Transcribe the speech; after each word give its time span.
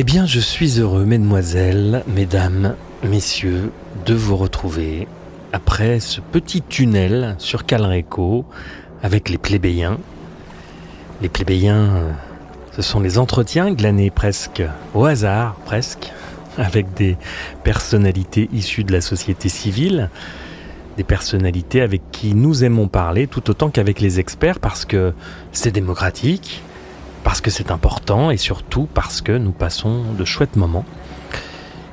Eh 0.00 0.04
bien, 0.04 0.26
je 0.26 0.38
suis 0.38 0.78
heureux, 0.78 1.04
mesdemoiselles, 1.04 2.04
mesdames, 2.06 2.76
messieurs, 3.02 3.72
de 4.06 4.14
vous 4.14 4.36
retrouver 4.36 5.08
après 5.52 5.98
ce 5.98 6.20
petit 6.20 6.62
tunnel 6.62 7.34
sur 7.38 7.66
Calreco 7.66 8.44
avec 9.02 9.28
les 9.28 9.38
plébéiens. 9.38 9.98
Les 11.20 11.28
plébéiens, 11.28 12.14
ce 12.76 12.80
sont 12.80 13.00
les 13.00 13.18
entretiens 13.18 13.72
glanés 13.72 14.10
presque 14.10 14.62
au 14.94 15.04
hasard, 15.04 15.56
presque, 15.64 16.12
avec 16.58 16.94
des 16.94 17.16
personnalités 17.64 18.48
issues 18.52 18.84
de 18.84 18.92
la 18.92 19.00
société 19.00 19.48
civile, 19.48 20.10
des 20.96 21.02
personnalités 21.02 21.80
avec 21.80 22.02
qui 22.12 22.36
nous 22.36 22.62
aimons 22.62 22.86
parler 22.86 23.26
tout 23.26 23.50
autant 23.50 23.68
qu'avec 23.68 24.00
les 24.00 24.20
experts 24.20 24.60
parce 24.60 24.84
que 24.84 25.12
c'est 25.50 25.72
démocratique, 25.72 26.62
parce 27.28 27.42
que 27.42 27.50
c'est 27.50 27.70
important 27.70 28.30
et 28.30 28.38
surtout 28.38 28.88
parce 28.94 29.20
que 29.20 29.32
nous 29.32 29.50
passons 29.50 30.14
de 30.18 30.24
chouettes 30.24 30.56
moments. 30.56 30.86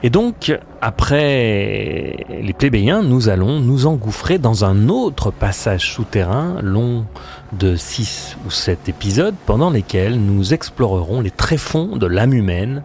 Et 0.02 0.10
donc, 0.10 0.58
après 0.80 2.26
les 2.42 2.54
plébéiens, 2.54 3.04
nous 3.04 3.28
allons 3.28 3.60
nous 3.60 3.86
engouffrer 3.86 4.38
dans 4.38 4.64
un 4.64 4.88
autre 4.88 5.32
passage 5.32 5.92
souterrain 5.92 6.56
long 6.62 7.06
de 7.52 7.76
6 7.76 8.38
ou 8.48 8.50
7 8.50 8.88
épisodes 8.88 9.36
pendant 9.46 9.72
lesquels 9.72 10.18
nous 10.22 10.54
explorerons 10.54 11.20
les 11.20 11.32
tréfonds 11.32 11.98
de 11.98 12.08
l'âme 12.08 12.34
humaine 12.34 12.84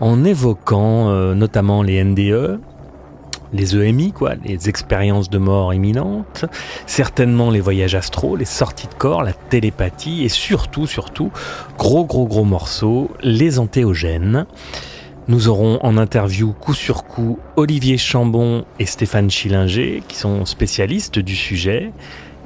en 0.00 0.24
évoquant 0.24 1.10
euh, 1.10 1.34
notamment 1.34 1.82
les 1.82 2.02
NDE, 2.02 2.58
les 3.52 3.76
EMI, 3.76 4.12
quoi, 4.12 4.34
les 4.44 4.68
expériences 4.68 5.30
de 5.30 5.38
mort 5.38 5.74
imminente, 5.74 6.44
certainement 6.86 7.50
les 7.50 7.60
voyages 7.60 7.94
astraux, 7.94 8.36
les 8.36 8.44
sorties 8.44 8.88
de 8.88 8.94
corps, 8.94 9.22
la 9.22 9.32
télépathie 9.32 10.24
et 10.24 10.28
surtout, 10.28 10.86
surtout, 10.86 11.30
gros 11.78 12.04
gros 12.04 12.26
gros 12.26 12.44
morceaux, 12.44 13.10
les 13.22 13.58
antéogènes. 13.58 14.46
Nous 15.28 15.48
aurons 15.48 15.80
en 15.82 15.96
interview 15.96 16.52
coup 16.52 16.74
sur 16.74 17.04
coup 17.04 17.38
Olivier 17.56 17.98
Chambon 17.98 18.64
et 18.78 18.86
Stéphane 18.86 19.28
Schillinger 19.28 20.02
qui 20.06 20.16
sont 20.16 20.44
spécialistes 20.44 21.18
du 21.18 21.34
sujet, 21.34 21.90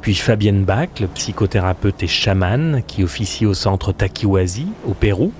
puis 0.01 0.15
Fabienne 0.15 0.65
Bach, 0.65 0.89
le 0.99 1.07
psychothérapeute 1.09 2.03
et 2.03 2.07
chaman 2.07 2.83
qui 2.87 3.05
officie 3.05 3.45
au 3.45 3.53
centre 3.53 3.93
Takiwazi 3.93 4.67
au 4.89 4.95
Pérou. 4.95 5.33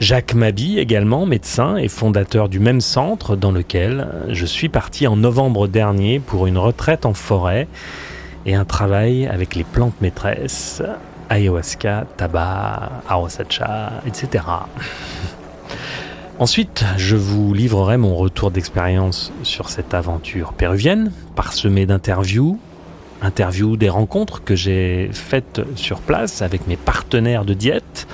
Jacques 0.00 0.32
Mabi 0.32 0.78
également, 0.78 1.26
médecin 1.26 1.76
et 1.76 1.88
fondateur 1.88 2.48
du 2.48 2.58
même 2.58 2.80
centre 2.80 3.36
dans 3.36 3.52
lequel 3.52 4.08
je 4.30 4.46
suis 4.46 4.70
parti 4.70 5.06
en 5.06 5.14
novembre 5.14 5.68
dernier 5.68 6.20
pour 6.20 6.46
une 6.46 6.56
retraite 6.56 7.04
en 7.04 7.12
forêt 7.12 7.68
et 8.46 8.54
un 8.54 8.64
travail 8.64 9.26
avec 9.26 9.54
les 9.54 9.62
plantes 9.62 10.00
maîtresses, 10.00 10.82
ayahuasca, 11.28 12.06
tabac, 12.16 12.90
arosacha, 13.10 13.92
etc. 14.06 14.44
Ensuite, 16.38 16.82
je 16.96 17.16
vous 17.16 17.52
livrerai 17.52 17.98
mon 17.98 18.16
retour 18.16 18.50
d'expérience 18.50 19.30
sur 19.42 19.68
cette 19.68 19.92
aventure 19.92 20.54
péruvienne, 20.54 21.12
parsemée 21.36 21.84
d'interviews, 21.84 22.58
interviews 23.20 23.76
des 23.76 23.90
rencontres 23.90 24.42
que 24.44 24.56
j'ai 24.56 25.10
faites 25.12 25.60
sur 25.76 26.00
place 26.00 26.40
avec 26.40 26.66
mes 26.66 26.78
partenaires 26.78 27.44
de 27.44 27.52
diète, 27.52 28.06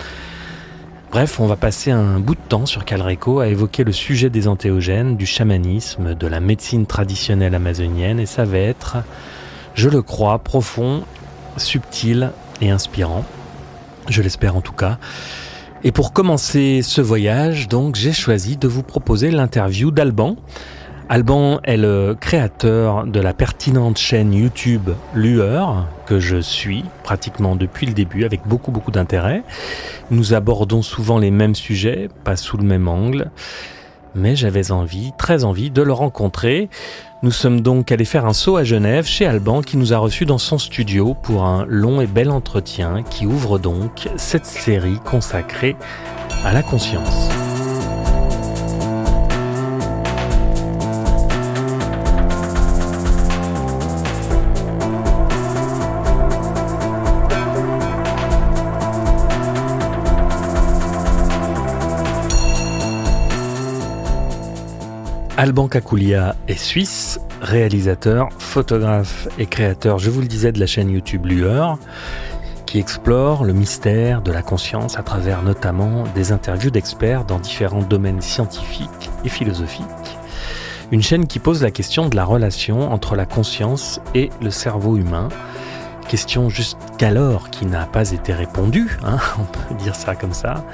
Bref, 1.17 1.41
on 1.41 1.47
va 1.47 1.57
passer 1.57 1.91
un 1.91 2.21
bout 2.21 2.35
de 2.35 2.41
temps 2.47 2.67
sur 2.67 2.85
Calreco 2.85 3.41
à 3.41 3.49
évoquer 3.49 3.85
le 3.85 3.93
sujet 3.93 4.29
des 4.29 4.49
antéogènes, 4.49 5.17
du 5.17 5.25
chamanisme, 5.25 6.15
de 6.15 6.27
la 6.27 6.41
médecine 6.41 6.85
traditionnelle 6.85 7.55
amazonienne, 7.55 8.21
et 8.21 8.27
ça 8.27 8.45
va 8.45 8.59
être, 8.59 8.99
je 9.73 9.89
le 9.89 10.03
crois, 10.03 10.39
profond, 10.41 11.05
subtil 11.57 12.33
et 12.61 12.69
inspirant. 12.69 13.25
Je 14.11 14.21
l'espère 14.21 14.57
en 14.57 14.61
tout 14.61 14.75
cas. 14.75 14.99
Et 15.85 15.91
pour 15.91 16.13
commencer 16.13 16.83
ce 16.83 17.01
voyage, 17.01 17.67
donc, 17.69 17.95
j'ai 17.95 18.13
choisi 18.13 18.59
de 18.59 18.69
vous 18.69 18.83
proposer 18.83 19.31
l'interview 19.31 19.91
d'Alban, 19.91 20.37
Alban 21.09 21.61
est 21.63 21.77
le 21.77 22.17
créateur 22.19 23.07
de 23.07 23.21
la 23.21 23.33
pertinente 23.33 23.97
chaîne 23.97 24.35
YouTube 24.35 24.91
Lueur, 25.15 25.87
que 26.05 26.19
je 26.19 26.39
suis 26.39 26.85
pratiquement 27.05 27.55
depuis 27.55 27.87
le 27.87 27.93
début 27.93 28.25
avec 28.25 28.41
beaucoup 28.45 28.73
beaucoup 28.73 28.91
d'intérêt. 28.91 29.45
Nous 30.11 30.35
abordons 30.35 30.83
souvent 30.83 31.19
les 31.19 31.31
mêmes 31.31 31.55
sujets, 31.55 32.09
pas 32.25 32.35
sous 32.35 32.57
le 32.57 32.65
même 32.65 32.89
angle, 32.89 33.31
mais 34.17 34.35
j'avais 34.35 34.73
envie, 34.73 35.13
très 35.17 35.45
envie 35.45 35.71
de 35.71 35.83
le 35.83 35.93
rencontrer. 35.93 36.69
Nous 37.23 37.31
sommes 37.31 37.61
donc 37.61 37.93
allés 37.93 38.05
faire 38.05 38.27
un 38.27 38.33
saut 38.33 38.57
à 38.57 38.65
Genève 38.65 39.07
chez 39.07 39.27
Alban 39.27 39.63
qui 39.63 39.77
nous 39.77 39.93
a 39.93 39.99
reçus 39.99 40.27
dans 40.27 40.39
son 40.39 40.59
studio 40.59 41.15
pour 41.15 41.45
un 41.45 41.67
long 41.69 42.01
et 42.01 42.09
bel 42.09 42.33
entretien 42.33 43.05
qui 43.05 43.27
ouvre 43.27 43.61
donc 43.61 44.09
cette 44.17 44.47
série 44.47 44.99
consacrée 45.05 45.77
à 46.45 46.53
la 46.53 46.65
conscience. 46.65 47.46
Alban 65.39 65.69
Kakoulia 65.69 66.35
est 66.49 66.57
suisse, 66.57 67.21
réalisateur, 67.43 68.31
photographe 68.39 69.29
et 69.39 69.45
créateur, 69.45 69.99
je 69.99 70.09
vous 70.09 70.23
le 70.23 70.27
disais, 70.27 70.51
de 70.51 70.59
la 70.59 70.67
chaîne 70.67 70.89
YouTube 70.89 71.27
Lueur, 71.27 71.79
qui 72.65 72.79
explore 72.79 73.45
le 73.45 73.53
mystère 73.53 74.23
de 74.23 74.33
la 74.33 74.41
conscience 74.41 74.99
à 74.99 75.03
travers 75.03 75.43
notamment 75.43 76.05
des 76.15 76.33
interviews 76.33 76.71
d'experts 76.71 77.27
dans 77.27 77.39
différents 77.39 77.83
domaines 77.83 78.23
scientifiques 78.23 79.11
et 79.27 79.29
philosophiques. 79.29 79.85
Une 80.91 81.03
chaîne 81.03 81.27
qui 81.27 81.39
pose 81.39 81.63
la 81.63 81.71
question 81.71 82.09
de 82.09 82.17
la 82.17 82.25
relation 82.25 82.91
entre 82.91 83.15
la 83.15 83.27
conscience 83.27 84.01
et 84.15 84.31
le 84.41 84.51
cerveau 84.51 84.97
humain, 84.97 85.29
question 86.09 86.49
jusqu'alors 86.49 87.51
qui 87.51 87.67
n'a 87.67 87.85
pas 87.85 88.11
été 88.13 88.33
répondue, 88.33 88.97
hein, 89.05 89.19
on 89.39 89.45
peut 89.45 89.75
dire 89.83 89.97
ça 89.97 90.15
comme 90.15 90.33
ça. 90.33 90.65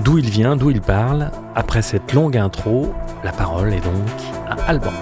D'où 0.00 0.18
il 0.18 0.30
vient, 0.30 0.56
d'où 0.56 0.70
il 0.70 0.80
parle. 0.80 1.30
Après 1.54 1.82
cette 1.82 2.12
longue 2.12 2.36
intro, 2.36 2.94
la 3.24 3.32
parole 3.32 3.74
est 3.74 3.80
donc 3.80 4.08
à 4.46 4.54
Alban. 4.68 4.92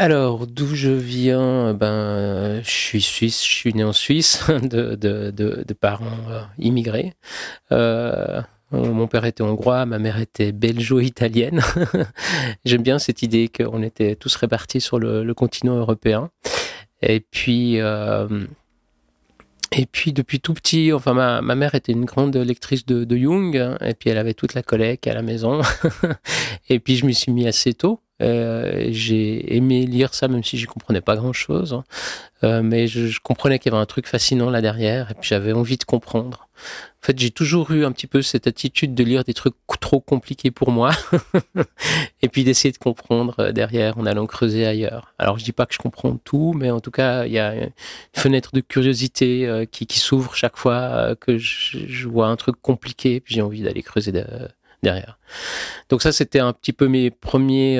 Alors, 0.00 0.46
d'où 0.46 0.74
je 0.74 0.88
viens? 0.88 1.74
Ben, 1.74 2.62
je 2.64 2.70
suis 2.70 3.02
suisse, 3.02 3.44
je 3.44 3.52
suis 3.52 3.74
né 3.74 3.84
en 3.84 3.92
Suisse, 3.92 4.42
de, 4.62 4.94
de, 4.94 5.30
de, 5.30 5.74
parents 5.74 6.06
euh, 6.30 6.40
immigrés. 6.58 7.12
Euh, 7.70 8.40
mon 8.72 9.06
père 9.08 9.24
était 9.24 9.42
hongrois, 9.42 9.84
ma 9.86 9.98
mère 9.98 10.18
était 10.18 10.52
belgeo-italienne. 10.52 11.60
J'aime 12.64 12.82
bien 12.82 12.98
cette 12.98 13.22
idée 13.22 13.48
qu'on 13.48 13.82
était 13.82 14.14
tous 14.14 14.34
répartis 14.36 14.80
sur 14.80 14.98
le, 14.98 15.32
continent 15.34 15.76
européen. 15.76 16.30
Et 17.02 17.20
puis, 17.20 17.80
euh, 17.80 18.28
et 19.72 19.86
puis 19.86 20.12
depuis 20.12 20.40
tout 20.40 20.54
petit, 20.54 20.92
enfin 20.92 21.14
ma, 21.14 21.54
mère 21.54 21.74
était 21.74 21.92
une 21.92 22.04
grande 22.04 22.36
lectrice 22.36 22.86
de, 22.86 23.16
Jung, 23.16 23.56
et 23.80 23.94
puis 23.94 24.10
elle 24.10 24.18
avait 24.18 24.34
toute 24.34 24.54
la 24.54 24.62
collecte 24.62 25.06
à 25.06 25.14
la 25.14 25.22
maison. 25.22 25.62
et 26.68 26.80
puis 26.80 26.96
je 26.96 27.06
m'y 27.06 27.14
suis 27.14 27.32
mis 27.32 27.46
assez 27.46 27.74
tôt. 27.74 28.00
Euh, 28.20 28.88
j'ai 28.90 29.56
aimé 29.56 29.86
lire 29.86 30.14
ça, 30.14 30.28
même 30.28 30.44
si 30.44 30.58
je 30.58 30.66
comprenais 30.66 31.00
pas 31.00 31.16
grand-chose. 31.16 31.72
Hein. 31.72 31.84
Euh, 32.44 32.62
mais 32.62 32.86
je, 32.86 33.06
je 33.06 33.20
comprenais 33.20 33.58
qu'il 33.58 33.72
y 33.72 33.74
avait 33.74 33.82
un 33.82 33.86
truc 33.86 34.06
fascinant 34.06 34.50
là 34.50 34.60
derrière, 34.60 35.10
et 35.10 35.14
puis 35.14 35.28
j'avais 35.28 35.52
envie 35.52 35.76
de 35.76 35.84
comprendre. 35.84 36.48
En 37.02 37.06
fait, 37.06 37.18
j'ai 37.18 37.30
toujours 37.30 37.70
eu 37.70 37.86
un 37.86 37.92
petit 37.92 38.06
peu 38.06 38.20
cette 38.20 38.46
attitude 38.46 38.94
de 38.94 39.02
lire 39.02 39.24
des 39.24 39.32
trucs 39.32 39.54
trop 39.80 40.00
compliqués 40.00 40.50
pour 40.50 40.70
moi, 40.70 40.90
et 42.22 42.28
puis 42.28 42.44
d'essayer 42.44 42.72
de 42.72 42.78
comprendre 42.78 43.36
euh, 43.38 43.52
derrière 43.52 43.96
en 43.96 44.04
allant 44.04 44.26
creuser 44.26 44.66
ailleurs. 44.66 45.14
Alors, 45.18 45.38
je 45.38 45.44
dis 45.44 45.52
pas 45.52 45.64
que 45.64 45.72
je 45.72 45.78
comprends 45.78 46.16
tout, 46.16 46.52
mais 46.54 46.70
en 46.70 46.80
tout 46.80 46.90
cas, 46.90 47.24
il 47.24 47.32
y 47.32 47.38
a 47.38 47.54
une 47.54 47.70
fenêtre 48.14 48.50
de 48.52 48.60
curiosité 48.60 49.46
euh, 49.46 49.64
qui, 49.64 49.86
qui 49.86 49.98
s'ouvre 49.98 50.34
chaque 50.34 50.58
fois 50.58 50.74
euh, 50.74 51.14
que 51.14 51.38
je, 51.38 51.78
je, 51.88 52.08
vois 52.08 52.26
un 52.26 52.36
truc 52.36 52.56
compliqué, 52.60 53.20
puis 53.20 53.34
j'ai 53.34 53.42
envie 53.42 53.62
d'aller 53.62 53.82
creuser 53.82 54.12
derrière. 54.82 55.18
Donc 55.88 56.02
ça, 56.02 56.12
c'était 56.12 56.40
un 56.40 56.52
petit 56.52 56.72
peu 56.72 56.88
mes 56.88 57.10
premiers 57.10 57.78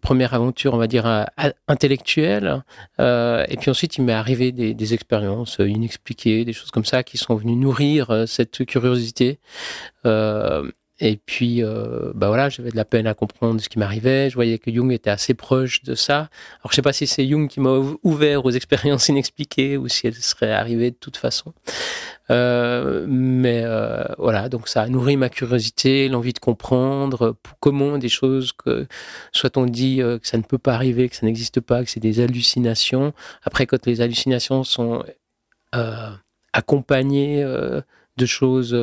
première 0.00 0.34
aventure, 0.34 0.74
on 0.74 0.78
va 0.78 0.86
dire, 0.86 1.06
euh, 1.06 1.24
intellectuelle. 1.68 2.62
Euh, 3.00 3.44
et 3.48 3.56
puis 3.56 3.70
ensuite, 3.70 3.96
il 3.96 4.04
m'est 4.04 4.12
arrivé 4.12 4.52
des, 4.52 4.94
expériences 4.94 5.58
inexpliquées, 5.58 6.44
des 6.44 6.52
choses 6.52 6.70
comme 6.70 6.84
ça 6.84 7.02
qui 7.02 7.18
sont 7.18 7.34
venues 7.34 7.56
nourrir 7.56 8.10
euh, 8.10 8.26
cette 8.26 8.64
curiosité. 8.66 9.38
Et 10.98 11.18
puis, 11.18 11.62
euh, 11.62 12.12
bah 12.14 12.28
voilà, 12.28 12.48
j'avais 12.48 12.70
de 12.70 12.76
la 12.76 12.86
peine 12.86 13.06
à 13.06 13.12
comprendre 13.12 13.60
ce 13.60 13.68
qui 13.68 13.78
m'arrivait. 13.78 14.30
Je 14.30 14.34
voyais 14.34 14.58
que 14.58 14.72
Jung 14.72 14.90
était 14.92 15.10
assez 15.10 15.34
proche 15.34 15.82
de 15.82 15.94
ça. 15.94 16.30
Alors, 16.60 16.70
je 16.70 16.76
sais 16.76 16.82
pas 16.82 16.94
si 16.94 17.06
c'est 17.06 17.28
Jung 17.28 17.48
qui 17.48 17.60
m'a 17.60 17.78
ouvert 18.02 18.46
aux 18.46 18.50
expériences 18.50 19.08
inexpliquées 19.10 19.76
ou 19.76 19.88
si 19.88 20.06
elles 20.06 20.14
seraient 20.14 20.52
arrivées 20.52 20.92
de 20.92 20.96
toute 20.96 21.18
façon. 21.18 21.52
Euh, 22.30 23.04
mais 23.08 23.60
euh, 23.64 24.04
voilà, 24.16 24.48
donc 24.48 24.68
ça 24.68 24.82
a 24.82 24.88
nourri 24.88 25.18
ma 25.18 25.28
curiosité, 25.28 26.08
l'envie 26.08 26.32
de 26.32 26.38
comprendre 26.38 27.36
comment 27.60 27.98
des 27.98 28.08
choses 28.08 28.52
que 28.52 28.86
soit 29.32 29.58
on 29.58 29.66
dit 29.66 29.98
que 29.98 30.26
ça 30.26 30.38
ne 30.38 30.42
peut 30.42 30.58
pas 30.58 30.74
arriver, 30.74 31.10
que 31.10 31.16
ça 31.16 31.26
n'existe 31.26 31.60
pas, 31.60 31.84
que 31.84 31.90
c'est 31.90 32.00
des 32.00 32.20
hallucinations. 32.20 33.12
Après, 33.44 33.66
quand 33.66 33.84
les 33.84 34.00
hallucinations 34.00 34.64
sont 34.64 35.04
accompagnées 36.54 37.44
de 38.16 38.26
choses 38.26 38.74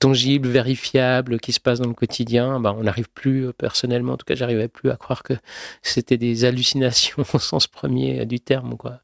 tangible, 0.00 0.48
vérifiable, 0.48 1.38
qui 1.38 1.52
se 1.52 1.60
passe 1.60 1.78
dans 1.78 1.88
le 1.88 1.94
quotidien, 1.94 2.58
ben, 2.58 2.74
on 2.76 2.84
n'arrive 2.84 3.10
plus, 3.10 3.46
euh, 3.46 3.52
personnellement, 3.52 4.14
en 4.14 4.16
tout 4.16 4.24
cas, 4.24 4.34
j'arrivais 4.34 4.66
plus 4.66 4.90
à 4.90 4.96
croire 4.96 5.22
que 5.22 5.34
c'était 5.82 6.16
des 6.16 6.44
hallucinations 6.44 7.22
au 7.34 7.38
sens 7.38 7.68
premier 7.68 8.26
du 8.26 8.40
terme. 8.40 8.76
Quoi. 8.76 9.00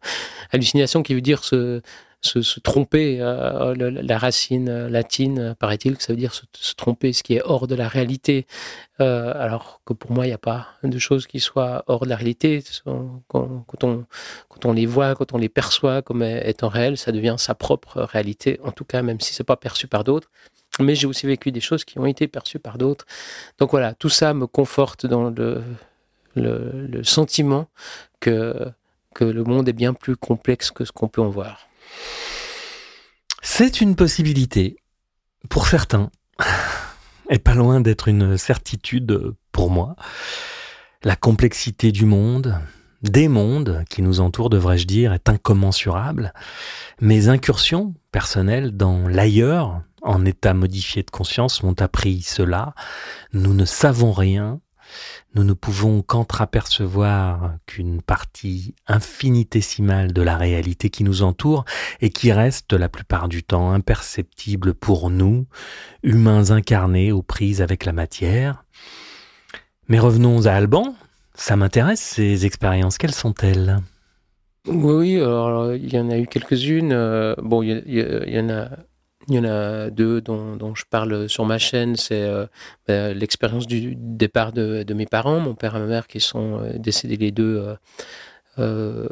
Hallucination 0.53 1.03
qui 1.03 1.15
veut 1.15 1.21
dire 1.21 1.45
se, 1.45 1.83
se, 2.23 2.61
tromper. 2.61 3.19
Euh, 3.21 3.75
la 3.77 4.19
racine 4.19 4.87
latine, 4.87 5.55
paraît-il, 5.59 5.99
que 5.99 6.03
ça 6.03 6.15
veut 6.15 6.19
dire 6.19 6.33
se, 6.33 6.75
tromper, 6.75 7.13
ce 7.13 7.23
qui 7.23 7.35
est 7.35 7.43
hors 7.45 7.67
de 7.67 7.75
la 7.75 7.89
réalité. 7.89 8.47
Euh, 9.01 9.35
alors 9.37 9.83
que 9.85 9.93
pour 9.93 10.13
moi, 10.13 10.25
il 10.25 10.31
n'y 10.31 10.35
a 10.35 10.39
pas 10.39 10.69
de 10.83 10.99
choses 10.99 11.27
qui 11.27 11.41
soient 11.41 11.85
hors 11.89 12.05
de 12.05 12.09
la 12.09 12.17
réalité. 12.17 12.65
Quand, 12.87 13.23
quand, 13.67 13.85
on, 13.85 14.07
quand 14.49 14.65
on 14.65 14.73
les 14.73 14.87
voit, 14.87 15.15
quand 15.15 15.35
on 15.35 15.39
les 15.39 15.51
perçoit 15.51 16.01
comme 16.01 16.23
étant 16.23 16.71
réels, 16.71 16.97
ça 16.97 17.13
devient 17.13 17.37
sa 17.37 17.55
propre 17.55 18.01
réalité, 18.01 18.59
en 18.65 18.73
tout 18.73 18.87
cas, 18.87 19.03
même 19.03 19.21
si 19.21 19.35
c'est 19.35 19.45
pas 19.45 19.57
perçu 19.57 19.89
par 19.89 20.03
d'autres 20.03 20.31
mais 20.81 20.95
j'ai 20.95 21.07
aussi 21.07 21.27
vécu 21.27 21.53
des 21.53 21.61
choses 21.61 21.85
qui 21.85 21.99
ont 21.99 22.07
été 22.07 22.29
perçues 22.29 22.59
par 22.59 22.79
d'autres. 22.79 23.07
Donc 23.59 23.71
voilà, 23.71 23.95
tout 23.95 24.09
ça 24.09 24.35
me 24.35 24.47
conforte 24.47 25.07
dans 25.07 25.31
le, 25.31 25.63
sentiment 27.03 27.69
que, 28.21 28.69
que 29.15 29.25
le 29.25 29.45
monde 29.45 29.69
est 29.69 29.73
bien 29.73 29.95
plus 29.95 30.17
complexe 30.17 30.71
que 30.71 30.85
ce 30.85 30.93
qu'on 30.93 31.09
peut 31.09 31.23
en 31.23 31.31
voir. 31.31 31.69
C'est 33.43 33.81
une 33.81 33.97
possibilité 33.97 34.77
pour 35.49 35.67
certains, 35.67 36.11
et 37.31 37.39
pas 37.39 37.55
loin 37.55 37.81
d'être 37.81 38.09
une 38.09 38.37
certitude 38.37 39.33
pour 39.53 39.71
moi. 39.71 39.97
La 41.05 41.17
complexité 41.17 41.93
du 41.93 42.05
monde, 42.05 42.59
des 43.03 43.29
mondes 43.29 43.85
qui 43.89 44.03
nous 44.03 44.21
entourent, 44.21 44.51
devrais-je 44.51 44.87
dire, 44.87 45.13
est 45.13 45.29
incommensurable. 45.29 46.33
Mes 47.01 47.29
incursions 47.29 47.95
personnelles 48.11 48.77
dans 48.77 49.07
l'ailleurs 49.07 49.83
en 50.07 50.25
état 50.25 50.55
modifié 50.55 51.03
de 51.03 51.11
conscience 51.11 51.63
m'ont 51.63 51.81
appris 51.81 52.23
cela. 52.23 52.75
Nous 53.33 53.55
ne 53.55 53.65
savons 53.65 54.13
rien. 54.13 54.61
Nous 55.35 55.45
ne 55.45 55.53
pouvons 55.53 56.01
qu'entrapercevoir 56.01 57.57
qu'une 57.67 58.01
partie 58.01 58.75
infinitésimale 58.87 60.13
de 60.13 60.23
la 60.23 60.37
réalité 60.37 60.89
qui 60.91 61.05
nous 61.05 61.23
entoure 61.23 61.65
et 62.01 62.11
qui 62.11 62.33
reste 62.33 62.73
la 62.73 62.89
plupart 62.89 63.29
du 63.29 63.43
temps 63.43 63.73
imperceptible 63.73 64.75
pour 64.75 65.11
nous, 65.11 65.47
humains 66.03 66.53
incarnés 66.53 67.13
aux 67.13 67.23
prises 67.23 67.61
avec 67.61 67.85
la 67.85 67.93
matière. 67.93 68.65
Mais 69.89 69.99
revenons 69.99 70.47
à 70.47 70.53
Alban. 70.53 70.95
Ça 71.35 71.57
m'intéresse, 71.57 72.01
ces 72.01 72.47
expériences. 72.47 72.97
Quelles 72.97 73.13
sont-elles? 73.13 73.81
Oui, 74.67 75.21
alors 75.21 75.75
il 75.75 75.93
y 75.93 75.99
en 75.99 76.11
a 76.11 76.17
eu 76.17 76.27
quelques-unes. 76.27 76.93
Euh, 76.93 77.35
bon, 77.43 77.63
il 77.63 77.83
y, 77.87 78.41
en 78.41 78.49
a 78.49 78.69
il 79.29 79.35
y 79.35 79.39
en 79.39 79.45
a 79.45 79.91
deux 79.91 80.21
dont, 80.21 80.75
je 80.75 80.85
parle 80.89 81.29
sur 81.29 81.45
ma 81.45 81.59
chaîne. 81.59 81.97
C'est 81.97 82.23
euh, 82.23 82.47
bah, 82.87 83.13
l'expérience 83.13 83.67
du 83.67 83.95
départ 83.97 84.53
de, 84.53 84.85
mes 84.95 85.07
parents, 85.07 85.41
mon 85.41 85.55
père 85.55 85.77
et 85.77 85.81
ma 85.81 85.87
mère, 85.87 86.07
qui 86.07 86.21
sont 86.21 86.61
euh, 86.61 86.79
décédés 86.79 87.17
les 87.17 87.33
deux 87.33 87.77
euh, 88.59 89.09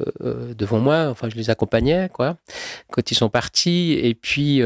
devant 0.57 0.79
moi. 0.79 1.09
Enfin, 1.11 1.29
je 1.29 1.37
les 1.37 1.51
accompagnais, 1.51 2.09
quoi, 2.13 2.37
quand 2.91 3.11
ils 3.11 3.15
sont 3.15 3.29
partis. 3.29 3.99
Et 4.01 4.15
puis, 4.15 4.63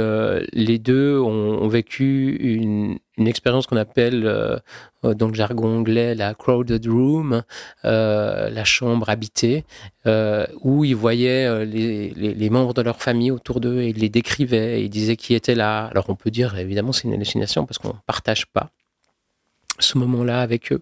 les 0.52 0.78
deux 0.78 1.18
ont, 1.18 1.62
ont 1.62 1.68
vécu 1.68 2.36
une, 2.36 2.98
une 3.18 3.26
expérience 3.26 3.66
qu'on 3.66 3.76
appelle 3.76 4.26
euh, 4.26 4.56
euh, 5.04 5.14
dans 5.14 5.28
le 5.28 5.34
jargon 5.34 5.78
anglais 5.78 6.14
la 6.14 6.34
crowded 6.34 6.86
room, 6.86 7.42
euh, 7.84 8.48
la 8.48 8.64
chambre 8.64 9.08
habitée, 9.10 9.64
où 10.62 10.84
ils 10.86 10.96
voyaient 10.96 11.66
les, 11.66 12.50
membres 12.50 12.72
de 12.72 12.80
leur 12.80 13.02
famille 13.02 13.30
autour 13.30 13.60
d'eux 13.60 13.82
et 13.82 13.88
ils 13.88 13.98
les 13.98 14.08
décrivaient, 14.08 14.82
ils 14.82 14.88
disaient 14.88 15.16
qui 15.16 15.34
était 15.34 15.54
là. 15.54 15.86
Alors 15.86 16.08
on 16.08 16.14
peut 16.14 16.30
dire 16.30 16.56
évidemment 16.56 16.92
c'est 16.92 17.04
une 17.04 17.12
hallucination 17.12 17.66
parce 17.66 17.76
qu'on 17.76 17.88
ne 17.88 18.02
partage 18.06 18.46
pas 18.46 18.70
ce 19.80 19.98
moment-là 19.98 20.40
avec 20.40 20.72
eux. 20.72 20.80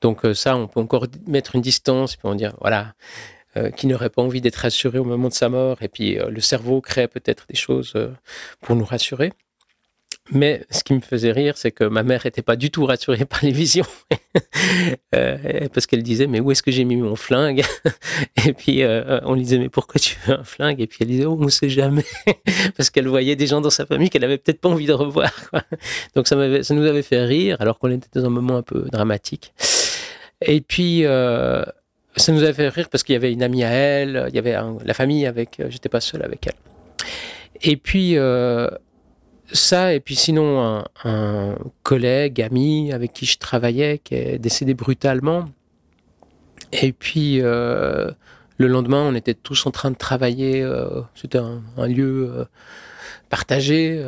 Donc 0.00 0.22
ça, 0.32 0.56
on 0.56 0.68
peut 0.68 0.80
encore 0.80 1.06
mettre 1.26 1.54
une 1.54 1.60
distance, 1.60 2.16
puis 2.16 2.26
on 2.26 2.34
dire 2.34 2.54
voilà. 2.62 2.94
qui 3.76 3.86
n'aurait 3.86 4.08
pas 4.08 4.22
envie 4.22 4.40
d'être 4.40 4.56
rassuré 4.56 4.98
au 4.98 5.04
moment 5.04 5.28
de 5.28 5.34
sa 5.34 5.50
mort, 5.50 5.82
et 5.82 5.88
puis 5.88 6.14
le 6.14 6.40
cerveau 6.40 6.80
crée 6.80 7.08
peut-être 7.08 7.44
des 7.50 7.56
choses 7.56 7.92
pour 8.62 8.74
nous 8.74 8.86
rassurer. 8.86 9.32
Mais 10.30 10.64
ce 10.70 10.84
qui 10.84 10.94
me 10.94 11.00
faisait 11.00 11.32
rire, 11.32 11.56
c'est 11.56 11.72
que 11.72 11.84
ma 11.84 12.04
mère 12.04 12.22
n'était 12.24 12.42
pas 12.42 12.54
du 12.54 12.70
tout 12.70 12.86
rassurée 12.86 13.24
par 13.28 13.40
les 13.42 13.50
visions. 13.50 13.86
Euh, 15.14 15.68
parce 15.74 15.86
qu'elle 15.86 16.02
disait, 16.02 16.26
mais 16.26 16.40
où 16.40 16.50
est-ce 16.52 16.62
que 16.62 16.70
j'ai 16.70 16.84
mis 16.84 16.96
mon 16.96 17.16
flingue 17.16 17.62
Et 18.46 18.52
puis 18.52 18.82
euh, 18.82 19.20
on 19.24 19.34
lui 19.34 19.42
disait, 19.42 19.58
mais 19.58 19.68
pourquoi 19.68 20.00
tu 20.00 20.16
veux 20.24 20.34
un 20.34 20.44
flingue 20.44 20.80
Et 20.80 20.86
puis 20.86 20.98
elle 21.00 21.08
disait, 21.08 21.26
on 21.26 21.36
ne 21.36 21.50
sait 21.50 21.68
jamais. 21.68 22.04
parce 22.76 22.88
qu'elle 22.88 23.08
voyait 23.08 23.36
des 23.36 23.46
gens 23.46 23.60
dans 23.60 23.70
sa 23.70 23.84
famille 23.84 24.10
qu'elle 24.10 24.24
avait 24.24 24.38
peut-être 24.38 24.60
pas 24.60 24.68
envie 24.68 24.86
de 24.86 24.92
revoir. 24.92 25.32
Donc 26.14 26.28
ça, 26.28 26.36
nous 26.36 26.86
avait 26.86 27.02
fait 27.02 27.24
rire, 27.24 27.56
alors 27.60 27.78
qu'on 27.78 27.90
était 27.90 28.08
dans 28.14 28.26
un 28.26 28.30
moment 28.30 28.56
un 28.56 28.62
peu 28.62 28.86
dramatique. 28.90 29.52
Et 30.40 30.60
puis... 30.60 31.04
Euh, 31.04 31.64
ça 32.14 32.30
nous 32.30 32.42
avait 32.42 32.52
fait 32.52 32.68
rire 32.68 32.90
parce 32.90 33.04
qu'il 33.04 33.14
y 33.14 33.16
avait 33.16 33.32
une 33.32 33.42
amie 33.42 33.64
à 33.64 33.70
elle, 33.70 34.26
il 34.28 34.34
y 34.34 34.38
avait 34.38 34.54
la 34.84 34.92
famille 34.92 35.24
avec, 35.24 35.62
j'étais 35.70 35.88
pas 35.88 36.02
seul 36.02 36.22
avec 36.22 36.46
elle. 36.46 36.52
Et 37.62 37.78
puis, 37.78 38.18
ça, 39.50 39.92
et 39.92 40.00
puis 40.00 40.16
sinon, 40.16 40.84
un, 41.04 41.56
collègue, 41.82 42.40
ami 42.40 42.92
avec 42.92 43.12
qui 43.12 43.26
je 43.26 43.38
travaillais, 43.38 43.98
qui 43.98 44.14
est 44.14 44.38
décédé 44.38 44.74
brutalement. 44.74 45.46
Et 46.72 46.92
puis, 46.92 47.40
euh, 47.40 48.10
le 48.56 48.66
lendemain, 48.66 49.02
on 49.02 49.14
était 49.14 49.34
tous 49.34 49.66
en 49.66 49.70
train 49.70 49.90
de 49.90 49.96
travailler. 49.96 50.62
Euh, 50.62 51.02
c'était 51.14 51.38
un, 51.38 51.86
lieu 51.86 52.30
euh, 52.30 52.44
partagé, 53.28 54.02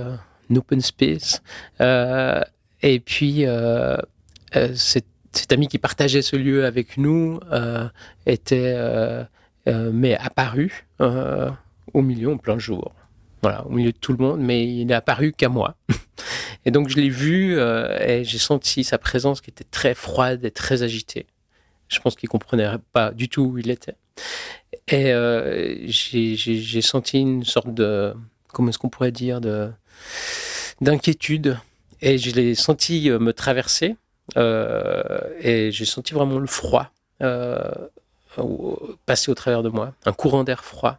un 0.50 0.57
open 0.57 0.81
space. 0.81 1.43
et 1.81 3.00
puis, 3.00 3.45
cet, 4.75 5.07
cet, 5.33 5.53
ami 5.53 5.69
qui 5.69 5.79
partageait 5.79 6.23
ce 6.23 6.37
lieu 6.37 6.64
avec 6.64 6.97
nous 6.97 7.41
était, 8.26 8.76
mais 9.67 10.17
apparu 10.17 10.87
au 11.00 12.03
milieu, 12.03 12.33
en 12.33 12.38
plein 12.38 12.59
jour 12.59 12.93
voilà, 13.44 13.66
au 13.66 13.68
milieu 13.68 13.92
de 13.92 13.98
tout 13.98 14.12
le 14.12 14.24
monde, 14.24 14.40
mais 14.40 14.66
il 14.66 14.86
n'est 14.86 14.94
apparu 14.94 15.32
qu'à 15.32 15.50
moi. 15.50 15.76
et 16.64 16.70
donc 16.70 16.88
je 16.88 16.96
l'ai 16.96 17.10
vu 17.10 17.58
euh, 17.58 17.98
et 18.00 18.24
j'ai 18.24 18.38
senti 18.38 18.84
sa 18.84 18.96
présence 18.96 19.42
qui 19.42 19.50
était 19.50 19.66
très 19.70 19.92
froide 19.92 20.42
et 20.46 20.50
très 20.50 20.82
agitée. 20.82 21.26
Je 21.88 22.00
pense 22.00 22.14
qu'il 22.14 22.30
comprenait 22.30 22.70
pas 22.94 23.10
du 23.10 23.28
tout 23.28 23.42
où 23.42 23.58
il 23.58 23.68
était. 23.68 23.96
Et 24.88 25.12
euh, 25.12 25.76
j'ai 25.86 26.80
senti 26.80 27.20
une 27.20 27.44
sorte 27.44 27.74
de, 27.74 28.14
comment 28.50 28.70
est-ce 28.70 28.78
qu'on 28.78 28.88
pourrait 28.88 29.12
dire, 29.12 29.42
de 29.42 29.70
d'inquiétude. 30.80 31.58
Et 32.00 32.16
je 32.16 32.34
l'ai 32.34 32.54
senti 32.54 33.10
euh, 33.10 33.18
me 33.18 33.34
traverser. 33.34 33.96
et 34.38 35.68
j'ai 35.70 35.84
senti 35.84 36.14
vraiment 36.14 36.38
le 36.38 36.46
froid 36.46 36.90
passer 39.04 39.30
au 39.30 39.34
travers 39.34 39.62
de 39.62 39.68
moi, 39.68 39.92
un 40.06 40.14
courant 40.14 40.44
d'air 40.44 40.64
froid. 40.64 40.98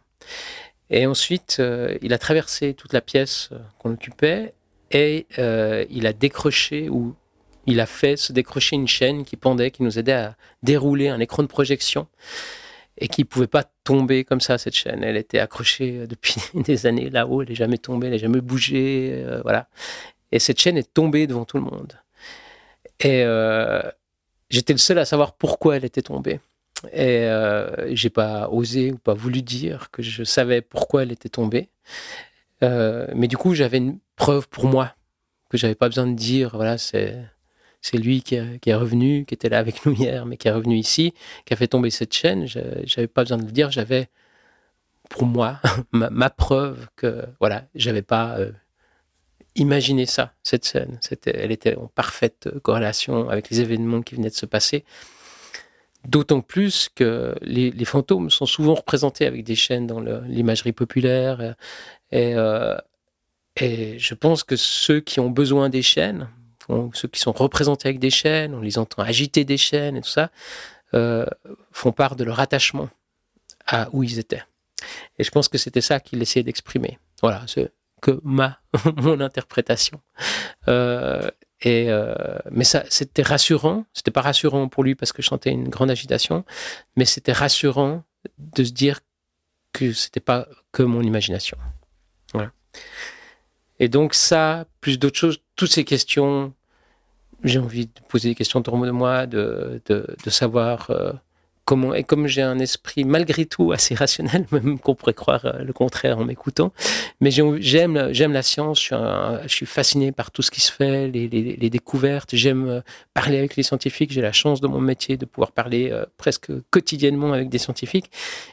Et 0.90 1.06
ensuite, 1.06 1.56
euh, 1.60 1.98
il 2.02 2.12
a 2.12 2.18
traversé 2.18 2.74
toute 2.74 2.92
la 2.92 3.00
pièce 3.00 3.50
euh, 3.52 3.58
qu'on 3.78 3.92
occupait 3.92 4.52
et 4.90 5.26
euh, 5.38 5.84
il 5.90 6.06
a 6.06 6.12
décroché 6.12 6.88
ou 6.88 7.14
il 7.66 7.80
a 7.80 7.86
fait 7.86 8.16
se 8.16 8.32
décrocher 8.32 8.76
une 8.76 8.86
chaîne 8.86 9.24
qui 9.24 9.36
pendait, 9.36 9.72
qui 9.72 9.82
nous 9.82 9.98
aidait 9.98 10.12
à 10.12 10.36
dérouler 10.62 11.08
un 11.08 11.18
écran 11.18 11.42
de 11.42 11.48
projection 11.48 12.06
et 12.98 13.08
qui 13.08 13.22
ne 13.22 13.26
pouvait 13.26 13.48
pas 13.48 13.64
tomber 13.82 14.24
comme 14.24 14.40
ça, 14.40 14.58
cette 14.58 14.76
chaîne. 14.76 15.02
Elle 15.02 15.16
était 15.16 15.40
accrochée 15.40 16.06
depuis 16.06 16.36
des 16.54 16.86
années 16.86 17.10
là-haut, 17.10 17.42
elle 17.42 17.48
n'est 17.48 17.56
jamais 17.56 17.78
tombée, 17.78 18.06
elle 18.06 18.12
n'a 18.12 18.18
jamais 18.18 18.40
bougé. 18.40 19.24
voilà. 19.42 19.68
Et 20.30 20.38
cette 20.38 20.60
chaîne 20.60 20.78
est 20.78 20.94
tombée 20.94 21.26
devant 21.26 21.44
tout 21.44 21.56
le 21.56 21.64
monde. 21.64 21.94
Et 23.00 23.24
j'étais 24.48 24.72
le 24.72 24.78
seul 24.78 24.98
à 24.98 25.04
savoir 25.04 25.34
pourquoi 25.34 25.76
elle 25.76 25.84
était 25.84 26.02
tombée. 26.02 26.40
Et 26.92 27.24
euh, 27.24 27.94
j'ai 27.94 28.10
pas 28.10 28.48
osé 28.50 28.92
ou 28.92 28.98
pas 28.98 29.14
voulu 29.14 29.42
dire 29.42 29.90
que 29.90 30.02
je 30.02 30.24
savais 30.24 30.60
pourquoi 30.60 31.02
elle 31.02 31.12
était 31.12 31.28
tombée. 31.28 31.70
Euh, 32.62 33.06
mais 33.14 33.28
du 33.28 33.36
coup, 33.36 33.54
j'avais 33.54 33.78
une 33.78 33.98
preuve 34.16 34.48
pour 34.48 34.66
moi 34.66 34.94
que 35.50 35.56
j'avais 35.58 35.74
pas 35.74 35.88
besoin 35.88 36.06
de 36.06 36.14
dire. 36.14 36.50
Voilà, 36.54 36.78
c'est 36.78 37.18
c'est 37.82 37.98
lui 37.98 38.22
qui, 38.22 38.34
est 38.34 38.74
revenu, 38.74 39.24
qui 39.26 39.34
était 39.34 39.48
là 39.48 39.58
avec 39.58 39.86
nous 39.86 39.92
hier, 39.92 40.26
mais 40.26 40.36
qui 40.36 40.48
est 40.48 40.50
revenu 40.50 40.76
ici, 40.76 41.14
qui 41.44 41.54
a 41.54 41.56
fait 41.56 41.68
tomber 41.68 41.90
cette 41.90 42.12
chaîne. 42.12 42.46
J'avais 42.46 43.06
pas 43.06 43.22
besoin 43.22 43.38
de 43.38 43.44
le 43.44 43.52
dire. 43.52 43.70
J'avais 43.70 44.08
pour 45.08 45.24
moi 45.24 45.60
ma, 45.92 46.30
preuve 46.30 46.88
que 46.96 47.24
voilà, 47.40 47.66
j'avais 47.76 48.02
pas 48.02 48.38
euh, 48.38 48.50
imaginé 49.54 50.04
ça, 50.06 50.34
cette 50.42 50.64
scène. 50.64 50.98
C'était, 51.00 51.36
elle 51.36 51.52
était 51.52 51.76
en 51.76 51.86
parfaite 51.86 52.48
corrélation 52.62 53.28
avec 53.28 53.50
les 53.50 53.60
événements 53.60 54.02
qui 54.02 54.16
venaient 54.16 54.30
de 54.30 54.34
se 54.34 54.46
passer. 54.46 54.84
D'autant 56.06 56.40
plus 56.40 56.88
que 56.94 57.34
les, 57.42 57.84
fantômes 57.84 58.30
sont 58.30 58.46
souvent 58.46 58.74
représentés 58.74 59.26
avec 59.26 59.44
des 59.44 59.56
chaînes 59.56 59.86
dans 59.86 60.00
l'imagerie 60.00 60.72
populaire. 60.72 61.56
Et, 62.12 62.34
euh, 62.34 62.76
et, 63.56 63.98
je 63.98 64.14
pense 64.14 64.44
que 64.44 64.56
ceux 64.56 65.00
qui 65.00 65.18
ont 65.18 65.30
besoin 65.30 65.68
des 65.68 65.82
chaînes, 65.82 66.28
ceux 66.92 67.08
qui 67.08 67.20
sont 67.20 67.32
représentés 67.32 67.88
avec 67.88 67.98
des 67.98 68.10
chaînes, 68.10 68.54
on 68.54 68.60
les 68.60 68.78
entend 68.78 69.02
agiter 69.02 69.44
des 69.44 69.56
chaînes 69.56 69.96
et 69.96 70.00
tout 70.00 70.08
ça, 70.08 70.30
euh, 70.94 71.26
font 71.72 71.92
part 71.92 72.14
de 72.14 72.24
leur 72.24 72.38
attachement 72.38 72.88
à 73.66 73.88
où 73.92 74.02
ils 74.02 74.18
étaient. 74.18 74.42
Et 75.18 75.24
je 75.24 75.30
pense 75.30 75.48
que 75.48 75.58
c'était 75.58 75.80
ça 75.80 75.98
qu'il 75.98 76.22
essayait 76.22 76.44
d'exprimer. 76.44 76.98
Voilà, 77.20 77.42
c'est 77.48 77.72
que 78.00 78.20
ma 78.22 78.60
mon 78.96 79.20
interprétation. 79.20 80.00
Euh, 80.68 81.28
et 81.60 81.86
euh, 81.88 82.14
mais 82.50 82.64
ça, 82.64 82.84
c'était 82.88 83.22
rassurant. 83.22 83.86
C'était 83.92 84.10
pas 84.10 84.20
rassurant 84.20 84.68
pour 84.68 84.84
lui 84.84 84.94
parce 84.94 85.12
que 85.12 85.22
je 85.22 85.28
sentais 85.28 85.50
une 85.50 85.68
grande 85.68 85.90
agitation, 85.90 86.44
mais 86.96 87.04
c'était 87.04 87.32
rassurant 87.32 88.04
de 88.38 88.64
se 88.64 88.72
dire 88.72 89.00
que 89.72 89.92
c'était 89.92 90.20
pas 90.20 90.48
que 90.72 90.82
mon 90.82 91.02
imagination. 91.02 91.56
Voilà. 92.32 92.50
Et 93.78 93.88
donc 93.88 94.14
ça, 94.14 94.66
plus 94.80 94.98
d'autres 94.98 95.18
choses, 95.18 95.38
toutes 95.54 95.70
ces 95.70 95.84
questions, 95.84 96.52
j'ai 97.44 97.58
envie 97.58 97.86
de 97.86 98.00
poser 98.08 98.30
des 98.30 98.34
questions 98.34 98.60
autour 98.60 98.78
de 98.78 98.90
moi, 98.90 99.26
de, 99.26 99.80
de, 99.86 100.16
de 100.22 100.30
savoir 100.30 100.90
euh, 100.90 101.12
et 101.94 102.04
comme 102.04 102.26
j'ai 102.26 102.42
un 102.42 102.58
esprit 102.58 103.04
malgré 103.04 103.44
tout 103.44 103.72
assez 103.72 103.94
rationnel, 103.94 104.46
même 104.52 104.78
qu'on 104.78 104.94
pourrait 104.94 105.14
croire 105.14 105.44
euh, 105.46 105.64
le 105.64 105.72
contraire 105.72 106.18
en 106.18 106.24
m'écoutant, 106.24 106.72
mais 107.20 107.30
j'aime 107.30 108.32
la 108.32 108.42
science, 108.42 108.90
je 108.90 109.48
suis, 109.48 109.66
fasciné 109.66 110.12
par 110.12 110.30
tout 110.30 110.42
ce 110.42 110.50
qui 110.50 110.60
se 110.60 110.70
fait, 110.72 111.08
les, 111.08 111.70
découvertes, 111.70 112.34
j'aime 112.34 112.68
euh, 112.68 112.80
parler 113.14 113.38
avec 113.38 113.56
les 113.56 113.62
scientifiques, 113.62 114.12
j'ai 114.12 114.20
la 114.20 114.32
chance 114.32 114.60
de 114.60 114.68
mon 114.68 114.80
métier 114.80 115.16
de 115.16 115.24
pouvoir 115.24 115.52
parler 115.52 115.90
euh, 115.90 116.04
presque 116.16 116.52
quotidiennement 116.70 117.32
avec 117.32 117.48
des 117.48 117.58
scientifiques. 117.58 118.10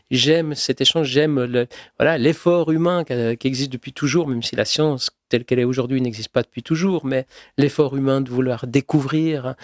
J'aime 0.10 0.56
cet 0.56 0.82
échange, 0.82 1.08
j'aime 1.08 1.68
l'effort 2.00 2.72
humain 2.72 3.04
qui, 3.04 3.48
existe 3.48 3.72
depuis 3.72 3.94
toujours, 3.94 4.28
même 4.28 4.44
si 4.44 4.56
la 4.56 4.66
science 4.66 5.12
telle 5.30 5.46
qu'elle 5.46 5.60
est 5.60 5.64
aujourd'hui 5.64 6.02
n'existe 6.02 6.30
pas 6.30 6.44
depuis 6.44 6.64
toujours, 6.64 7.06
mais 7.06 7.26
l'effort 7.58 7.96
humain 7.96 8.22
de 8.22 8.30
vouloir 8.30 8.68
découvrir, 8.68 9.56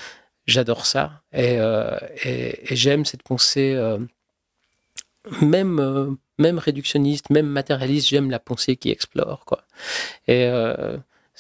J'adore 0.50 0.88
ça. 0.88 1.22
Euh, 1.36 1.96
et, 2.26 2.76
j'aime 2.76 3.06
cette 3.06 3.22
pensée, 3.22 3.74
euh, 3.76 4.00
même, 5.42 5.80
euh, 5.80 6.10
même 6.40 6.58
réductionniste, 6.58 7.30
même 7.30 7.46
matérialiste, 7.46 8.08
j'aime 8.08 8.32
la 8.32 8.40
pensée 8.40 8.76
qui 8.76 8.90
explore. 8.90 9.46
Quoi. 9.46 9.64
Et 10.28 10.50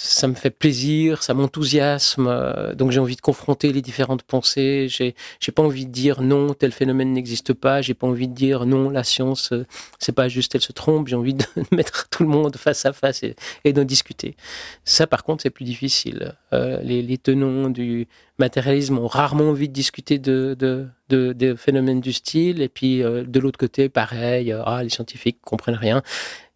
ça 0.01 0.29
me 0.29 0.33
fait 0.33 0.49
plaisir, 0.49 1.23
ça 1.23 1.33
m'enthousiasme. 1.33 2.27
Euh, 2.29 2.73
donc 2.73 2.91
j'ai 2.91 3.01
envie 3.01 3.17
de 3.17 3.21
confronter 3.21 3.73
les 3.73 3.81
différentes 3.81 4.23
pensées. 4.23 4.87
J'ai 4.87 5.13
j'ai 5.41 5.51
pas 5.51 5.61
envie 5.61 5.85
de 5.85 5.91
dire 5.91 6.21
non, 6.21 6.53
tel 6.53 6.71
phénomène 6.71 7.11
n'existe 7.11 7.51
pas. 7.51 7.81
J'ai 7.81 7.95
pas 7.95 8.07
envie 8.07 8.29
de 8.29 8.33
dire 8.33 8.65
non, 8.65 8.89
la 8.89 9.03
science 9.03 9.51
euh, 9.51 9.65
c'est 9.99 10.13
pas 10.13 10.29
juste, 10.29 10.55
elle 10.55 10.61
se 10.61 10.71
trompe. 10.71 11.09
J'ai 11.09 11.17
envie 11.17 11.33
de 11.33 11.43
mettre 11.75 12.07
tout 12.07 12.23
le 12.23 12.29
monde 12.29 12.55
face 12.55 12.85
à 12.85 12.93
face 12.93 13.23
et, 13.23 13.35
et 13.65 13.73
d'en 13.73 13.83
discuter. 13.83 14.37
Ça 14.85 15.05
par 15.05 15.25
contre 15.25 15.43
c'est 15.43 15.49
plus 15.49 15.65
difficile. 15.65 16.33
Euh, 16.53 16.79
les, 16.81 17.01
les, 17.01 17.17
tenants 17.17 17.69
du 17.69 18.07
matérialisme 18.37 18.99
ont 18.99 19.07
rarement 19.07 19.49
envie 19.49 19.67
de 19.67 19.73
discuter 19.73 20.17
de, 20.17 20.55
de, 20.57 20.87
de, 21.09 21.55
phénomènes 21.55 21.99
du 21.99 22.13
style. 22.13 22.61
Et 22.61 22.69
puis 22.69 22.99
de 22.99 23.39
l'autre 23.41 23.59
côté 23.59 23.89
pareil, 23.89 24.55
ah 24.65 24.81
les 24.81 24.89
scientifiques 24.89 25.39
comprennent 25.41 25.75
rien. 25.75 26.03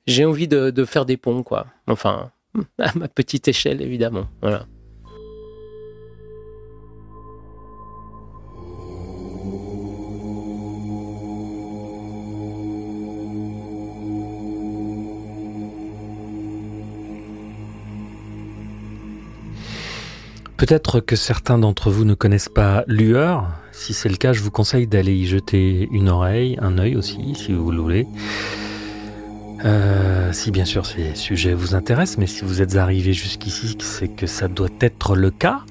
J'ai 0.08 0.24
envie 0.24 0.48
de, 0.48 0.70
de 0.70 0.86
faire 0.86 1.06
des 1.06 1.18
ponts 1.18 1.44
quoi. 1.44 1.68
Enfin 1.88 2.32
à 2.80 2.98
ma 2.98 3.08
petite 3.08 3.48
échelle, 3.48 3.82
évidemment. 3.82 4.28
Peut-être 20.64 21.02
que 21.02 21.18
certains 21.18 21.58
d'entre 21.58 21.92
vous 21.92 22.06
ne 22.06 22.14
connaissent 22.14 22.48
pas 22.48 22.86
Lueur. 22.88 23.50
Si 23.74 23.94
c'est 23.94 24.08
le 24.08 24.16
cas, 24.16 24.32
je 24.32 24.40
vous 24.40 24.50
conseille 24.50 24.88
d'aller 24.88 25.14
y 25.14 25.26
jeter 25.26 25.90
une 25.92 26.08
oreille, 26.08 26.58
un 26.62 26.78
œil 26.78 26.96
aussi, 26.96 27.36
si 27.36 27.52
vous 27.52 27.70
le 27.70 27.82
voulez. 27.82 28.08
Euh, 29.66 30.34
si 30.34 30.52
bien 30.52 30.66
sûr 30.66 30.86
ces 30.86 31.16
sujets 31.16 31.54
vous 31.54 31.76
intéressent, 31.76 32.18
mais 32.18 32.28
si 32.28 32.44
vous 32.44 32.62
êtes 32.62 32.76
arrivé 32.76 33.14
jusqu'ici, 33.14 33.78
c'est 33.80 34.08
que 34.08 34.28
ça 34.28 34.48
doit 34.48 34.70
être 34.82 35.16
le 35.16 35.32
cas. 35.32 35.62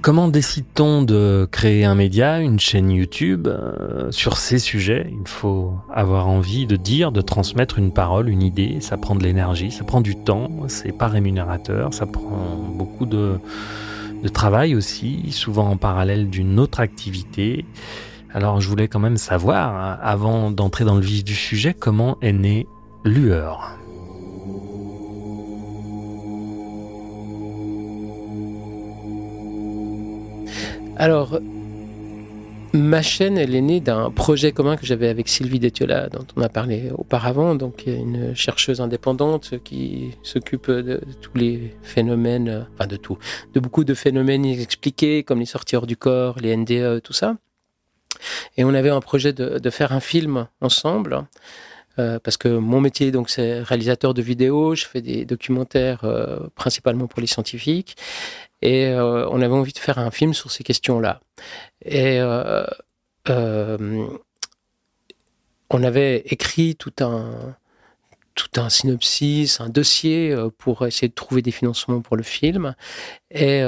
Comment 0.00 0.26
décide-t-on 0.26 1.02
de 1.02 1.46
créer 1.50 1.84
un 1.84 1.94
média, 1.94 2.40
une 2.40 2.58
chaîne 2.58 2.90
YouTube 2.90 3.46
euh, 3.46 4.10
sur 4.10 4.36
ces 4.36 4.58
sujets? 4.58 5.06
Il 5.12 5.28
faut 5.28 5.74
avoir 5.92 6.26
envie 6.28 6.66
de 6.66 6.74
dire, 6.74 7.12
de 7.12 7.20
transmettre 7.20 7.78
une 7.78 7.92
parole, 7.92 8.28
une 8.28 8.42
idée. 8.42 8.78
Ça 8.80 8.96
prend 8.96 9.14
de 9.14 9.22
l'énergie, 9.22 9.70
ça 9.70 9.84
prend 9.84 10.00
du 10.00 10.16
temps, 10.16 10.50
c'est 10.66 10.90
pas 10.90 11.06
rémunérateur, 11.06 11.94
ça 11.94 12.06
prend 12.06 12.56
beaucoup 12.74 13.06
de, 13.06 13.38
de 14.22 14.28
travail 14.28 14.74
aussi, 14.74 15.30
souvent 15.30 15.68
en 15.68 15.76
parallèle 15.76 16.28
d'une 16.28 16.58
autre 16.58 16.80
activité. 16.80 17.64
Alors 18.34 18.62
je 18.62 18.68
voulais 18.68 18.88
quand 18.88 18.98
même 18.98 19.18
savoir, 19.18 19.98
avant 20.02 20.50
d'entrer 20.50 20.84
dans 20.84 20.94
le 20.94 21.02
vif 21.02 21.22
du 21.22 21.34
sujet, 21.34 21.74
comment 21.74 22.16
est 22.22 22.32
née 22.32 22.66
Lueur? 23.04 23.78
Alors, 30.96 31.40
ma 32.72 33.02
chaîne, 33.02 33.36
elle 33.36 33.54
est 33.54 33.60
née 33.60 33.80
d'un 33.80 34.10
projet 34.10 34.52
commun 34.52 34.76
que 34.76 34.86
j'avais 34.86 35.08
avec 35.08 35.28
Sylvie 35.28 35.58
Détiola, 35.58 36.08
dont 36.08 36.24
on 36.36 36.40
a 36.40 36.48
parlé 36.48 36.90
auparavant, 36.96 37.54
donc 37.54 37.84
une 37.86 38.34
chercheuse 38.34 38.80
indépendante 38.80 39.54
qui 39.62 40.12
s'occupe 40.22 40.70
de 40.70 41.02
tous 41.20 41.36
les 41.36 41.76
phénomènes, 41.82 42.66
enfin 42.74 42.86
de 42.86 42.96
tout, 42.96 43.18
de 43.52 43.60
beaucoup 43.60 43.84
de 43.84 43.92
phénomènes 43.94 44.46
inexpliqués, 44.46 45.22
comme 45.22 45.40
les 45.40 45.44
sorties 45.44 45.76
hors 45.76 45.86
du 45.86 45.96
corps, 45.96 46.38
les 46.38 46.56
NDE, 46.56 47.02
tout 47.02 47.12
ça. 47.12 47.36
Et 48.56 48.64
on 48.64 48.74
avait 48.74 48.90
un 48.90 49.00
projet 49.00 49.32
de, 49.32 49.70
faire 49.70 49.92
un 49.92 50.00
film 50.00 50.48
ensemble. 50.60 51.24
Euh, 51.98 52.18
parce 52.18 52.38
que 52.38 52.48
mon 52.48 52.80
métier, 52.80 53.10
donc, 53.10 53.28
c'est 53.28 53.62
réalisateur 53.62 54.14
de 54.14 54.22
vidéos. 54.22 54.74
Je 54.74 54.86
fais 54.86 55.02
des 55.02 55.24
documentaires 55.26 56.04
euh, 56.04 56.48
principalement 56.54 57.06
pour 57.06 57.20
les 57.20 57.26
scientifiques, 57.26 57.96
et 58.62 58.86
euh, 58.86 59.28
on 59.28 59.42
avait 59.42 59.54
envie 59.54 59.74
de 59.74 59.78
faire 59.78 59.98
un 59.98 60.10
film 60.10 60.32
sur 60.32 60.50
ces 60.50 60.64
questions-là. 60.64 61.20
Et 61.84 62.20
on 65.74 65.82
avait 65.82 66.18
écrit 66.26 66.76
tout 66.76 66.92
un 67.00 67.56
tout 68.34 68.60
un 68.60 68.70
synopsis, 68.70 69.60
un 69.60 69.68
dossier 69.68 70.34
pour 70.56 70.86
essayer 70.86 71.08
de 71.08 71.14
trouver 71.14 71.42
des 71.42 71.50
financements 71.50 72.00
pour 72.00 72.16
le 72.16 72.22
film. 72.22 72.74
Et, 73.30 73.62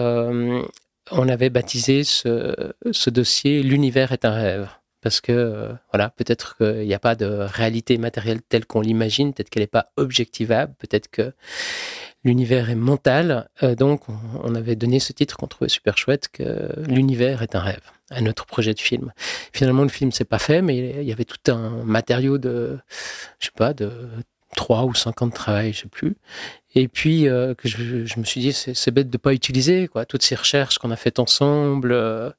on 1.10 1.28
avait 1.28 1.50
baptisé 1.50 2.04
ce, 2.04 3.10
dossier 3.10 3.62
L'univers 3.62 4.12
est 4.12 4.24
un 4.24 4.32
rêve. 4.32 4.68
Parce 5.00 5.20
que, 5.20 5.32
euh, 5.32 5.72
voilà, 5.92 6.08
peut-être 6.08 6.56
qu'il 6.56 6.86
n'y 6.86 6.94
a 6.94 6.98
pas 6.98 7.14
de 7.14 7.26
réalité 7.26 7.98
matérielle 7.98 8.40
telle 8.40 8.64
qu'on 8.64 8.80
l'imagine, 8.80 9.34
peut-être 9.34 9.50
qu'elle 9.50 9.62
n'est 9.62 9.66
pas 9.66 9.88
objectivable, 9.98 10.74
peut-être 10.78 11.08
que 11.08 11.34
l'univers 12.24 12.70
est 12.70 12.74
mental. 12.74 13.50
Euh, 13.62 13.74
donc, 13.74 14.04
on, 14.42 14.54
avait 14.54 14.76
donné 14.76 15.00
ce 15.00 15.12
titre 15.12 15.36
qu'on 15.36 15.46
trouvait 15.46 15.68
super 15.68 15.98
chouette, 15.98 16.28
que 16.28 16.70
l'univers 16.88 17.42
est 17.42 17.54
un 17.54 17.60
rêve, 17.60 17.82
à 18.10 18.22
notre 18.22 18.46
projet 18.46 18.72
de 18.72 18.80
film. 18.80 19.12
Finalement, 19.52 19.82
le 19.82 19.90
film 19.90 20.10
s'est 20.10 20.24
pas 20.24 20.38
fait, 20.38 20.62
mais 20.62 21.02
il 21.02 21.06
y 21.06 21.12
avait 21.12 21.26
tout 21.26 21.52
un 21.52 21.84
matériau 21.84 22.38
de, 22.38 22.78
je 23.40 23.46
sais 23.46 23.52
pas, 23.54 23.74
de 23.74 23.90
trois 24.56 24.84
ou 24.84 24.94
cinq 24.94 25.20
ans 25.20 25.26
de 25.26 25.34
travail, 25.34 25.74
je 25.74 25.80
sais 25.80 25.88
plus. 25.88 26.16
Et 26.74 26.88
puis 26.88 27.28
euh, 27.28 27.54
que 27.54 27.68
je, 27.68 28.04
je, 28.04 28.18
me 28.18 28.24
suis 28.24 28.40
dit 28.40 28.52
c'est 28.52 28.90
bête 28.90 29.10
de 29.10 29.16
pas 29.16 29.32
utiliser 29.32 29.86
quoi 29.88 30.04
toutes 30.04 30.22
ces 30.22 30.34
recherches 30.34 30.78
qu'on 30.78 30.90
a 30.90 30.96
faites 30.96 31.18
ensemble. 31.18 31.92
Euh, 31.92 32.30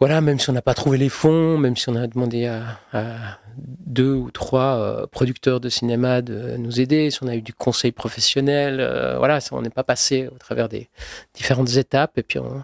voilà, 0.00 0.20
même 0.20 0.38
si 0.38 0.50
on 0.50 0.52
n'a 0.52 0.62
pas 0.62 0.74
trouvé 0.74 0.98
les 0.98 1.08
fonds, 1.08 1.56
même 1.56 1.76
si 1.76 1.88
on 1.88 1.94
a 1.94 2.06
demandé 2.06 2.46
à, 2.46 2.80
à 2.92 3.38
deux 3.56 4.12
ou 4.12 4.30
trois 4.30 4.76
euh, 4.76 5.06
producteurs 5.06 5.58
de 5.58 5.70
cinéma 5.70 6.20
de 6.20 6.56
nous 6.58 6.80
aider, 6.80 7.10
si 7.10 7.22
on 7.22 7.28
a 7.28 7.34
eu 7.34 7.40
du 7.40 7.54
conseil 7.54 7.92
professionnel, 7.92 8.76
voilà, 9.16 9.38
on 9.52 9.62
n'est 9.62 9.70
pas 9.70 9.84
passé 9.84 10.28
au 10.28 10.36
travers 10.36 10.68
des 10.68 10.90
différentes 11.32 11.76
étapes. 11.76 12.18
Et 12.18 12.22
puis, 12.22 12.38
on, 12.38 12.62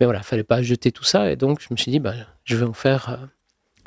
mais 0.00 0.04
voilà, 0.04 0.22
fallait 0.22 0.44
pas 0.44 0.60
jeter 0.60 0.92
tout 0.92 1.04
ça. 1.04 1.30
Et 1.30 1.36
donc, 1.36 1.62
je 1.62 1.68
me 1.70 1.76
suis 1.78 1.90
dit, 1.90 1.98
ben, 2.00 2.26
je 2.44 2.56
vais 2.56 2.66
en 2.66 2.74
faire 2.74 3.26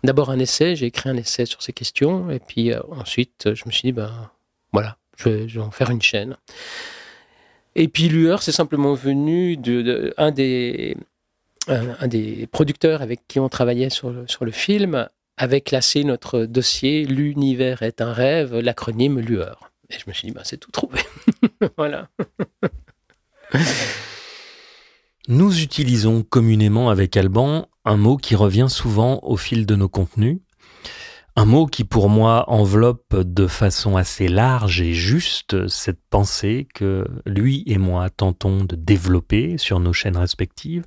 d'abord 0.03 0.31
un 0.31 0.39
essai. 0.39 0.75
J'ai 0.75 0.87
écrit 0.87 1.09
un 1.09 1.17
essai 1.17 1.45
sur 1.45 1.61
ces 1.61 1.73
questions, 1.73 2.31
et 2.31 2.39
puis 2.39 2.73
ensuite, 2.89 3.53
je 3.53 3.63
me 3.67 3.71
suis 3.71 3.83
dit, 3.83 3.91
ben, 3.91 4.31
voilà, 4.73 4.97
je 5.19 5.29
vais, 5.29 5.59
en 5.59 5.71
faire 5.71 5.89
une 5.91 6.01
chaîne. 6.01 6.37
Et 7.75 7.87
puis 7.87 8.09
Lueur, 8.09 8.41
c'est 8.41 8.51
simplement 8.51 8.93
venu 8.93 9.57
de, 9.57 10.13
un, 10.17 10.31
des, 10.31 10.97
un, 11.67 12.07
des 12.07 12.47
producteurs 12.47 13.01
avec 13.01 13.27
qui 13.27 13.39
on 13.39 13.49
travaillait 13.49 13.89
sur 13.89 14.11
le, 14.11 14.51
film 14.51 15.07
avait 15.37 15.61
classé 15.61 16.03
notre 16.03 16.45
dossier 16.45 17.05
L'univers 17.05 17.81
est 17.81 18.01
un 18.01 18.11
rêve, 18.11 18.57
l'acronyme 18.57 19.19
Lueur. 19.19 19.71
Et 19.89 19.95
je 19.97 20.03
me 20.07 20.13
suis 20.13 20.27
dit, 20.27 20.33
bah, 20.33 20.41
c'est 20.43 20.57
tout 20.57 20.71
trouvé. 20.71 20.99
voilà. 21.77 22.09
Nous 25.27 25.61
utilisons 25.61 26.23
communément 26.23 26.89
avec 26.89 27.15
Alban 27.15 27.67
un 27.85 27.97
mot 27.97 28.17
qui 28.17 28.35
revient 28.35 28.67
souvent 28.69 29.19
au 29.23 29.37
fil 29.37 29.65
de 29.65 29.75
nos 29.75 29.89
contenus, 29.89 30.39
un 31.35 31.45
mot 31.45 31.65
qui 31.65 31.83
pour 31.83 32.09
moi 32.09 32.49
enveloppe 32.49 33.15
de 33.15 33.47
façon 33.47 33.95
assez 33.95 34.27
large 34.27 34.81
et 34.81 34.93
juste 34.93 35.67
cette 35.67 36.01
pensée 36.09 36.67
que 36.73 37.05
lui 37.25 37.63
et 37.65 37.77
moi 37.77 38.09
tentons 38.09 38.63
de 38.63 38.75
développer 38.75 39.57
sur 39.57 39.79
nos 39.79 39.93
chaînes 39.93 40.17
respectives. 40.17 40.85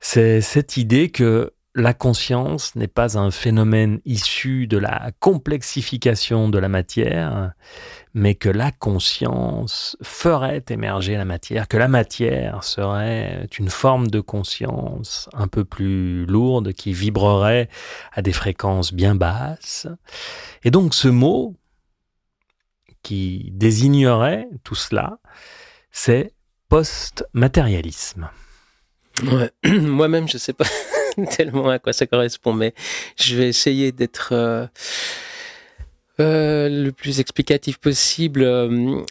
C'est 0.00 0.40
cette 0.40 0.76
idée 0.76 1.10
que 1.10 1.52
la 1.74 1.94
conscience 1.94 2.74
n'est 2.74 2.88
pas 2.88 3.16
un 3.16 3.30
phénomène 3.30 4.00
issu 4.04 4.66
de 4.66 4.76
la 4.76 5.12
complexification 5.20 6.48
de 6.48 6.58
la 6.58 6.68
matière, 6.68 7.52
mais 8.14 8.34
que 8.34 8.48
la 8.48 8.72
conscience 8.72 9.96
ferait 10.02 10.64
émerger 10.68 11.16
la 11.16 11.24
matière, 11.24 11.68
que 11.68 11.76
la 11.76 11.88
matière 11.88 12.64
serait 12.64 13.46
une 13.58 13.70
forme 13.70 14.08
de 14.08 14.20
conscience 14.20 15.28
un 15.32 15.48
peu 15.48 15.64
plus 15.64 16.26
lourde 16.26 16.72
qui 16.72 16.92
vibrerait 16.92 17.68
à 18.12 18.22
des 18.22 18.32
fréquences 18.32 18.92
bien 18.92 19.14
basses. 19.14 19.86
Et 20.64 20.70
donc 20.70 20.94
ce 20.94 21.08
mot 21.08 21.56
qui 23.02 23.50
désignerait 23.52 24.48
tout 24.64 24.74
cela, 24.74 25.18
c'est 25.90 26.34
post-matérialisme. 26.68 28.28
Moi-même, 29.64 30.28
je 30.28 30.34
ne 30.34 30.38
sais 30.38 30.52
pas 30.52 30.66
tellement 31.36 31.68
à 31.68 31.78
quoi 31.78 31.92
ça 31.92 32.06
correspond, 32.06 32.52
mais 32.52 32.74
je 33.16 33.36
vais 33.36 33.48
essayer 33.48 33.92
d'être 33.92 34.30
euh, 34.32 34.66
le 36.22 36.90
plus 36.90 37.20
explicatif 37.20 37.78
possible. 37.78 38.42
Euh, 38.42 39.02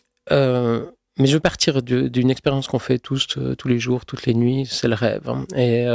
mais 1.17 1.27
je 1.27 1.33
veux 1.33 1.39
partir 1.39 1.81
d'une 1.81 2.29
expérience 2.29 2.67
qu'on 2.67 2.79
fait 2.79 2.99
tous, 2.99 3.27
tous 3.57 3.67
les 3.67 3.79
jours, 3.79 4.05
toutes 4.05 4.25
les 4.25 4.33
nuits, 4.33 4.65
c'est 4.65 4.87
le 4.87 4.95
rêve. 4.95 5.27
Hein. 5.27 5.45
Et 5.55 5.85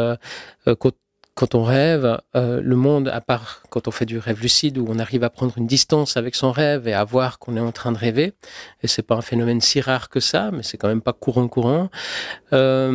quand, 1.35 1.55
on 1.55 1.63
rêve, 1.63 2.21
le 2.35 2.77
monde, 2.77 3.09
à 3.09 3.23
part 3.23 3.63
quand 3.71 3.89
on 3.89 3.91
fait 3.91 4.05
du 4.05 4.19
rêve 4.19 4.43
lucide, 4.43 4.77
où 4.77 4.85
on 4.87 4.99
arrive 4.99 5.25
à 5.25 5.31
prendre 5.31 5.57
une 5.57 5.67
distance 5.67 6.19
avec 6.19 6.35
son 6.35 6.53
rêve 6.53 6.87
et 6.89 6.93
à 6.93 7.05
voir 7.05 7.39
qu'on 7.39 7.57
est 7.57 7.61
en 7.61 7.73
train 7.73 7.93
de 7.93 7.97
rêver, 7.97 8.35
et 8.83 8.87
c'est 8.87 9.03
pas 9.03 9.15
un 9.15 9.23
phénomène 9.23 9.63
si 9.63 9.81
rare 9.81 10.11
que 10.11 10.21
ça, 10.21 10.51
mais 10.53 10.63
c'est 10.63 10.77
quand 10.77 10.89
même 10.89 11.01
pas 11.01 11.15
courant 11.15 11.49
courant. 11.49 11.89
à 12.53 12.91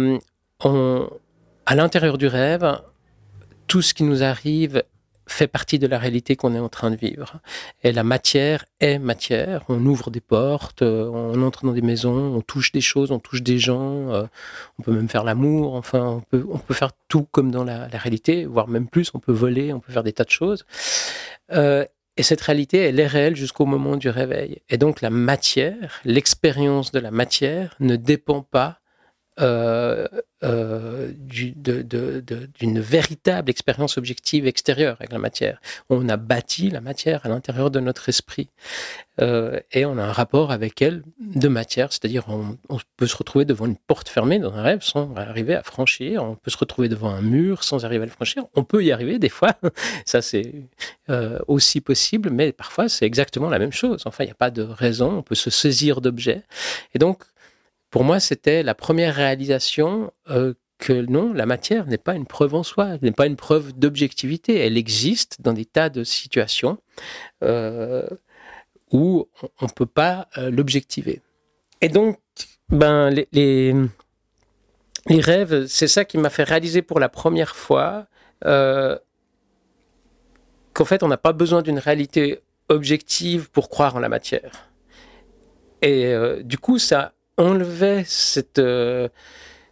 l'intérieur 1.76 2.20
du 2.20 2.28
rêve, 2.28 2.80
tout 3.66 3.82
ce 3.82 3.96
qui 3.96 4.04
nous 4.04 4.24
arrive 4.24 4.84
fait 5.32 5.48
partie 5.48 5.80
de 5.80 5.88
la 5.88 5.98
réalité 5.98 6.36
qu'on 6.36 6.54
est 6.56 6.60
en 6.60 6.70
train 6.70 6.92
de 6.92 6.96
vivre. 6.96 7.40
Et 7.84 7.92
la 7.92 8.04
matière 8.04 8.66
est 8.80 9.00
matière. 9.00 9.64
On 9.70 9.86
ouvre 9.86 10.12
des 10.12 10.22
portes, 10.22 10.82
euh, 10.82 11.10
on 11.10 11.42
entre 11.44 11.66
dans 11.66 11.74
des 11.74 11.82
maisons, 11.82 12.36
on 12.36 12.42
touche 12.42 12.72
des 12.72 12.82
choses, 12.82 13.12
on 13.12 13.20
touche 13.20 13.42
des 13.42 13.60
gens, 13.60 14.12
euh, 14.12 14.24
on 14.78 14.84
peut 14.84 14.92
même 14.92 15.10
faire 15.10 15.24
l'amour, 15.24 15.76
enfin, 15.76 16.04
on 16.04 16.22
peut, 16.22 16.46
on 16.50 16.58
peut 16.58 16.74
faire 16.74 16.92
tout 17.08 17.28
comme 17.32 17.52
dans 17.52 17.64
la, 17.64 17.88
réalité, 17.88 18.46
voire 18.46 18.68
même 18.68 18.88
plus, 18.88 19.12
on 19.14 19.20
peut 19.20 19.32
voler, 19.32 19.74
on 19.74 19.80
peut 19.80 19.92
faire 19.92 20.04
des 20.04 20.14
tas 20.14 20.24
de 20.24 20.30
choses. 20.30 20.66
Euh, 21.52 21.86
et 22.18 22.24
cette 22.24 22.42
réalité, 22.42 22.80
elle 22.80 23.00
est 23.00 23.08
réelle 23.08 23.36
jusqu'au 23.36 23.66
moment 23.66 23.96
du 23.96 24.10
réveil. 24.10 24.62
Et 24.70 24.78
donc 24.78 25.02
la 25.02 25.10
matière, 25.10 26.02
l'expérience 26.04 26.92
de 26.92 27.00
la 27.00 27.12
matière 27.12 27.76
ne 27.80 27.96
dépend 27.96 28.42
pas 28.42 28.80
euh, 29.42 30.08
euh, 30.44 31.12
d'une 32.60 32.80
véritable 32.80 33.50
expérience 33.50 33.98
objective 33.98 34.48
extérieure 34.48 34.96
avec 35.00 35.12
la 35.12 35.20
matière. 35.20 35.60
On 35.90 36.08
a 36.08 36.16
bâti 36.16 36.70
la 36.70 36.80
matière 36.80 37.26
à 37.26 37.30
l'intérieur 37.30 37.72
de 37.72 37.82
notre 37.82 38.08
esprit 38.08 38.50
euh, 39.20 39.60
et 39.74 39.86
on 39.86 39.98
a 39.98 40.04
un 40.04 40.14
rapport 40.14 40.52
avec 40.52 40.82
elle 40.82 41.04
de 41.20 41.48
matière, 41.50 41.92
c'est-à-dire 41.92 42.24
on, 42.30 42.58
peut 42.96 43.08
se 43.08 43.18
retrouver 43.18 43.44
devant 43.44 43.66
une 43.66 43.76
porte 43.76 44.08
fermée 44.08 44.40
dans 44.40 44.54
un 44.54 44.62
rêve 44.62 44.82
sans 44.82 45.14
arriver 45.16 45.56
à 45.56 45.64
franchir, 45.64 46.24
on 46.24 46.36
peut 46.36 46.52
se 46.52 46.58
retrouver 46.58 46.88
devant 46.88 47.10
un 47.10 47.22
mur 47.22 47.66
sans 47.66 47.84
arriver 47.84 48.04
à 48.04 48.06
le 48.06 48.12
franchir, 48.12 48.44
on 48.56 48.64
peut 48.64 48.84
y 48.84 48.94
arriver 48.94 49.20
des 49.20 49.30
fois, 49.30 49.56
ça 50.06 50.22
c'est 50.22 50.54
aussi 51.48 51.82
possible, 51.82 52.30
mais 52.30 52.54
parfois 52.54 52.88
c'est 52.88 53.06
exactement 53.06 53.50
la 53.50 53.60
même 53.60 53.74
chose. 53.74 54.04
Enfin, 54.06 54.24
il 54.24 54.28
n'y 54.28 54.32
a 54.32 54.36
pas 54.36 54.52
de 54.52 54.62
raison, 54.62 55.18
on 55.18 55.24
peut 55.24 55.36
se 55.36 55.50
saisir 55.50 56.00
d'objets 56.00 56.44
et 56.94 57.00
donc 57.00 57.24
pour 57.90 58.04
moi, 58.04 58.20
c'était 58.20 58.64
la 58.64 58.76
première 58.76 59.16
réalisation 59.16 60.12
euh, 60.30 60.54
que 60.78 60.94
non, 60.94 61.34
la 61.34 61.46
matière 61.46 61.88
n'est 61.88 61.98
pas 61.98 62.16
une 62.16 62.28
preuve 62.28 62.56
en 62.56 62.64
soi, 62.64 62.98
n'est 63.02 63.12
pas 63.12 63.26
une 63.26 63.36
preuve 63.36 63.74
d'objectivité. 63.74 64.60
Elle 64.60 64.78
existe 64.78 65.42
dans 65.42 65.54
des 65.54 65.66
tas 65.66 65.90
de 65.90 66.04
situations 66.04 66.78
euh, 67.44 68.08
où 68.92 69.28
on 69.62 69.66
ne 69.66 69.72
peut 69.72 69.86
pas 69.86 70.28
euh, 70.38 70.52
l'objectiver. 70.52 71.22
Et 71.82 71.90
donc, 71.90 72.20
ben, 72.70 73.10
les, 73.10 73.28
les, 73.32 73.74
les 75.08 75.22
rêves, 75.22 75.66
c'est 75.66 75.88
ça 75.88 76.06
qui 76.06 76.18
m'a 76.18 76.30
fait 76.30 76.44
réaliser 76.44 76.82
pour 76.82 77.00
la 77.00 77.10
première 77.10 77.56
fois 77.56 78.08
qu'en 78.42 79.00
fait, 80.86 81.04
on 81.04 81.10
n'a 81.10 81.18
pas 81.18 81.34
besoin 81.34 81.62
d'une 81.62 81.80
réalité 81.80 82.40
objective 82.70 83.52
pour 83.52 83.68
croire 83.68 83.98
en 83.98 84.00
la 84.00 84.08
matière. 84.08 84.70
Et 85.82 86.14
du 86.44 86.58
coup, 86.58 86.80
ça 86.80 87.14
enlevait 87.40 88.04
cette, 88.06 88.60
euh, 88.60 89.10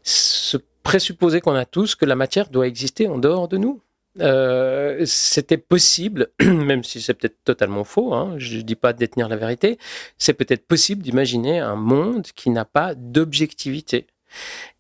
ce 0.03 0.57
présupposé 0.83 1.41
qu'on 1.41 1.55
a 1.55 1.65
tous 1.65 1.95
que 1.95 2.05
la 2.05 2.15
matière 2.15 2.49
doit 2.49 2.67
exister 2.67 3.07
en 3.07 3.17
dehors 3.17 3.47
de 3.47 3.57
nous. 3.57 3.81
Euh, 4.19 5.03
c'était 5.05 5.57
possible, 5.57 6.29
même 6.41 6.83
si 6.83 7.01
c'est 7.01 7.13
peut-être 7.13 7.43
totalement 7.43 7.83
faux, 7.83 8.13
hein, 8.15 8.33
je 8.37 8.57
ne 8.57 8.61
dis 8.61 8.75
pas 8.75 8.93
détenir 8.93 9.29
la 9.29 9.35
vérité, 9.35 9.77
c'est 10.17 10.33
peut-être 10.33 10.65
possible 10.65 11.03
d'imaginer 11.03 11.59
un 11.59 11.75
monde 11.75 12.23
qui 12.23 12.49
n'a 12.49 12.65
pas 12.65 12.95
d'objectivité. 12.95 14.07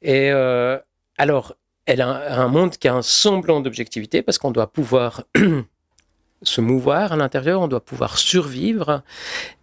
Et 0.01 0.31
euh, 0.31 0.79
alors, 1.17 1.55
elle 1.85 2.01
a 2.01 2.41
un 2.41 2.47
monde 2.47 2.77
qui 2.77 2.87
a 2.87 2.95
un 2.95 3.01
semblant 3.01 3.61
d'objectivité 3.61 4.21
parce 4.21 4.37
qu'on 4.37 4.51
doit 4.51 4.71
pouvoir 4.71 5.23
se 6.43 6.61
mouvoir 6.61 7.13
à 7.13 7.15
l'intérieur, 7.15 7.61
on 7.61 7.67
doit 7.67 7.83
pouvoir 7.83 8.17
survivre, 8.17 9.01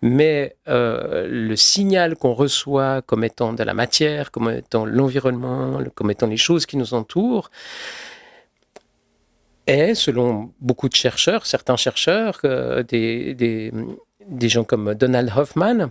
mais 0.02 0.56
euh, 0.68 1.26
le 1.28 1.56
signal 1.56 2.16
qu'on 2.16 2.32
reçoit 2.32 3.02
comme 3.02 3.24
étant 3.24 3.52
de 3.52 3.62
la 3.62 3.74
matière, 3.74 4.30
comme 4.30 4.50
étant 4.50 4.84
l'environnement, 4.84 5.78
comme 5.94 6.10
étant 6.10 6.26
les 6.26 6.36
choses 6.36 6.66
qui 6.66 6.76
nous 6.76 6.94
entourent, 6.94 7.50
est, 9.66 9.94
selon 9.94 10.52
beaucoup 10.60 10.88
de 10.88 10.94
chercheurs, 10.94 11.46
certains 11.46 11.76
chercheurs, 11.76 12.40
euh, 12.44 12.82
des, 12.82 13.34
des, 13.34 13.72
des 14.26 14.48
gens 14.48 14.64
comme 14.64 14.94
Donald 14.94 15.32
Hoffman, 15.34 15.90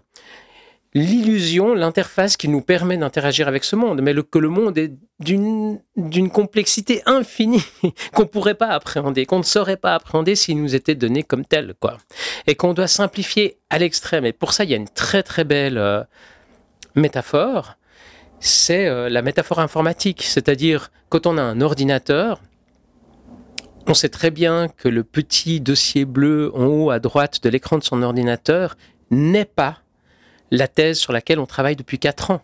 l'illusion, 0.94 1.74
l'interface 1.74 2.38
qui 2.38 2.48
nous 2.48 2.62
permet 2.62 2.98
d'interagir 2.98 3.48
avec 3.48 3.64
ce 3.64 3.76
monde, 3.76 4.02
mais 4.02 4.14
que 4.14 4.40
le 4.40 4.50
monde 4.50 4.78
est 4.78 4.94
d'une 5.20 5.80
complexité 6.32 7.02
infinie 7.06 7.64
qu'on 8.14 8.24
ne 8.24 8.28
pourrait 8.28 8.56
pas 8.56 8.70
appréhender, 8.70 9.26
qu'on 9.26 9.40
ne 9.40 9.44
saurait 9.44 9.78
pas 9.78 9.96
appréhender 9.96 10.36
s'il 10.36 10.62
nous 10.62 10.76
était 10.76 10.96
donné 10.96 11.24
comme 11.24 11.46
tel, 11.46 11.74
quoi. 11.80 11.98
Et 12.48 12.56
qu'on 12.56 12.74
doit 12.74 12.88
simplifier 12.88 13.58
à 13.70 13.80
l'extrême. 13.80 14.26
Et 14.26 14.34
pour 14.34 14.54
ça, 14.54 14.64
il 14.64 14.70
y 14.70 14.74
a 14.74 14.78
une 14.78 14.90
très 14.90 15.24
très 15.24 15.44
belle 15.44 15.78
euh, 15.78 16.04
métaphore, 16.96 17.78
c'est 18.40 18.88
euh, 18.88 19.10
la 19.10 19.22
métaphore 19.22 19.60
informatique, 19.60 20.24
c'est-à-dire 20.24 20.92
quand 21.10 21.26
on 21.28 21.38
a 21.38 21.42
un 21.42 21.62
ordinateur, 21.62 22.42
on 23.88 23.94
sait 23.94 24.10
très 24.10 24.32
bien 24.32 24.68
que 24.68 24.90
le 24.90 25.04
petit 25.04 25.60
dossier 25.62 26.06
bleu 26.06 26.52
en 26.54 26.66
haut 26.66 26.90
à 26.90 27.00
droite 27.00 27.42
de 27.44 27.50
l'écran 27.50 27.78
de 27.78 27.84
son 27.84 28.02
ordinateur 28.02 28.76
n'est 29.12 29.46
pas 29.46 29.83
la 30.54 30.68
thèse 30.68 31.00
sur 31.00 31.12
laquelle 31.12 31.40
on 31.40 31.48
travaille 31.48 31.76
depuis 31.76 32.00
quatre 32.00 32.32
ans. 32.32 32.42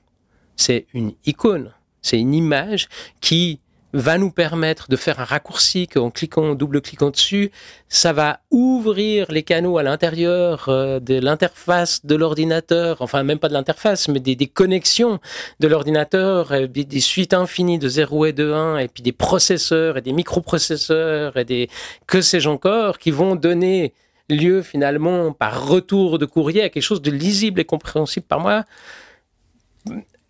C'est 0.57 0.87
une 0.93 1.13
icône, 1.25 1.71
c'est 2.01 2.19
une 2.19 2.33
image 2.33 2.89
qui 3.21 3.61
va 3.93 4.17
nous 4.17 4.31
permettre 4.31 4.87
de 4.89 4.95
faire 4.95 5.19
un 5.19 5.23
raccourci 5.23 5.87
qu'en 5.87 6.11
cliquant, 6.11 6.53
double-cliquant 6.53 7.09
dessus, 7.09 7.51
ça 7.87 8.13
va 8.13 8.41
ouvrir 8.51 9.31
les 9.31 9.41
canaux 9.41 9.79
à 9.79 9.83
l'intérieur 9.83 10.69
euh, 10.69 10.99
de 10.99 11.19
l'interface 11.19 12.05
de 12.05 12.15
l'ordinateur, 12.15 13.01
enfin 13.01 13.23
même 13.23 13.39
pas 13.39 13.47
de 13.47 13.53
l'interface, 13.53 14.07
mais 14.07 14.19
des, 14.19 14.35
connexions 14.47 15.19
de 15.59 15.67
l'ordinateur, 15.67 16.67
des 16.67 16.99
suites 16.99 17.33
infinies 17.33 17.79
de 17.79 17.89
0 17.89 18.25
et 18.25 18.33
de 18.33 18.51
1, 18.51 18.77
et 18.77 18.87
puis 18.87 19.01
des 19.01 19.11
processeurs 19.11 19.97
et 19.97 20.01
des 20.01 20.13
microprocesseurs 20.13 21.37
et 21.37 21.45
des 21.45 21.69
que 22.05 22.21
sais-je 22.21 22.49
encore, 22.49 22.99
qui 22.99 23.09
vont 23.09 23.35
donner 23.35 23.93
lieu 24.29 24.61
finalement 24.61 25.33
par 25.33 25.67
retour 25.67 26.19
de 26.19 26.25
courrier 26.25 26.63
à 26.63 26.69
quelque 26.69 26.83
chose 26.83 27.01
de 27.01 27.11
lisible 27.11 27.59
et 27.59 27.65
compréhensible 27.65 28.25
par 28.25 28.39
moi 28.39 28.65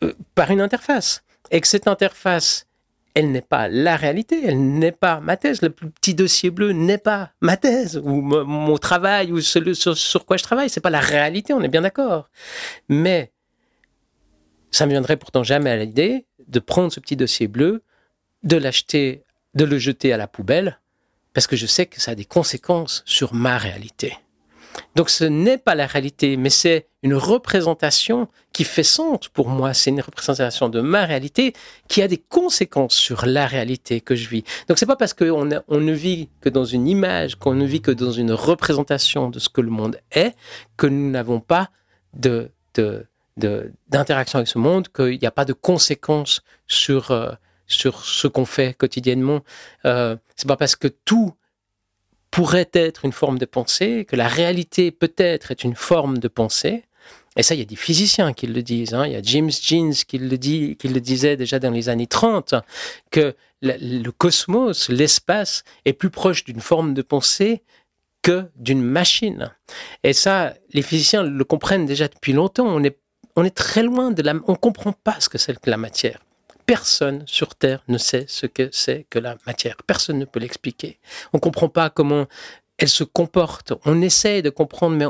euh, 0.04 0.14
par 0.36 0.52
une 0.52 0.62
interface. 0.62 1.24
Et 1.52 1.60
que 1.60 1.68
cette 1.68 1.88
interface, 1.88 2.68
elle 3.16 3.32
n'est 3.32 3.42
pas 3.42 3.68
la 3.68 3.98
réalité, 3.98 4.42
elle 4.46 4.78
n'est 4.78 4.94
pas 4.94 5.20
ma 5.20 5.36
thèse. 5.36 5.62
Le 5.62 5.70
petit 5.70 6.14
dossier 6.14 6.52
bleu 6.52 6.72
n'est 6.72 6.98
pas 6.98 7.32
ma 7.42 7.58
thèse 7.58 7.98
ou 8.04 8.22
mon 8.22 8.78
travail 8.78 9.32
ou 9.32 9.42
ce 9.42 9.74
sur, 9.74 10.26
quoi 10.26 10.38
je 10.38 10.44
travaille. 10.44 10.70
C'est 10.70 10.80
pas 10.80 10.90
la 10.90 11.00
réalité, 11.00 11.54
on 11.54 11.62
est 11.62 11.68
bien 11.70 11.82
d'accord. 11.82 12.30
Mais 12.88 13.32
ça 14.72 14.86
me 14.86 14.92
viendrait 14.92 15.18
pourtant 15.18 15.44
jamais 15.44 15.72
à 15.72 15.76
l'idée 15.76 16.26
de 16.48 16.60
prendre 16.60 16.92
ce 16.92 17.00
petit 17.00 17.16
dossier 17.16 17.48
bleu, 17.48 17.84
de 18.44 18.56
l'acheter, 18.56 19.24
de 19.56 19.66
le 19.66 19.80
jeter 19.80 20.14
à 20.14 20.18
la 20.18 20.28
poubelle 20.28 20.80
parce 21.34 21.48
que 21.48 21.56
je 21.56 21.66
sais 21.66 21.86
que 21.86 22.02
ça 22.02 22.12
a 22.12 22.16
des 22.16 22.26
conséquences 22.26 23.04
sur 23.06 23.34
ma 23.34 23.58
réalité. 23.58 24.18
Donc 24.96 25.10
ce 25.10 25.24
n'est 25.24 25.58
pas 25.58 25.76
la 25.76 25.88
réalité, 25.88 26.38
mais 26.38 26.50
c'est 26.50 26.88
une 27.04 27.16
représentation 27.16 28.28
qui 28.54 28.64
fait 28.64 28.84
sens 28.84 29.28
pour 29.30 29.50
moi. 29.50 29.74
C'est 29.74 29.90
une 29.90 30.02
représentation 30.02 30.70
de 30.70 30.82
ma 30.82 31.06
réalité 31.06 31.54
qui 31.88 32.02
a 32.02 32.08
des 32.08 32.18
conséquences 32.18 32.96
sur 32.96 33.26
la 33.26 33.46
réalité 33.46 34.02
que 34.02 34.16
je 34.16 34.30
vis. 34.30 34.44
Donc 34.68 34.78
c'est 34.78 34.86
pas 34.86 34.96
parce 34.96 35.14
qu'on 35.14 35.50
on 35.68 35.80
ne 35.80 35.94
vit 35.94 36.30
que 36.42 36.50
dans 36.50 36.66
une 36.66 36.88
image, 36.88 37.36
qu'on 37.36 37.54
ne 37.54 37.66
vit 37.66 37.82
que 37.82 37.92
dans 37.92 38.12
une 38.12 38.32
représentation 38.32 39.30
de 39.30 39.40
ce 39.40 39.50
que 39.50 39.62
le 39.62 39.72
monde 39.72 40.00
est, 40.12 40.36
que 40.78 40.88
nous 40.88 41.10
n'avons 41.10 41.40
pas 41.40 41.70
d'interaction 42.14 44.40
avec 44.40 44.48
ce 44.48 44.58
monde, 44.58 44.88
qu'il 44.90 45.20
n'y 45.20 45.28
a 45.28 45.32
pas 45.32 45.46
de 45.46 45.54
conséquences 45.54 46.42
sur, 46.68 47.12
euh, 47.12 47.32
sur 47.70 48.04
ce 48.04 48.28
qu'on 48.28 48.46
fait 48.46 48.74
quotidiennement. 48.74 49.42
Euh, 49.86 50.18
c'est 50.36 50.48
pas 50.48 50.58
parce 50.58 50.76
que 50.76 50.88
tout 50.88 51.34
pourrait 52.32 52.70
être 52.74 53.06
une 53.06 53.12
forme 53.12 53.40
de 53.40 53.46
pensée, 53.46 54.06
que 54.06 54.16
la 54.16 54.28
réalité 54.28 54.92
peut-être 54.92 55.52
est 55.52 55.64
une 55.64 55.76
forme 55.76 56.18
de 56.18 56.28
pensée. 56.28 56.84
Et 57.38 57.44
ça, 57.44 57.56
il 57.56 57.60
y 57.60 57.62
a 57.62 57.66
des 57.66 57.76
physiciens 57.76 58.34
qui 58.34 58.48
le 58.48 58.62
disent. 58.62 58.94
Hein. 58.94 59.06
Il 59.08 59.14
y 59.14 59.16
a 59.16 59.22
James 59.22 59.52
Jeans 59.52 59.94
qui 59.94 60.18
le, 60.18 60.38
disait 60.38 61.38
déjà 61.38 61.60
dans 61.60 61.72
les 61.72 61.90
années 61.90 62.08
30, 62.08 62.56
que 63.12 63.36
le 63.62 64.10
cosmos, 64.10 64.90
l'espace, 64.90 65.64
est 65.86 65.94
plus 65.94 66.10
proche 66.10 66.44
d'une 66.44 66.60
forme 66.60 66.94
de 66.94 67.02
pensée 67.02 67.64
que 68.22 68.50
d'une 68.56 68.82
machine. 68.82 69.52
Et 70.04 70.14
ça, 70.14 70.54
les 70.74 70.82
physiciens 70.82 71.24
le 71.24 71.44
comprennent 71.46 71.86
déjà 71.86 72.08
depuis 72.08 72.34
longtemps. 72.34 72.68
On 72.68 72.84
est, 72.84 72.98
on 73.36 73.46
est 73.46 73.56
très 73.56 73.84
loin 73.84 74.12
de 74.12 74.22
la... 74.22 74.34
On 74.48 74.54
ne 74.54 74.58
comprend 74.58 74.92
pas 74.92 75.20
ce 75.20 75.30
que 75.30 75.38
c'est 75.38 75.58
que 75.60 75.70
la 75.70 75.78
matière. 75.78 76.20
Personne 76.70 77.24
sur 77.26 77.56
Terre 77.56 77.82
ne 77.88 77.98
sait 77.98 78.26
ce 78.28 78.46
que 78.46 78.70
c'est 78.72 79.08
que 79.10 79.18
la 79.18 79.38
matière. 79.48 79.76
Personne 79.88 80.20
ne 80.20 80.26
peut 80.26 80.40
l'expliquer. 80.40 81.00
On 81.34 81.38
ne 81.38 81.42
comprend 81.42 81.68
pas 81.68 81.90
comment 81.90 82.28
elle 82.78 82.90
se 82.90 83.04
comporte. 83.04 83.74
On 83.86 84.04
essaye 84.04 84.44
de 84.44 84.52
comprendre, 84.52 84.96
mais 84.96 85.08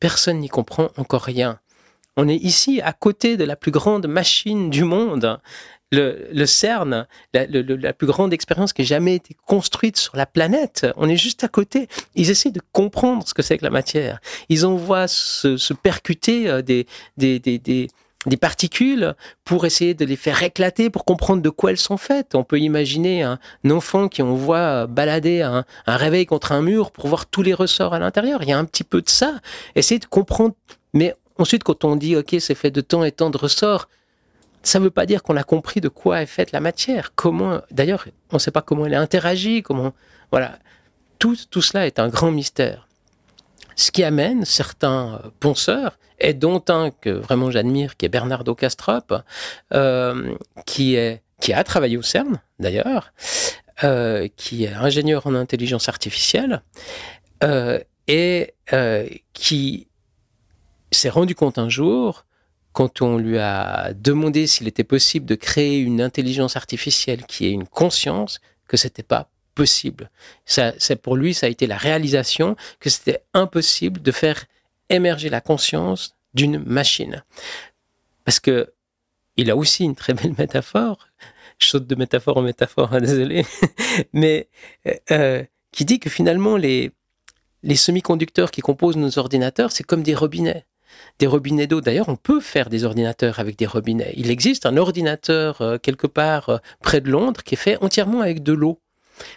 personne 0.00 0.38
n'y 0.38 0.48
comprend 0.48 0.88
encore 0.96 1.20
rien. 1.20 1.60
On 2.16 2.28
est 2.28 2.36
ici 2.36 2.80
à 2.80 2.94
côté 2.94 3.36
de 3.36 3.44
la 3.44 3.56
plus 3.56 3.70
grande 3.70 4.06
machine 4.06 4.70
du 4.70 4.84
monde. 4.84 5.38
Le, 5.90 6.46
CERN, 6.46 7.06
la, 7.34 7.92
plus 7.92 8.06
grande 8.06 8.32
expérience 8.32 8.72
qui 8.72 8.80
ait 8.80 8.86
jamais 8.86 9.16
été 9.16 9.36
construite 9.44 9.98
sur 9.98 10.16
la 10.16 10.24
planète. 10.24 10.86
On 10.96 11.10
est 11.10 11.18
juste 11.18 11.44
à 11.44 11.48
côté. 11.48 11.88
Ils 12.14 12.30
essaient 12.30 12.52
de 12.52 12.62
comprendre 12.72 13.28
ce 13.28 13.34
que 13.34 13.42
c'est 13.42 13.58
que 13.58 13.64
la 13.64 13.70
matière. 13.70 14.18
Ils 14.48 14.64
envoient 14.64 15.08
se, 15.08 15.58
se 15.58 15.74
percuter 15.74 16.48
euh, 16.48 16.62
des, 16.62 16.86
des, 17.18 17.38
des 17.38 17.88
des 18.26 18.36
particules 18.36 19.14
pour 19.44 19.66
essayer 19.66 19.94
de 19.94 20.04
les 20.04 20.16
faire 20.16 20.42
éclater, 20.42 20.90
pour 20.90 21.04
comprendre 21.04 21.42
de 21.42 21.50
quoi 21.50 21.70
elles 21.70 21.78
sont 21.78 21.96
faites. 21.96 22.34
On 22.34 22.44
peut 22.44 22.60
imaginer 22.60 23.22
un, 23.22 23.38
enfant 23.70 24.08
qui 24.08 24.22
on 24.22 24.34
voit 24.34 24.86
balader 24.86 25.42
un, 25.42 25.64
réveil 25.86 26.26
contre 26.26 26.52
un 26.52 26.62
mur 26.62 26.92
pour 26.92 27.08
voir 27.08 27.26
tous 27.26 27.42
les 27.42 27.54
ressorts 27.54 27.94
à 27.94 27.98
l'intérieur. 27.98 28.42
Il 28.42 28.48
y 28.48 28.52
a 28.52 28.58
un 28.58 28.64
petit 28.64 28.84
peu 28.84 29.02
de 29.02 29.08
ça. 29.08 29.40
Essayer 29.74 29.98
de 29.98 30.06
comprendre. 30.06 30.54
Mais 30.94 31.14
ensuite, 31.38 31.64
quand 31.64 31.84
on 31.84 31.96
dit, 31.96 32.16
OK, 32.16 32.36
c'est 32.38 32.54
fait 32.54 32.70
de 32.70 32.80
temps 32.80 33.04
et 33.04 33.12
temps 33.12 33.30
de 33.30 33.38
ressorts, 33.38 33.88
ça 34.62 34.78
ne 34.78 34.84
veut 34.84 34.90
pas 34.90 35.06
dire 35.06 35.22
qu'on 35.22 35.36
a 35.36 35.42
compris 35.42 35.80
de 35.80 35.88
quoi 35.88 36.22
est 36.22 36.26
faite 36.26 36.52
la 36.52 36.60
matière. 36.60 37.12
Comment, 37.14 37.60
d'ailleurs, 37.70 38.06
on 38.30 38.36
ne 38.36 38.40
sait 38.40 38.52
pas 38.52 38.62
comment 38.62 38.86
elle 38.86 38.94
interagit, 38.94 39.62
comment, 39.62 39.92
voilà. 40.30 40.58
Tout, 41.18 41.36
tout 41.50 41.62
cela 41.62 41.86
est 41.86 41.98
un 41.98 42.08
grand 42.08 42.30
mystère. 42.30 42.88
Ce 43.76 43.90
qui 43.90 44.04
amène 44.04 44.44
certains 44.44 45.20
penseurs, 45.40 45.98
et 46.18 46.34
dont 46.34 46.62
un 46.68 46.90
que 46.90 47.10
vraiment 47.10 47.50
j'admire, 47.50 47.96
qui 47.96 48.06
est 48.06 48.08
Bernardo 48.08 48.54
Castrop, 48.54 49.14
euh, 49.74 50.34
qui, 50.66 50.94
est, 50.94 51.22
qui 51.40 51.52
a 51.52 51.62
travaillé 51.64 51.96
au 51.96 52.02
CERN 52.02 52.40
d'ailleurs, 52.58 53.12
euh, 53.84 54.28
qui 54.36 54.64
est 54.64 54.72
ingénieur 54.72 55.26
en 55.26 55.34
intelligence 55.34 55.88
artificielle, 55.88 56.62
euh, 57.42 57.78
et 58.08 58.54
qui 59.32 59.88
s'est 60.90 61.08
rendu 61.08 61.34
compte 61.34 61.58
un 61.58 61.68
jour, 61.68 62.26
quand 62.72 63.02
on 63.02 63.18
lui 63.18 63.38
a 63.38 63.92
demandé 63.94 64.46
s'il 64.46 64.66
était 64.66 64.84
possible 64.84 65.26
de 65.26 65.34
créer 65.34 65.78
une 65.78 66.00
intelligence 66.00 66.56
artificielle 66.56 67.24
qui 67.26 67.46
ait 67.46 67.50
une 67.50 67.66
conscience, 67.66 68.40
que 68.66 68.76
c'était 68.76 69.02
pas 69.02 69.28
possible. 69.54 70.10
C'est 70.44 70.96
pour 70.96 71.16
lui, 71.16 71.34
ça 71.34 71.46
a 71.46 71.48
été 71.48 71.66
la 71.66 71.76
réalisation 71.76 72.56
que 72.80 72.90
c'était 72.90 73.22
impossible 73.34 74.00
de 74.02 74.12
faire 74.12 74.44
émerger 74.88 75.28
la 75.28 75.40
conscience 75.40 76.14
d'une 76.34 76.58
machine. 76.58 77.24
Parce 78.24 78.40
que 78.40 78.72
il 79.36 79.50
a 79.50 79.56
aussi 79.56 79.84
une 79.84 79.94
très 79.94 80.12
belle 80.14 80.34
métaphore, 80.38 81.08
je 81.58 81.78
de 81.78 81.94
métaphore 81.94 82.36
en 82.36 82.42
métaphore, 82.42 82.92
hein, 82.92 83.00
désolé, 83.00 83.46
mais 84.12 84.48
euh, 85.10 85.42
qui 85.70 85.84
dit 85.84 86.00
que 86.00 86.10
finalement 86.10 86.56
les, 86.56 86.92
les 87.62 87.76
semi-conducteurs 87.76 88.50
qui 88.50 88.60
composent 88.60 88.96
nos 88.96 89.18
ordinateurs, 89.18 89.72
c'est 89.72 89.84
comme 89.84 90.02
des 90.02 90.14
robinets. 90.14 90.66
Des 91.18 91.26
robinets 91.26 91.66
d'eau. 91.66 91.80
D'ailleurs, 91.80 92.08
on 92.08 92.16
peut 92.16 92.40
faire 92.40 92.68
des 92.68 92.84
ordinateurs 92.84 93.38
avec 93.38 93.56
des 93.56 93.66
robinets. 93.66 94.12
Il 94.16 94.30
existe 94.30 94.66
un 94.66 94.76
ordinateur 94.76 95.60
euh, 95.62 95.78
quelque 95.78 96.06
part 96.06 96.48
euh, 96.50 96.58
près 96.82 97.00
de 97.00 97.10
Londres 97.10 97.42
qui 97.42 97.54
est 97.54 97.58
fait 97.58 97.82
entièrement 97.82 98.20
avec 98.20 98.42
de 98.42 98.52
l'eau. 98.52 98.78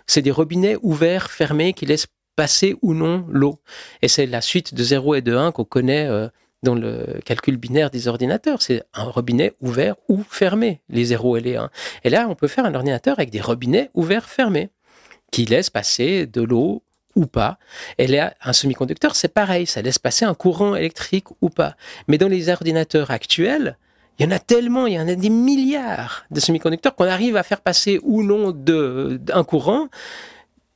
C'est 0.08 0.22
des 0.22 0.32
robinets 0.32 0.78
ouverts, 0.82 1.32
fermés, 1.32 1.74
qui 1.74 1.86
laissent 1.86 2.08
passer 2.36 2.76
ou 2.82 2.94
non 2.94 3.26
l'eau. 3.30 3.62
Et 4.02 4.08
c'est 4.08 4.26
la 4.26 4.42
suite 4.42 4.74
de 4.74 4.84
0 4.84 5.16
et 5.16 5.22
de 5.22 5.36
1 5.36 5.52
qu'on 5.52 5.64
connaît 5.64 6.08
euh, 6.08 6.28
dans 6.64 6.76
le 6.76 7.20
calcul 7.24 7.58
binaire 7.58 7.90
des 7.90 8.08
ordinateurs. 8.08 8.62
C'est 8.62 8.84
un 8.94 9.04
robinet 9.04 9.54
ouvert 9.62 9.96
ou 10.10 10.24
fermé, 10.30 10.82
les 10.90 11.06
0 11.06 11.38
et 11.38 11.42
les 11.42 11.56
1. 11.56 11.70
Et 12.04 12.10
là, 12.10 12.28
on 12.30 12.36
peut 12.36 12.48
faire 12.48 12.66
un 12.66 12.76
ordinateur 12.76 13.18
avec 13.18 13.30
des 13.30 13.42
robinets 13.42 13.90
ouverts, 13.94 14.30
fermés, 14.30 14.70
qui 15.32 15.46
laissent 15.46 15.70
passer 15.70 16.26
de 16.26 16.42
l'eau 16.42 16.84
ou 17.16 17.26
pas. 17.26 17.58
Et 17.98 18.08
là, 18.08 18.34
un 18.42 18.54
semi-conducteur, 18.54 19.16
c'est 19.16 19.34
pareil, 19.34 19.66
ça 19.66 19.82
laisse 19.82 20.00
passer 20.00 20.26
un 20.26 20.34
courant 20.34 20.76
électrique 20.76 21.28
ou 21.42 21.50
pas. 21.50 21.76
Mais 22.08 22.18
dans 22.18 22.28
les 22.28 22.50
ordinateurs 22.50 23.12
actuels, 23.12 23.78
il 24.18 24.26
y 24.26 24.28
en 24.28 24.32
a 24.32 24.40
tellement, 24.40 24.88
il 24.88 24.94
y 24.94 25.00
en 25.00 25.08
a 25.08 25.16
des 25.16 25.30
milliards 25.30 26.26
de 26.32 26.40
semi-conducteurs 26.40 26.96
qu'on 26.96 27.08
arrive 27.08 27.36
à 27.36 27.44
faire 27.44 27.62
passer 27.62 28.00
ou 28.04 28.24
non 28.24 28.52
de, 28.52 29.20
un 29.34 29.44
courant 29.44 29.90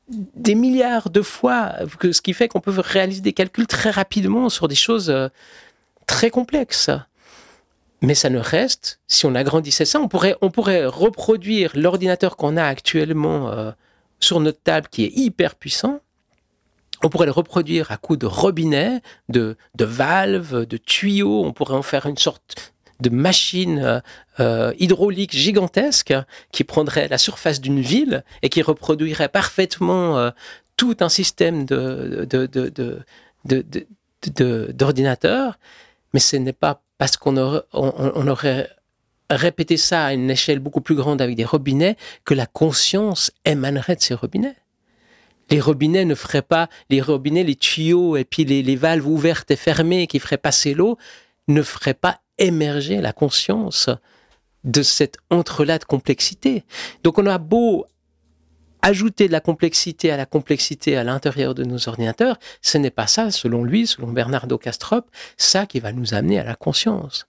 des 0.09 0.55
milliards 0.55 1.09
de 1.09 1.21
fois, 1.21 1.75
ce 2.11 2.21
qui 2.21 2.33
fait 2.33 2.47
qu'on 2.47 2.61
peut 2.61 2.73
réaliser 2.77 3.21
des 3.21 3.33
calculs 3.33 3.67
très 3.67 3.91
rapidement 3.91 4.49
sur 4.49 4.67
des 4.67 4.75
choses 4.75 5.09
euh, 5.09 5.29
très 6.07 6.31
complexes. 6.31 6.89
Mais 8.01 8.15
ça 8.15 8.29
ne 8.29 8.39
reste, 8.39 8.99
si 9.07 9.25
on 9.25 9.35
agrandissait 9.35 9.85
ça, 9.85 9.99
on 9.99 10.07
pourrait, 10.07 10.35
on 10.41 10.51
pourrait 10.51 10.85
reproduire 10.85 11.71
l'ordinateur 11.75 12.37
qu'on 12.37 12.57
a 12.57 12.63
actuellement 12.63 13.49
euh, 13.49 13.71
sur 14.19 14.39
notre 14.39 14.61
table 14.61 14.87
qui 14.89 15.03
est 15.03 15.11
hyper 15.15 15.55
puissant. 15.55 15.99
On 17.03 17.09
pourrait 17.09 17.27
le 17.27 17.31
reproduire 17.31 17.91
à 17.91 17.97
coup 17.97 18.17
de 18.17 18.25
robinet, 18.25 19.01
de, 19.29 19.57
de 19.75 19.85
valves, 19.85 20.65
de 20.65 20.77
tuyaux. 20.77 21.43
On 21.45 21.53
pourrait 21.53 21.75
en 21.75 21.81
faire 21.81 22.05
une 22.07 22.17
sorte 22.17 22.73
de 22.99 23.09
machines 23.09 23.79
euh, 23.79 23.99
euh, 24.39 24.73
hydrauliques 24.79 25.35
gigantesques 25.35 26.13
qui 26.51 26.63
prendraient 26.63 27.07
la 27.07 27.17
surface 27.17 27.61
d'une 27.61 27.81
ville 27.81 28.23
et 28.41 28.49
qui 28.49 28.61
reproduiraient 28.61 29.29
parfaitement 29.29 30.17
euh, 30.17 30.31
tout 30.75 30.97
un 30.99 31.09
système 31.09 31.65
de, 31.65 32.27
d'ordinateurs. 34.71 35.59
Mais 36.13 36.19
ce 36.19 36.35
n'est 36.35 36.53
pas 36.53 36.81
parce 36.97 37.17
qu'on 37.17 37.37
aurait, 37.37 37.61
on, 37.73 38.27
aurait 38.27 38.69
répété 39.29 39.77
ça 39.77 40.05
à 40.05 40.13
une 40.13 40.29
échelle 40.29 40.59
beaucoup 40.59 40.81
plus 40.81 40.95
grande 40.95 41.21
avec 41.21 41.35
des 41.35 41.45
robinets 41.45 41.95
que 42.25 42.33
la 42.33 42.45
conscience 42.45 43.31
émanerait 43.45 43.95
de 43.95 44.01
ces 44.01 44.13
robinets. 44.13 44.55
Les 45.49 45.59
robinets 45.59 46.05
ne 46.05 46.15
feraient 46.15 46.41
pas, 46.41 46.69
les 46.89 47.01
robinets, 47.01 47.43
les 47.43 47.55
tuyaux 47.55 48.17
et 48.17 48.23
puis 48.23 48.43
les, 48.45 48.61
les 48.61 48.75
valves 48.75 49.07
ouvertes 49.07 49.49
et 49.51 49.55
fermées 49.55 50.07
qui 50.07 50.19
feraient 50.19 50.37
passer 50.37 50.73
l'eau 50.73 50.97
ne 51.47 51.61
feraient 51.61 51.93
pas 51.93 52.19
émerger 52.39 53.01
la 53.01 53.13
conscience 53.13 53.89
de 54.63 54.81
cette 54.81 55.17
entrelac 55.29 55.81
de 55.81 55.85
complexité. 55.85 56.63
Donc 57.03 57.17
on 57.17 57.25
a 57.25 57.37
beau 57.37 57.85
ajouter 58.81 59.27
de 59.27 59.33
la 59.33 59.41
complexité 59.41 60.11
à 60.11 60.17
la 60.17 60.25
complexité 60.25 60.95
à 60.97 61.03
l'intérieur 61.03 61.53
de 61.53 61.63
nos 61.63 61.89
ordinateurs, 61.89 62.37
ce 62.61 62.77
n'est 62.77 62.91
pas 62.91 63.07
ça, 63.07 63.31
selon 63.31 63.63
lui, 63.63 63.87
selon 63.87 64.07
Bernardo 64.07 64.57
Castrop, 64.57 65.09
ça 65.37 65.65
qui 65.65 65.79
va 65.79 65.91
nous 65.91 66.13
amener 66.13 66.39
à 66.39 66.43
la 66.43 66.55
conscience. 66.55 67.27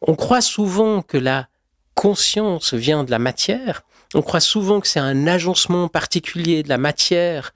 On 0.00 0.14
croit 0.14 0.40
souvent 0.40 1.02
que 1.02 1.18
la 1.18 1.48
conscience 1.94 2.74
vient 2.74 3.04
de 3.04 3.10
la 3.10 3.18
matière, 3.18 3.82
on 4.14 4.22
croit 4.22 4.40
souvent 4.40 4.80
que 4.80 4.88
c'est 4.88 5.00
un 5.00 5.26
agencement 5.26 5.88
particulier 5.88 6.62
de 6.62 6.68
la 6.68 6.78
matière, 6.78 7.52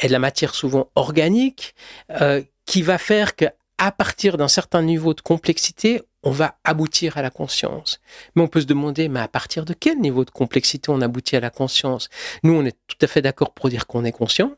et 0.00 0.06
de 0.08 0.12
la 0.12 0.18
matière 0.18 0.54
souvent 0.54 0.90
organique, 0.94 1.74
euh, 2.20 2.42
qui 2.66 2.82
va 2.82 2.98
faire 2.98 3.36
que 3.36 3.46
à 3.78 3.92
partir 3.92 4.36
d'un 4.36 4.48
certain 4.48 4.82
niveau 4.82 5.14
de 5.14 5.20
complexité, 5.20 6.02
on 6.22 6.30
va 6.30 6.56
aboutir 6.64 7.16
à 7.16 7.22
la 7.22 7.30
conscience. 7.30 8.00
Mais 8.34 8.42
on 8.42 8.48
peut 8.48 8.60
se 8.60 8.66
demander, 8.66 9.08
mais 9.08 9.20
à 9.20 9.28
partir 9.28 9.64
de 9.64 9.72
quel 9.72 9.98
niveau 9.98 10.24
de 10.24 10.30
complexité 10.30 10.90
on 10.90 11.00
aboutit 11.00 11.36
à 11.36 11.40
la 11.40 11.50
conscience? 11.50 12.08
Nous, 12.42 12.52
on 12.52 12.64
est 12.64 12.76
tout 12.86 12.96
à 13.00 13.06
fait 13.06 13.22
d'accord 13.22 13.52
pour 13.52 13.68
dire 13.68 13.86
qu'on 13.86 14.04
est 14.04 14.12
conscient. 14.12 14.52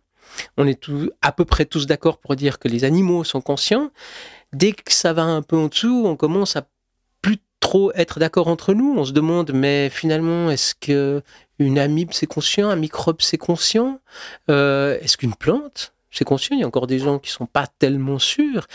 On 0.57 0.67
est 0.67 0.81
tout, 0.81 1.11
à 1.23 1.33
peu 1.33 1.45
près 1.45 1.65
tous 1.65 1.87
d'accord 1.87 2.19
pour 2.19 2.37
dire 2.37 2.59
que 2.59 2.69
les 2.69 2.85
animaux 2.85 3.25
sont 3.25 3.41
conscients. 3.41 3.91
Dès 4.53 4.73
que 4.73 4.93
ça 4.93 5.13
va 5.13 5.23
un 5.23 5.43
peu 5.43 5.57
en 5.57 5.67
dessous, 5.67 6.05
on 6.07 6.17
commence 6.17 6.57
à 6.57 6.67
plus 7.21 7.39
trop 7.61 7.93
être 7.95 8.19
d'accord 8.19 8.49
entre 8.49 8.73
nous. 8.73 8.95
On 8.97 9.05
se 9.05 9.13
demande, 9.13 9.53
mais 9.53 9.91
finalement, 9.91 10.51
est-ce 10.51 10.75
que 10.75 11.23
une 11.59 11.79
amibe 11.79 12.13
c'est 12.13 12.27
conscient, 12.27 12.71
un 12.71 12.77
microbe 12.77 13.21
c'est 13.21 13.39
conscient? 13.39 14.01
Euh, 14.51 14.99
Est-ce 15.01 15.17
qu'une 15.17 15.35
plante 15.35 15.95
c'est 16.11 16.25
conscient? 16.25 16.57
Il 16.57 16.61
y 16.61 16.65
a 16.65 16.67
encore 16.67 16.87
des 16.87 16.99
gens 16.99 17.19
qui 17.19 17.31
sont 17.31 17.47
pas 17.47 17.67
tellement 17.67 18.19
sûrs. 18.19 18.67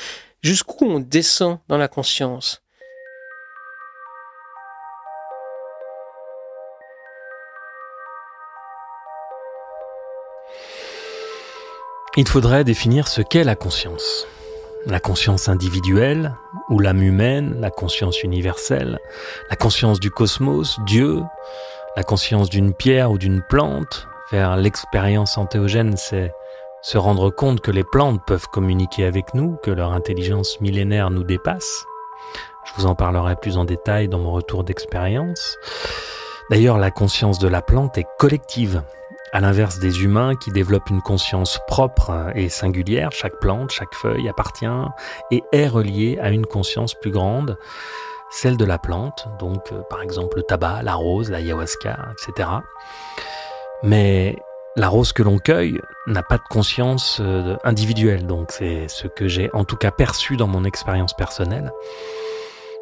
Jusqu'où 0.43 0.86
on 0.86 1.00
descend 1.00 1.60
dans 1.67 1.78
la 1.78 1.88
conscience? 1.88 2.64
Il 12.17 12.27
faudrait 12.27 12.63
définir 12.63 13.08
ce 13.08 13.21
qu'est 13.21 13.43
la 13.43 13.55
conscience. 13.55 14.27
La 14.86 14.99
conscience 14.99 15.49
individuelle, 15.49 16.36
ou 16.69 16.79
l'âme 16.79 17.01
humaine, 17.01 17.58
la 17.60 17.71
conscience 17.71 18.23
universelle, 18.23 18.99
la 19.49 19.55
conscience 19.55 19.99
du 19.99 20.12
cosmos, 20.12 20.79
Dieu, 20.86 21.21
la 21.95 22.03
conscience 22.03 22.49
d'une 22.49 22.73
pierre 22.73 23.12
ou 23.12 23.17
d'une 23.17 23.41
plante. 23.41 24.08
Faire 24.29 24.55
l'expérience 24.58 25.38
antéogène, 25.38 25.97
c'est 25.97 26.31
se 26.81 26.97
rendre 26.97 27.31
compte 27.31 27.62
que 27.62 27.71
les 27.71 27.84
plantes 27.84 28.21
peuvent 28.27 28.47
communiquer 28.47 29.05
avec 29.05 29.34
nous, 29.34 29.58
que 29.63 29.71
leur 29.71 29.91
intelligence 29.91 30.62
millénaire 30.62 31.10
nous 31.10 31.23
dépasse. 31.23 31.86
Je 32.65 32.71
vous 32.77 32.86
en 32.86 32.95
parlerai 32.95 33.36
plus 33.36 33.58
en 33.58 33.65
détail 33.65 34.08
dans 34.08 34.19
mon 34.19 34.31
retour 34.31 34.63
d'expérience. 34.63 35.58
D'ailleurs, 36.49 36.77
la 36.77 36.91
conscience 36.91 37.39
de 37.39 37.47
la 37.47 37.62
plante 37.62 37.97
est 37.97 38.08
collective. 38.19 38.84
À 39.36 39.41
l'inverse 39.41 39.80
des 39.80 40.02
humains 40.02 40.38
qui 40.38 40.50
développent 40.50 40.89
une 40.89 41.02
conscience 41.02 41.60
propre 41.67 42.32
et 42.36 42.48
singulière, 42.48 43.12
chaque 43.12 43.38
plante, 43.41 43.69
chaque 43.69 43.93
feuille 43.93 44.30
appartient 44.30 44.65
et 45.30 45.43
est 45.52 45.67
reliée 45.67 46.17
à 46.21 46.30
une 46.30 46.45
conscience 46.45 46.93
plus 46.93 47.12
grande, 47.12 47.58
celle 48.32 48.56
de 48.56 48.63
la 48.63 48.78
plante, 48.78 49.28
donc 49.38 49.74
euh, 49.74 49.82
par 49.89 50.02
exemple 50.02 50.38
le 50.38 50.43
tabac, 50.43 50.84
la 50.84 50.93
rose, 50.93 51.30
l'ayahuasca, 51.30 52.13
etc. 52.13 52.48
Mais 53.84 54.38
la 54.78 54.88
rose 54.88 55.12
que 55.12 55.21
l'on 55.21 55.38
cueille 55.38 55.82
n'a 56.08 56.24
pas 56.24 56.38
de 56.38 56.48
conscience 56.50 57.17
euh, 57.19 57.58
individuelle, 57.65 58.28
donc 58.28 58.54
c'est 58.54 58.88
ce 58.88 59.10
que 59.10 59.28
j'ai 59.28 59.50
en 59.52 59.65
tout 59.65 59.76
cas 59.76 59.91
perçu 59.91 60.38
dans 60.38 60.48
mon 60.48 60.63
expérience 60.63 61.13
personnelle. 61.13 61.74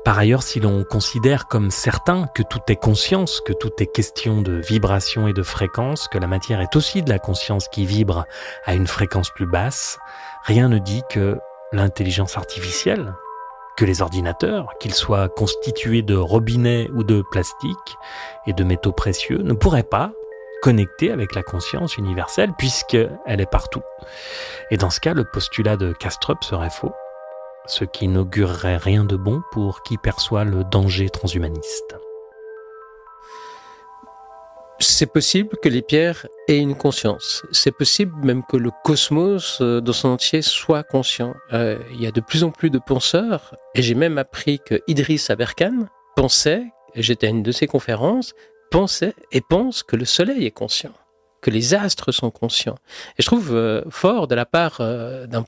Par 0.04 0.18
ailleurs, 0.18 0.44
si 0.44 0.60
l'on 0.60 0.84
considère 0.84 1.48
comme 1.48 1.72
certain 1.72 2.28
que 2.36 2.44
tout 2.44 2.60
est 2.68 2.76
conscience, 2.76 3.40
que 3.40 3.54
tout 3.54 3.72
est 3.80 3.88
question 3.88 4.42
de 4.42 4.54
vibration 4.54 5.30
et 5.30 5.34
de 5.34 5.44
fréquence, 5.44 6.10
que 6.10 6.18
la 6.18 6.28
matière 6.28 6.60
est 6.60 6.76
aussi 6.76 7.02
de 7.02 7.10
la 7.10 7.20
conscience 7.20 7.70
qui 7.70 7.86
vibre 7.86 8.26
à 8.66 8.74
une 8.74 8.88
fréquence 8.88 9.30
plus 9.30 9.46
basse, 9.46 10.00
rien 10.44 10.68
ne 10.68 10.78
dit 10.78 11.04
que 11.10 11.40
l'intelligence 11.72 12.36
artificielle, 12.36 13.14
que 13.78 13.86
les 13.86 14.02
ordinateurs, 14.02 14.74
qu'ils 14.82 14.94
soient 14.94 15.30
constitués 15.30 16.02
de 16.02 16.16
robinets 16.16 16.90
ou 16.94 17.06
de 17.06 17.24
plastique 17.32 17.98
et 18.46 18.52
de 18.52 18.64
métaux 18.66 18.92
précieux, 18.92 19.38
ne 19.38 19.54
pourraient 19.54 19.84
pas 19.84 20.12
connecter 20.62 21.12
avec 21.12 21.34
la 21.34 21.44
conscience 21.44 21.96
universelle 21.98 22.52
puisqu'elle 22.58 23.40
est 23.40 23.50
partout. 23.50 23.82
Et 24.70 24.76
dans 24.76 24.90
ce 24.90 25.00
cas, 25.00 25.14
le 25.14 25.24
postulat 25.24 25.78
de 25.78 25.94
Castrop 25.94 26.44
serait 26.44 26.70
faux 26.70 26.94
ce 27.66 27.86
qui 27.86 28.08
n'augurerait 28.08 28.78
rien 28.78 29.06
de 29.06 29.16
bon 29.16 29.42
pour 29.52 29.84
qui 29.84 29.98
perçoit 29.98 30.44
le 30.44 30.64
danger 30.64 31.10
transhumaniste. 31.10 31.96
C'est 34.80 35.06
possible 35.06 35.56
que 35.62 35.70
les 35.70 35.82
pierres 35.82 36.28
aient 36.48 36.58
une 36.58 36.76
conscience. 36.76 37.44
C'est 37.52 37.72
possible 37.72 38.14
même 38.26 38.44
que 38.44 38.58
le 38.58 38.70
cosmos 38.84 39.60
euh, 39.62 39.80
dans 39.80 39.94
son 39.94 40.10
entier 40.10 40.42
soit 40.42 40.84
conscient. 40.84 41.36
Euh, 41.54 41.80
il 41.94 42.02
y 42.02 42.08
a 42.08 42.12
de 42.12 42.20
plus 42.20 42.44
en 42.44 42.52
plus 42.52 42.70
de 42.70 42.80
penseurs, 42.80 43.56
et 43.76 43.82
j'ai 43.82 43.96
même 43.96 44.18
appris 44.18 44.60
que 44.60 44.82
Idriss 44.88 45.30
Aberkan 45.30 45.88
pensait, 46.18 46.66
j'étais 46.96 47.28
à 47.28 47.30
une 47.30 47.44
de 47.44 47.52
ses 47.54 47.68
conférences, 47.68 48.34
pensait 48.72 49.16
et 49.32 49.42
pense 49.42 49.84
que 49.84 49.96
le 49.96 50.06
Soleil 50.06 50.46
est 50.46 50.52
conscient, 50.52 50.94
que 51.42 51.50
les 51.50 51.74
astres 51.74 52.12
sont 52.12 52.32
conscients. 52.32 52.78
Et 53.18 53.22
je 53.22 53.28
trouve 53.28 53.56
euh, 53.56 53.84
fort 53.90 54.28
de 54.28 54.36
la 54.36 54.46
part 54.46 54.80
d'un 54.80 55.46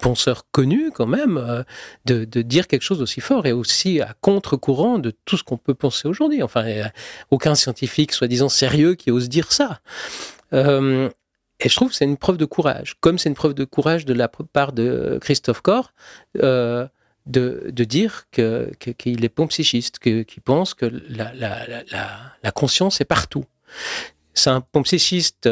penseur 0.00 0.44
connu 0.50 0.90
quand 0.90 1.06
même, 1.06 1.36
euh, 1.36 1.62
de, 2.06 2.42
dire 2.42 2.66
quelque 2.66 2.82
chose 2.82 3.02
aussi 3.02 3.20
fort 3.20 3.46
et 3.46 3.52
aussi 3.52 4.00
à 4.00 4.14
contre-courant 4.20 4.98
de 4.98 5.12
tout 5.24 5.36
ce 5.36 5.44
qu'on 5.44 5.58
peut 5.58 5.74
penser 5.74 6.08
aujourd'hui. 6.08 6.42
Enfin, 6.42 6.64
a 6.64 6.90
aucun 7.30 7.54
scientifique 7.54 8.12
soi-disant 8.12 8.48
sérieux 8.48 8.94
qui 8.94 9.10
ose 9.10 9.28
dire 9.28 9.52
ça. 9.52 9.80
Euh, 10.52 11.10
et 11.60 11.68
je 11.68 11.76
trouve 11.76 11.90
que 11.90 11.94
c'est 11.94 12.04
une 12.04 12.16
preuve 12.16 12.38
de 12.38 12.44
courage, 12.44 12.96
comme 13.00 13.18
c'est 13.18 13.28
une 13.28 13.34
preuve 13.34 13.54
de 13.54 13.64
courage 13.64 14.04
de 14.04 14.14
la 14.14 14.28
part 14.28 14.72
de 14.72 15.18
Christophe 15.20 15.60
Corr, 15.60 15.92
euh, 16.38 16.86
de, 17.26 17.70
dire 17.84 18.24
qu'il 18.32 18.72
que, 18.80 19.24
est 19.24 19.28
pompsychiste, 19.28 20.00
qu'il 20.00 20.42
pense 20.42 20.74
que 20.74 20.86
la, 21.08 21.32
la, 21.34 22.50
conscience 22.52 23.00
est 23.00 23.04
partout. 23.04 23.44
C'est 24.34 24.50
un 24.50 24.60
pompsychiste 24.60 25.48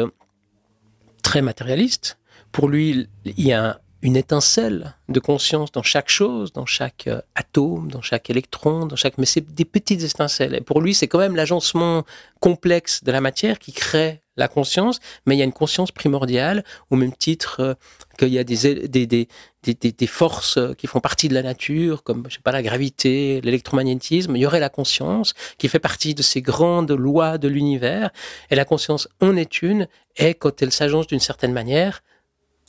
très 1.23 1.41
matérialiste. 1.41 2.17
Pour 2.51 2.67
lui, 2.67 3.07
il 3.23 3.45
y 3.45 3.53
a 3.53 3.69
un, 3.69 3.75
une 4.01 4.15
étincelle 4.15 4.95
de 5.09 5.19
conscience 5.19 5.71
dans 5.71 5.83
chaque 5.83 6.09
chose, 6.09 6.53
dans 6.53 6.65
chaque 6.65 7.07
euh, 7.07 7.21
atome, 7.35 7.91
dans 7.91 8.01
chaque 8.01 8.29
électron, 8.29 8.85
dans 8.85 8.95
chaque. 8.95 9.17
Mais 9.17 9.25
c'est 9.25 9.53
des 9.53 9.65
petites 9.65 10.01
étincelles. 10.01 10.55
Et 10.55 10.61
pour 10.61 10.81
lui, 10.81 10.93
c'est 10.95 11.07
quand 11.07 11.19
même 11.19 11.35
l'agencement 11.35 12.03
complexe 12.39 13.03
de 13.03 13.11
la 13.11 13.21
matière 13.21 13.59
qui 13.59 13.73
crée 13.73 14.21
la 14.37 14.47
conscience. 14.47 14.99
Mais 15.25 15.35
il 15.35 15.39
y 15.39 15.41
a 15.43 15.45
une 15.45 15.53
conscience 15.53 15.91
primordiale, 15.91 16.63
au 16.89 16.95
même 16.95 17.13
titre 17.13 17.59
euh, 17.59 17.73
qu'il 18.17 18.29
y 18.29 18.39
a 18.39 18.43
des, 18.43 18.87
des, 18.87 19.05
des, 19.05 19.27
des, 19.63 19.75
des 19.75 20.07
forces 20.07 20.57
qui 20.79 20.87
font 20.87 20.99
partie 20.99 21.27
de 21.27 21.35
la 21.35 21.43
nature, 21.43 22.01
comme 22.01 22.25
je 22.27 22.35
sais 22.35 22.41
pas 22.41 22.51
la 22.51 22.63
gravité, 22.63 23.39
l'électromagnétisme. 23.41 24.35
Il 24.35 24.39
y 24.39 24.45
aurait 24.47 24.59
la 24.59 24.69
conscience 24.69 25.35
qui 25.59 25.67
fait 25.67 25.79
partie 25.79 26.15
de 26.15 26.23
ces 26.23 26.41
grandes 26.41 26.91
lois 26.91 27.37
de 27.37 27.47
l'univers. 27.47 28.09
Et 28.49 28.55
la 28.55 28.65
conscience 28.65 29.07
en 29.21 29.35
est 29.35 29.61
une. 29.61 29.87
Et 30.17 30.33
quand 30.33 30.63
elle 30.63 30.71
s'agence 30.71 31.05
d'une 31.05 31.19
certaine 31.19 31.53
manière, 31.53 32.01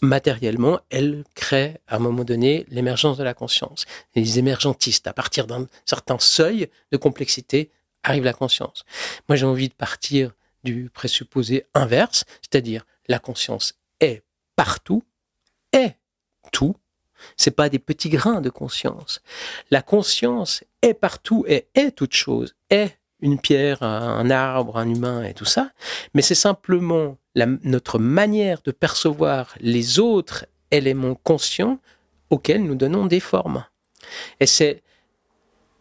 matériellement, 0.02 0.80
elle 0.90 1.24
crée 1.34 1.80
à 1.86 1.96
un 1.96 1.98
moment 2.00 2.24
donné 2.24 2.66
l'émergence 2.68 3.16
de 3.16 3.24
la 3.24 3.34
conscience. 3.34 3.86
les 4.14 4.38
émergentistes, 4.38 5.06
à 5.06 5.14
partir 5.14 5.46
d'un 5.46 5.66
certain 5.86 6.18
seuil 6.18 6.68
de 6.90 6.96
complexité, 6.96 7.70
arrive 8.02 8.24
la 8.24 8.32
conscience. 8.32 8.84
Moi, 9.28 9.36
j'ai 9.36 9.46
envie 9.46 9.68
de 9.68 9.74
partir 9.74 10.32
du 10.64 10.90
présupposé 10.92 11.66
inverse, 11.72 12.24
c'est-à-dire 12.42 12.84
la 13.08 13.20
conscience 13.20 13.74
est 14.00 14.22
partout, 14.56 15.04
est 15.72 15.96
tout. 16.50 16.76
C'est 17.36 17.52
pas 17.52 17.68
des 17.68 17.78
petits 17.78 18.08
grains 18.08 18.40
de 18.40 18.50
conscience. 18.50 19.22
La 19.70 19.82
conscience 19.82 20.64
est 20.82 20.94
partout 20.94 21.44
et 21.46 21.68
est 21.76 21.92
toute 21.92 22.14
chose, 22.14 22.56
est 22.70 22.98
une 23.20 23.38
pierre, 23.38 23.84
un 23.84 24.28
arbre, 24.30 24.76
un 24.76 24.88
humain 24.88 25.22
et 25.22 25.32
tout 25.32 25.44
ça, 25.44 25.70
mais 26.12 26.22
c'est 26.22 26.34
simplement 26.34 27.16
notre 27.34 27.98
manière 27.98 28.60
de 28.62 28.70
percevoir 28.70 29.54
les 29.60 29.98
autres 29.98 30.46
éléments 30.70 31.14
conscients 31.14 31.78
auxquels 32.30 32.62
nous 32.62 32.74
donnons 32.74 33.06
des 33.06 33.20
formes. 33.20 33.64
Et 34.40 34.46
c'est 34.46 34.82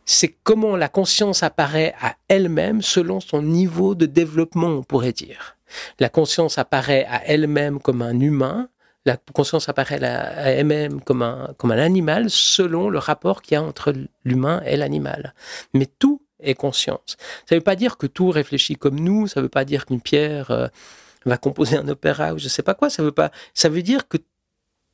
c'est 0.06 0.36
comment 0.44 0.76
la 0.76 0.90
conscience 0.90 1.44
apparaît 1.44 1.94
à 2.02 2.16
elle-même 2.28 2.82
selon 2.82 3.20
son 3.20 3.42
niveau 3.42 3.96
de 3.96 4.06
développement, 4.06 4.68
on 4.68 4.84
pourrait 4.84 5.14
dire. 5.14 5.58
La 6.00 6.10
conscience 6.10 6.58
apparaît 6.58 7.06
à 7.10 7.26
elle-même 7.26 7.80
comme 7.80 8.02
un 8.02 8.20
humain, 8.20 8.68
la 9.06 9.18
conscience 9.34 9.70
apparaît 9.70 10.04
à 10.04 10.52
elle-même 10.52 11.02
comme 11.02 11.22
un, 11.22 11.54
comme 11.58 11.72
un 11.72 11.78
animal 11.78 12.30
selon 12.30 12.90
le 12.90 13.00
rapport 13.00 13.42
qu'il 13.42 13.56
y 13.56 13.58
a 13.58 13.64
entre 13.64 13.94
l'humain 14.26 14.62
et 14.66 14.76
l'animal. 14.76 15.34
Mais 15.74 15.86
tout 15.86 16.22
est 16.40 16.56
conscience. 16.56 17.18
Ça 17.48 17.56
ne 17.56 17.60
veut 17.60 17.64
pas 17.64 17.76
dire 17.76 17.98
que 17.98 18.08
tout 18.08 18.30
réfléchit 18.30 18.76
comme 18.76 19.00
nous, 19.00 19.28
ça 19.28 19.40
ne 19.40 19.44
veut 19.44 19.50
pas 19.50 19.66
dire 19.66 19.86
qu'une 19.86 20.02
pierre 20.02 20.52
euh, 20.52 20.68
va 21.26 21.38
composer 21.38 21.78
un 21.78 21.88
opéra 21.88 22.34
ou 22.34 22.38
je 22.38 22.48
sais 22.48 22.64
pas 22.64 22.74
quoi, 22.74 22.90
ça 22.90 23.04
veut 23.04 23.12
pas. 23.12 23.32
Ça 23.54 23.70
veut 23.70 23.84
dire 23.84 24.08
que 24.08 24.18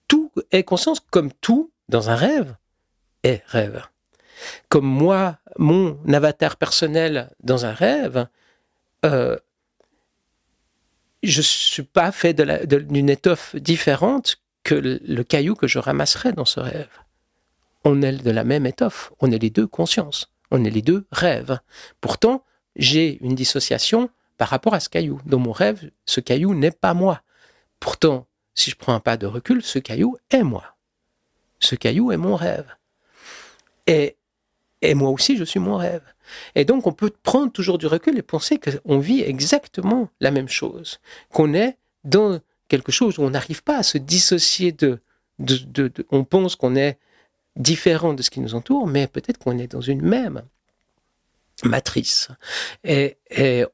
tout 0.07 0.31
est 0.51 0.63
conscience 0.63 0.99
comme 0.99 1.31
tout 1.31 1.71
dans 1.89 2.09
un 2.09 2.15
rêve 2.15 2.55
est 3.23 3.43
rêve. 3.47 3.83
Comme 4.69 4.85
moi, 4.85 5.39
mon 5.57 5.97
avatar 6.13 6.57
personnel 6.57 7.31
dans 7.41 7.65
un 7.65 7.73
rêve, 7.73 8.27
euh, 9.05 9.37
je 11.23 11.41
suis 11.41 11.83
pas 11.83 12.11
fait 12.11 12.33
d'une 12.33 13.09
étoffe 13.09 13.55
différente 13.55 14.37
que 14.63 14.75
le, 14.75 15.23
caillou 15.23 15.55
que 15.55 15.67
je 15.67 15.79
ramasserai 15.79 16.33
dans 16.33 16.45
ce 16.45 16.59
rêve. 16.59 16.89
On 17.83 18.01
est 18.01 18.11
de 18.11 18.31
la 18.31 18.43
même 18.43 18.65
étoffe, 18.65 19.11
on 19.19 19.31
est 19.31 19.39
les 19.39 19.49
deux 19.49 19.67
consciences, 19.67 20.31
on 20.51 20.63
est 20.63 20.69
les 20.69 20.81
deux 20.81 21.05
rêves. 21.11 21.59
Pourtant, 22.01 22.43
j'ai 22.75 23.17
une 23.23 23.33
dissociation 23.33 24.09
par 24.37 24.49
rapport 24.49 24.73
à 24.73 24.79
ce 24.79 24.89
caillou. 24.89 25.19
Dans 25.25 25.39
mon 25.39 25.51
rêve, 25.51 25.89
ce 26.05 26.19
caillou 26.19 26.53
n'est 26.53 26.71
pas 26.71 26.93
moi. 26.93 27.21
Pourtant, 27.79 28.27
si 28.55 28.71
je 28.71 28.75
prends 28.75 28.93
un 28.93 28.99
pas 28.99 29.17
de 29.17 29.25
recul, 29.25 29.63
ce 29.63 29.79
caillou 29.79 30.17
est 30.29 30.43
moi. 30.43 30.75
Ce 31.59 31.75
caillou 31.75 32.11
est 32.11 32.17
mon 32.17 32.35
rêve. 32.35 32.67
Et, 33.87 34.15
et 34.81 34.93
moi 34.93 35.09
aussi, 35.09 35.37
je 35.37 35.43
suis 35.43 35.59
mon 35.59 35.77
rêve. 35.77 36.03
Et 36.55 36.65
donc, 36.65 36.87
on 36.87 36.91
peut 36.91 37.11
prendre 37.23 37.51
toujours 37.51 37.77
du 37.77 37.87
recul 37.87 38.17
et 38.17 38.21
penser 38.21 38.59
qu'on 38.59 38.99
vit 38.99 39.21
exactement 39.21 40.09
la 40.19 40.31
même 40.31 40.49
chose, 40.49 40.99
qu'on 41.31 41.53
est 41.53 41.77
dans 42.03 42.39
quelque 42.67 42.91
chose 42.91 43.17
où 43.17 43.23
on 43.23 43.29
n'arrive 43.29 43.63
pas 43.63 43.77
à 43.77 43.83
se 43.83 43.97
dissocier 43.97 44.71
de, 44.71 44.99
on 46.11 46.23
pense 46.23 46.55
qu'on 46.55 46.75
est 46.75 46.97
différent 47.55 48.13
de 48.13 48.21
ce 48.21 48.29
qui 48.29 48.39
nous 48.39 48.55
entoure, 48.55 48.87
mais 48.87 49.07
peut-être 49.07 49.37
qu'on 49.37 49.57
est 49.57 49.71
dans 49.71 49.81
une 49.81 50.01
même 50.01 50.43
matrice. 51.63 52.29
Et, 52.83 53.17
et 53.29 53.65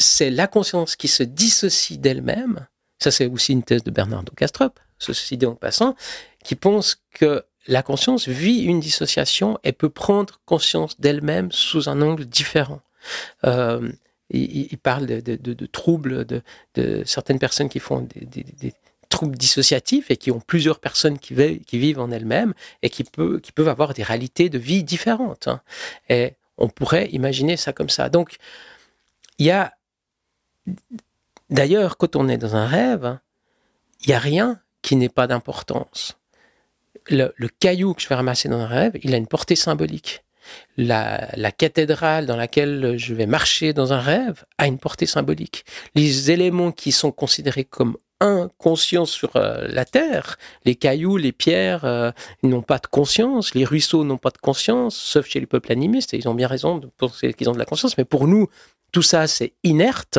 c'est 0.00 0.30
la 0.30 0.46
conscience 0.46 0.96
qui 0.96 1.08
se 1.08 1.22
dissocie 1.22 1.98
d'elle-même, 1.98 2.66
Ça, 2.98 3.10
c'est 3.10 3.26
aussi 3.26 3.52
une 3.52 3.62
thèse 3.62 3.82
de 3.82 3.90
Bernardo 3.90 4.32
Castrop, 4.36 4.78
ceci 4.98 5.36
dit 5.36 5.46
en 5.46 5.54
passant, 5.54 5.94
qui 6.44 6.54
pense 6.54 7.02
que 7.14 7.44
la 7.66 7.82
conscience 7.82 8.28
vit 8.28 8.62
une 8.62 8.80
dissociation 8.80 9.58
et 9.64 9.72
peut 9.72 9.90
prendre 9.90 10.40
conscience 10.44 10.98
d'elle-même 11.00 11.52
sous 11.52 11.88
un 11.88 12.02
angle 12.02 12.26
différent. 12.26 12.80
Euh, 13.44 13.90
il, 14.30 14.78
parle 14.78 15.06
de, 15.06 15.66
troubles, 15.66 16.24
de, 16.24 17.02
certaines 17.04 17.38
personnes 17.38 17.68
qui 17.68 17.80
font 17.80 18.06
des, 18.14 18.74
troubles 19.08 19.36
dissociatifs 19.36 20.10
et 20.10 20.16
qui 20.16 20.30
ont 20.30 20.40
plusieurs 20.40 20.78
personnes 20.78 21.18
qui, 21.18 21.34
vivent 21.34 21.98
en 21.98 22.10
elles-mêmes 22.10 22.54
et 22.82 22.90
qui, 22.90 23.02
peuvent 23.02 23.68
avoir 23.68 23.92
des 23.92 24.04
réalités 24.04 24.48
de 24.48 24.58
vie 24.58 24.84
différentes. 24.84 25.48
Hein. 25.48 25.60
Et 26.08 26.34
on 26.58 26.68
pourrait 26.68 27.08
imaginer 27.10 27.56
ça 27.56 27.72
comme 27.72 27.88
ça. 27.88 28.08
Donc, 28.08 28.36
il 29.38 29.46
y 29.46 29.50
a. 29.50 29.74
D'ailleurs, 31.48 31.96
quand 31.96 32.16
on 32.16 32.28
est 32.28 32.38
dans 32.38 32.56
un 32.56 32.66
rêve, 32.66 33.18
il 34.02 34.08
n'y 34.08 34.14
a 34.14 34.18
rien 34.18 34.60
qui 34.82 34.96
n'ait 34.96 35.08
pas 35.08 35.26
d'importance. 35.26 36.18
Le, 37.08 37.32
caillou 37.58 37.94
que 37.94 38.02
je 38.02 38.08
vais 38.08 38.14
ramasser 38.14 38.48
dans 38.48 38.60
un 38.60 38.66
rêve, 38.66 38.92
il 39.02 39.14
a 39.14 39.16
une 39.16 39.26
portée 39.26 39.56
symbolique 39.56 40.22
la, 40.76 41.52
cathédrale 41.52 42.26
dans 42.26 42.36
laquelle 42.36 42.94
je 42.96 43.14
vais 43.14 43.26
marcher 43.26 43.72
dans 43.72 43.92
un 43.92 44.00
rêve 44.00 44.44
a 44.58 44.66
une 44.66 44.78
portée 44.78 45.06
symbolique. 45.06 45.64
Les 45.94 46.30
éléments 46.30 46.72
qui 46.72 46.92
sont 46.92 47.12
considérés 47.12 47.64
comme 47.64 47.96
inconscients 48.20 49.06
sur 49.06 49.36
euh, 49.36 49.66
la 49.68 49.86
terre, 49.86 50.36
les 50.64 50.74
cailloux, 50.74 51.16
les 51.16 51.32
pierres 51.32 51.84
euh, 51.84 52.12
n'ont 52.42 52.62
pas 52.62 52.78
de 52.78 52.86
conscience, 52.86 53.54
les 53.54 53.64
ruisseaux 53.64 54.04
n'ont 54.04 54.18
pas 54.18 54.30
de 54.30 54.38
conscience, 54.38 54.94
sauf 54.94 55.26
chez 55.26 55.40
les 55.40 55.46
peuples 55.46 55.72
animistes, 55.72 56.12
et 56.12 56.18
ils 56.18 56.28
ont 56.28 56.34
bien 56.34 56.46
raison 56.46 56.76
de 56.76 56.86
penser 56.86 57.32
qu'ils 57.32 57.48
ont 57.48 57.54
de 57.54 57.58
la 57.58 57.64
conscience, 57.64 57.96
mais 57.96 58.04
pour 58.04 58.28
nous, 58.28 58.48
tout 58.92 59.02
ça 59.02 59.26
c'est 59.26 59.54
inerte. 59.64 60.18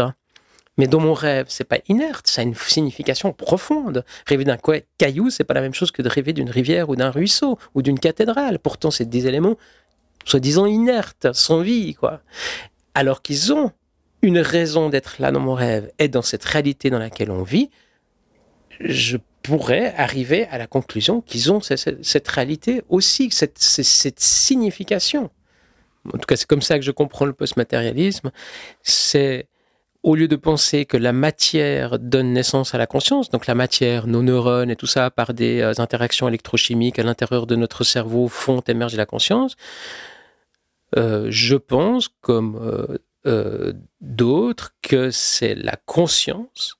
Mais 0.78 0.88
dans 0.88 1.00
mon 1.00 1.14
rêve, 1.14 1.48
c'est 1.50 1.66
pas 1.66 1.80
inerte, 1.90 2.28
ça 2.28 2.42
a 2.42 2.44
une 2.44 2.56
signification 2.56 3.34
profonde. 3.34 4.06
Rêver 4.26 4.46
d'un 4.46 4.58
caillou, 4.98 5.30
c'est 5.30 5.44
pas 5.44 5.54
la 5.54 5.62
même 5.62 5.74
chose 5.74 5.92
que 5.92 6.02
de 6.02 6.10
rêver 6.10 6.34
d'une 6.34 6.50
rivière 6.50 6.90
ou 6.90 6.96
d'un 6.96 7.12
ruisseau 7.12 7.60
ou 7.76 7.82
d'une 7.82 8.00
cathédrale. 8.00 8.58
Pourtant, 8.58 8.90
c'est 8.90 9.06
des 9.06 9.28
éléments 9.28 9.58
soi-disant 10.26 10.66
inertes, 10.66 11.28
sans 11.34 11.62
vie, 11.62 11.94
quoi. 11.94 12.22
Alors 12.94 13.22
qu'ils 13.22 13.54
ont 13.54 13.72
une 14.22 14.40
raison 14.40 14.90
d'être 14.90 15.16
là 15.20 15.32
dans 15.32 15.40
mon 15.40 15.56
rêve 15.56 15.92
et 16.00 16.08
dans 16.08 16.22
cette 16.22 16.44
réalité 16.46 16.90
dans 16.90 17.00
laquelle 17.00 17.32
on 17.32 17.44
vit, 17.44 17.70
je 18.80 19.18
pourrais 19.44 19.94
arriver 19.96 20.46
à 20.48 20.58
la 20.58 20.68
conclusion 20.68 21.22
qu'ils 21.22 21.52
ont 21.52 21.62
cette, 21.62 22.28
réalité 22.28 22.84
aussi, 22.90 23.32
cette, 23.32 23.58
cette, 23.58 24.20
signification. 24.20 25.30
En 26.08 26.18
tout 26.18 26.26
cas, 26.28 26.36
c'est 26.36 26.48
comme 26.48 26.62
ça 26.62 26.78
que 26.78 26.86
je 26.86 26.92
comprends 26.92 27.26
le 27.26 27.34
postmatérialisme. 27.34 28.32
C'est 28.82 29.48
au 30.04 30.16
lieu 30.16 30.28
de 30.28 30.36
penser 30.36 30.86
que 30.86 30.98
la 30.98 31.14
matière 31.14 32.00
donne 32.00 32.34
naissance 32.34 32.74
à 32.74 32.78
la 32.78 32.88
conscience, 32.88 33.30
donc 33.30 33.46
la 33.46 33.56
matière, 33.56 34.08
nos 34.08 34.24
neurones 34.24 34.72
et 34.72 34.76
tout 34.76 34.88
ça, 34.88 35.12
par 35.12 35.34
des 35.34 35.62
euh, 35.62 35.74
interactions 35.78 36.28
électrochimiques 36.28 36.98
à 36.98 37.04
l'intérieur 37.04 37.46
de 37.46 37.56
notre 37.56 37.84
cerveau, 37.84 38.28
font 38.28 38.62
émerger 38.62 38.98
la 38.98 39.06
conscience, 39.06 39.56
euh, 40.98 41.28
je 41.30 41.56
pense, 41.56 42.10
comme 42.22 43.00
euh, 43.26 43.74
d'autres, 44.02 44.74
que 44.82 45.12
c'est 45.12 45.56
la 45.56 45.76
conscience 45.86 46.78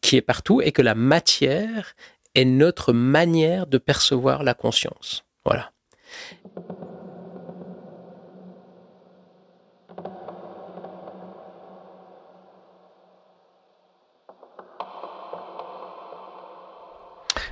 qui 0.00 0.16
est 0.16 0.22
partout 0.22 0.60
et 0.60 0.72
que 0.72 0.82
la 0.82 0.94
matière 0.94 1.94
est 2.34 2.44
notre 2.44 2.92
manière 2.92 3.66
de 3.66 3.78
percevoir 3.78 4.42
la 4.42 4.54
conscience. 4.54 5.24
Voilà. 5.44 5.72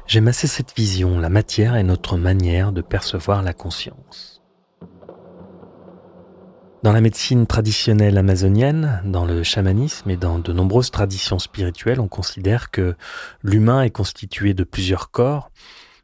J'aime 0.07 0.29
assez 0.29 0.47
cette 0.47 0.77
vision, 0.77 1.19
la 1.19 1.31
matière 1.31 1.77
est 1.77 1.83
notre 1.83 2.19
manière 2.19 2.73
de 2.73 2.83
percevoir 2.83 3.43
la 3.43 3.55
conscience. 3.55 4.43
Dans 6.83 6.93
la 6.93 7.01
médecine 7.01 7.47
traditionnelle 7.47 8.19
amazonienne, 8.19 9.01
dans 9.07 9.25
le 9.25 9.43
chamanisme 9.43 10.11
et 10.11 10.19
dans 10.19 10.39
de 10.39 10.53
nombreuses 10.53 10.91
traditions 10.91 11.39
spirituelles, 11.39 12.01
on 12.01 12.09
considère 12.09 12.71
que 12.71 12.95
l'humain 13.43 13.83
est 13.83 13.91
constitué 13.91 14.53
de 14.53 14.65
plusieurs 14.65 15.11
corps, 15.11 15.51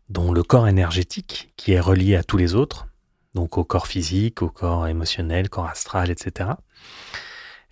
dont 0.08 0.32
le 0.32 0.42
corps 0.42 0.66
énergétique, 0.66 1.52
qui 1.58 1.72
est 1.72 1.80
relié 1.80 2.16
à 2.16 2.24
tous 2.24 2.38
les 2.38 2.54
autres, 2.54 2.86
donc 3.34 3.58
au 3.58 3.64
corps 3.64 3.86
physique, 3.86 4.40
au 4.40 4.48
corps 4.48 4.86
émotionnel, 4.86 5.50
corps 5.50 5.68
astral, 5.68 6.10
etc. 6.10 6.48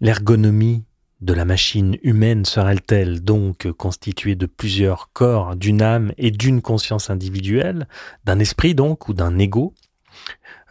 L'ergonomie 0.00 0.84
de 1.20 1.32
la 1.32 1.44
machine 1.44 1.96
humaine 2.02 2.44
serait-elle 2.44 3.22
donc 3.22 3.70
constituée 3.72 4.36
de 4.36 4.46
plusieurs 4.46 5.10
corps, 5.12 5.56
d'une 5.56 5.82
âme 5.82 6.12
et 6.16 6.30
d'une 6.30 6.62
conscience 6.62 7.10
individuelle, 7.10 7.88
d'un 8.24 8.38
esprit 8.38 8.74
donc 8.74 9.08
ou 9.08 9.14
d'un 9.14 9.38
ego? 9.38 9.74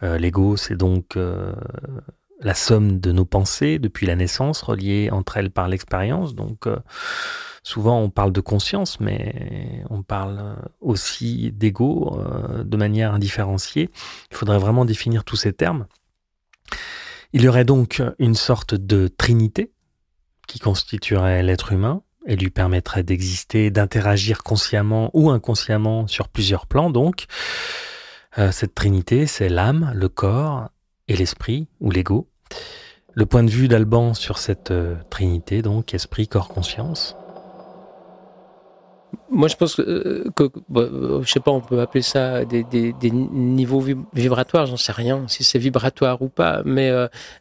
Euh, 0.02 0.18
L'ego, 0.18 0.56
c'est 0.56 0.76
donc 0.76 1.16
euh, 1.16 1.52
la 2.40 2.54
somme 2.54 2.98
de 2.98 3.12
nos 3.12 3.24
pensées 3.24 3.78
depuis 3.78 4.06
la 4.06 4.16
naissance, 4.16 4.62
reliées 4.62 5.10
entre 5.10 5.36
elles 5.36 5.50
par 5.50 5.68
l'expérience. 5.68 6.34
Donc, 6.34 6.66
euh, 6.66 6.78
souvent 7.62 8.00
on 8.00 8.08
parle 8.08 8.32
de 8.32 8.40
conscience, 8.40 9.00
mais 9.00 9.84
on 9.90 10.02
parle 10.02 10.56
aussi 10.80 11.52
d'ego 11.52 12.22
de 12.64 12.76
manière 12.78 13.12
indifférenciée. 13.12 13.90
Il 14.30 14.36
faudrait 14.36 14.58
vraiment 14.58 14.86
définir 14.86 15.24
tous 15.24 15.36
ces 15.36 15.52
termes. 15.52 15.86
Il 17.34 17.42
y 17.42 17.48
aurait 17.48 17.66
donc 17.66 18.02
une 18.18 18.34
sorte 18.34 18.74
de 18.74 19.08
trinité 19.08 19.72
qui 20.48 20.58
constituerait 20.58 21.44
l'être 21.44 21.70
humain 21.70 22.02
et 22.26 22.34
lui 22.34 22.50
permettrait 22.50 23.04
d'exister, 23.04 23.70
d'interagir 23.70 24.42
consciemment 24.42 25.10
ou 25.14 25.30
inconsciemment 25.30 26.08
sur 26.08 26.28
plusieurs 26.28 26.66
plans. 26.66 26.90
Donc, 26.90 27.26
euh, 28.38 28.50
cette 28.50 28.74
trinité, 28.74 29.26
c'est 29.26 29.48
l'âme, 29.48 29.92
le 29.94 30.08
corps 30.08 30.68
et 31.06 31.16
l'esprit 31.16 31.68
ou 31.80 31.90
l'ego. 31.90 32.28
Le 33.14 33.26
point 33.26 33.44
de 33.44 33.50
vue 33.50 33.68
d'Alban 33.68 34.14
sur 34.14 34.38
cette 34.38 34.70
euh, 34.70 34.96
trinité, 35.10 35.62
donc 35.62 35.94
esprit, 35.94 36.28
corps, 36.28 36.48
conscience. 36.48 37.16
Moi, 39.30 39.48
je 39.48 39.56
pense 39.56 39.74
que, 39.74 39.82
euh, 39.82 40.24
que 40.34 40.50
euh, 40.76 41.22
je 41.22 41.30
sais 41.30 41.40
pas, 41.40 41.50
on 41.50 41.60
peut 41.60 41.80
appeler 41.80 42.02
ça 42.02 42.44
des, 42.44 42.64
niveaux 43.12 43.82
vibratoires, 44.12 44.66
j'en 44.66 44.76
sais 44.76 44.92
rien, 44.92 45.24
si 45.28 45.44
c'est 45.44 45.58
vibratoire 45.58 46.22
ou 46.22 46.28
pas, 46.28 46.62
mais 46.64 46.90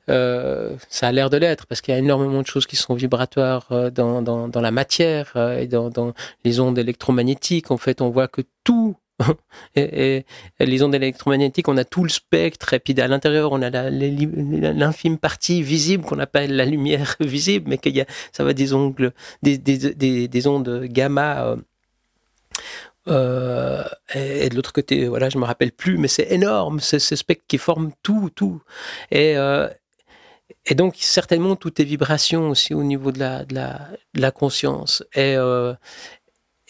ça 0.07 1.07
a 1.07 1.11
l'air 1.11 1.29
de 1.29 1.37
l'être, 1.37 1.65
parce 1.65 1.81
qu'il 1.81 1.93
y 1.93 1.97
a 1.97 1.99
énormément 1.99 2.41
de 2.41 2.47
choses 2.47 2.67
qui 2.67 2.75
sont 2.75 2.93
vibratoires 2.93 3.67
dans, 3.91 4.49
la 4.53 4.71
matière 4.71 5.35
et 5.57 5.67
dans, 5.67 5.89
dans, 5.89 6.13
les 6.43 6.59
ondes 6.59 6.77
électromagnétiques. 6.77 7.71
En 7.71 7.77
fait, 7.77 8.01
on 8.01 8.09
voit 8.09 8.27
que 8.27 8.41
tout 8.63 8.97
et, 9.75 10.25
les 10.59 10.83
ondes 10.83 10.95
électromagnétiques, 10.95 11.67
on 11.67 11.77
a 11.77 11.83
tout 11.83 12.03
le 12.03 12.09
spectre, 12.09 12.73
et 12.73 12.79
puis 12.79 12.99
à 12.99 13.07
l'intérieur, 13.07 13.51
on 13.51 13.61
a 13.61 13.69
l'infime 13.69 15.17
partie 15.17 15.61
visible 15.61 16.03
qu'on 16.03 16.19
appelle 16.19 16.55
la 16.55 16.65
lumière 16.65 17.15
visible, 17.19 17.69
mais 17.69 17.77
qu'il 17.77 18.05
ça 18.31 18.43
va 18.43 18.53
des 18.53 18.73
ongles, 18.73 19.13
des, 19.43 19.57
des, 19.57 20.27
des, 20.27 20.47
ondes 20.47 20.83
gamma. 20.85 21.45
Euh, 21.45 21.57
euh, 23.09 23.83
et, 24.13 24.49
de 24.49 24.55
l'autre 24.55 24.73
côté, 24.73 25.07
voilà, 25.07 25.29
je 25.29 25.37
me 25.37 25.45
rappelle 25.45 25.71
plus, 25.71 25.97
mais 25.97 26.07
c'est 26.07 26.31
énorme, 26.31 26.79
c'est 26.79 26.99
ce 26.99 27.15
spectre 27.15 27.45
qui 27.47 27.57
forme 27.57 27.91
tout, 28.03 28.29
tout. 28.35 28.61
Et, 29.11 29.37
euh, 29.37 29.67
donc, 30.75 30.95
certainement, 30.99 31.55
tout 31.55 31.81
est 31.81 31.85
vibration 31.85 32.49
aussi 32.49 32.73
au 32.73 32.83
niveau 32.83 33.11
de 33.11 33.19
la 33.19 34.31
conscience. 34.31 35.03
Et, 35.15 35.37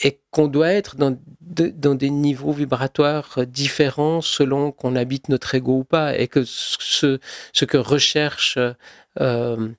et 0.04 0.20
qu'on 0.32 0.48
doit 0.48 0.72
être 0.72 0.96
dans, 0.96 1.18
des 1.42 2.10
niveaux 2.10 2.52
vibratoires 2.52 3.40
différents 3.48 4.22
selon 4.22 4.72
qu'on 4.72 4.96
habite 4.96 5.30
notre 5.30 5.56
ego 5.56 5.80
ou 5.80 5.84
pas, 5.84 6.18
et 6.18 6.28
que 6.28 6.44
ce, 6.46 7.20
ce 7.54 7.66
que 7.66 7.78
recherche 7.78 8.60
euh, 9.20 9.70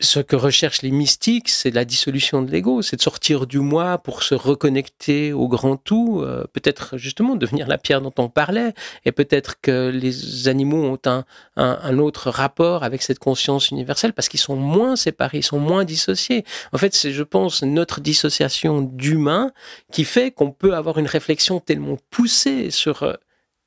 ce 0.00 0.20
que 0.20 0.36
recherchent 0.36 0.82
les 0.82 0.90
mystiques, 0.90 1.48
c'est 1.48 1.70
la 1.70 1.86
dissolution 1.86 2.42
de 2.42 2.50
l'ego, 2.50 2.82
c'est 2.82 2.96
de 2.96 3.02
sortir 3.02 3.46
du 3.46 3.60
moi 3.60 3.96
pour 3.96 4.22
se 4.22 4.34
reconnecter 4.34 5.32
au 5.32 5.48
grand 5.48 5.76
tout, 5.76 6.20
euh, 6.22 6.44
peut-être 6.52 6.98
justement 6.98 7.34
devenir 7.34 7.66
la 7.66 7.78
pierre 7.78 8.02
dont 8.02 8.12
on 8.18 8.28
parlait, 8.28 8.74
et 9.06 9.12
peut-être 9.12 9.60
que 9.60 9.88
les 9.88 10.48
animaux 10.48 10.84
ont 10.84 10.98
un, 11.06 11.24
un, 11.56 11.98
autre 11.98 12.28
rapport 12.28 12.84
avec 12.84 13.02
cette 13.02 13.18
conscience 13.18 13.70
universelle 13.70 14.12
parce 14.12 14.28
qu'ils 14.28 14.40
sont 14.40 14.56
moins 14.56 14.96
séparés, 14.96 15.38
ils 15.38 15.42
sont 15.42 15.58
moins 15.58 15.84
dissociés. 15.84 16.44
En 16.72 16.78
fait, 16.78 16.94
c'est, 16.94 17.12
je 17.12 17.22
pense, 17.22 17.62
notre 17.62 18.00
dissociation 18.02 18.82
d'humain 18.82 19.50
qui 19.92 20.04
fait 20.04 20.30
qu'on 20.30 20.50
peut 20.50 20.74
avoir 20.74 20.98
une 20.98 21.06
réflexion 21.06 21.58
tellement 21.58 21.96
poussée 22.10 22.70
sur 22.70 23.02
euh, 23.02 23.14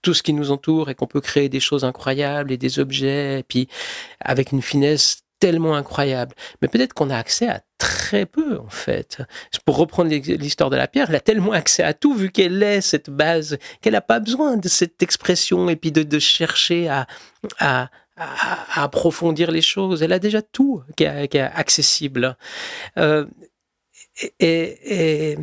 tout 0.04 0.14
ce 0.14 0.22
qui 0.22 0.34
nous 0.34 0.52
entoure 0.52 0.90
et 0.92 0.96
qu'on 0.96 1.08
peut 1.08 1.22
créer 1.22 1.50
des 1.50 1.60
choses 1.60 1.84
incroyables 1.84 2.52
et 2.52 2.58
des 2.58 2.78
objets, 2.80 3.40
et 3.40 3.44
puis 3.44 3.68
avec 4.20 4.52
une 4.52 4.62
finesse 4.62 5.24
tellement 5.40 5.76
incroyable. 5.76 6.36
Mais 6.62 6.68
peut-être 6.68 6.94
qu'on 6.94 7.10
a 7.10 7.18
accès 7.18 7.48
à 7.48 7.62
très 7.78 8.26
peu, 8.26 8.60
en 8.60 8.70
fait. 8.70 9.22
Pour 9.66 9.78
reprendre 9.78 10.10
l'histoire 10.12 10.70
de 10.70 10.76
la 10.76 10.88
pierre, 10.88 11.08
elle 11.10 11.16
a 11.16 11.22
tellement 11.22 11.54
accès 11.54 11.84
à 11.84 11.94
tout, 11.94 12.14
vu 12.14 12.30
qu'elle 12.30 12.62
est 12.62 12.82
cette 12.82 13.10
base, 13.10 13.58
qu'elle 13.82 13.94
n'a 13.94 14.02
pas 14.02 14.20
besoin 14.20 14.58
de 14.58 14.68
cette 14.68 15.02
expression 15.02 15.70
et 15.70 15.76
puis 15.76 15.92
de, 15.92 16.20
chercher 16.20 16.90
à, 17.60 17.90
approfondir 18.76 19.52
les 19.52 19.62
choses. 19.62 20.04
Elle 20.04 20.14
a 20.14 20.20
déjà 20.20 20.42
tout 20.42 20.84
qui 20.98 21.06
est, 21.06 21.36
accessible. 21.40 22.38
Euh, 22.98 23.26
et, 24.40 25.38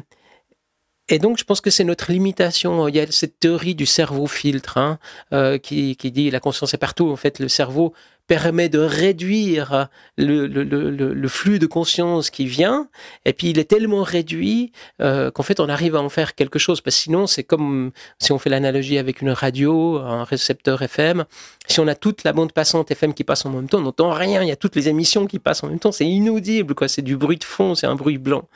et 1.08 1.18
donc, 1.20 1.38
je 1.38 1.44
pense 1.44 1.60
que 1.60 1.70
c'est 1.70 1.84
notre 1.84 2.10
limitation. 2.10 2.88
Il 2.88 2.96
y 2.96 3.00
a 3.00 3.10
cette 3.10 3.38
théorie 3.38 3.76
du 3.76 3.86
cerveau 3.86 4.26
filtre 4.26 4.76
hein, 4.78 4.98
euh, 5.32 5.56
qui, 5.56 5.94
qui, 5.94 6.10
dit 6.10 6.30
la 6.30 6.40
conscience 6.40 6.74
est 6.74 6.78
partout. 6.78 7.10
En 7.10 7.16
fait, 7.16 7.38
le 7.38 7.48
cerveau 7.48 7.94
permet 8.26 8.68
de 8.68 8.78
réduire 8.78 9.88
le, 10.16 10.46
le, 10.46 10.64
le, 10.64 10.90
le, 10.90 11.28
flux 11.28 11.58
de 11.58 11.66
conscience 11.66 12.30
qui 12.30 12.46
vient, 12.46 12.88
et 13.24 13.32
puis 13.32 13.50
il 13.50 13.58
est 13.58 13.70
tellement 13.70 14.02
réduit 14.02 14.72
euh, 15.00 15.30
qu'en 15.30 15.42
fait 15.42 15.60
on 15.60 15.68
arrive 15.68 15.94
à 15.96 16.00
en 16.00 16.08
faire 16.08 16.34
quelque 16.34 16.58
chose, 16.58 16.80
parce 16.80 16.96
que 16.96 17.02
sinon 17.02 17.26
c'est 17.26 17.44
comme 17.44 17.92
si 18.18 18.32
on 18.32 18.38
fait 18.38 18.50
l'analogie 18.50 18.98
avec 18.98 19.22
une 19.22 19.30
radio, 19.30 19.98
un 19.98 20.24
récepteur 20.24 20.82
FM, 20.82 21.24
si 21.68 21.80
on 21.80 21.86
a 21.86 21.94
toute 21.94 22.24
la 22.24 22.32
bande 22.32 22.52
passante 22.52 22.90
FM 22.90 23.14
qui 23.14 23.24
passe 23.24 23.44
en 23.46 23.50
même 23.50 23.68
temps, 23.68 23.78
on 23.78 23.82
n'entend 23.82 24.10
rien, 24.10 24.42
il 24.42 24.48
y 24.48 24.52
a 24.52 24.56
toutes 24.56 24.76
les 24.76 24.88
émissions 24.88 25.26
qui 25.26 25.38
passent 25.38 25.62
en 25.62 25.68
même 25.68 25.78
temps, 25.78 25.92
c'est 25.92 26.06
inaudible, 26.06 26.74
quoi, 26.74 26.88
c'est 26.88 27.02
du 27.02 27.16
bruit 27.16 27.36
de 27.38 27.44
fond, 27.44 27.74
c'est 27.74 27.86
un 27.86 27.94
bruit 27.94 28.18
blanc. 28.18 28.48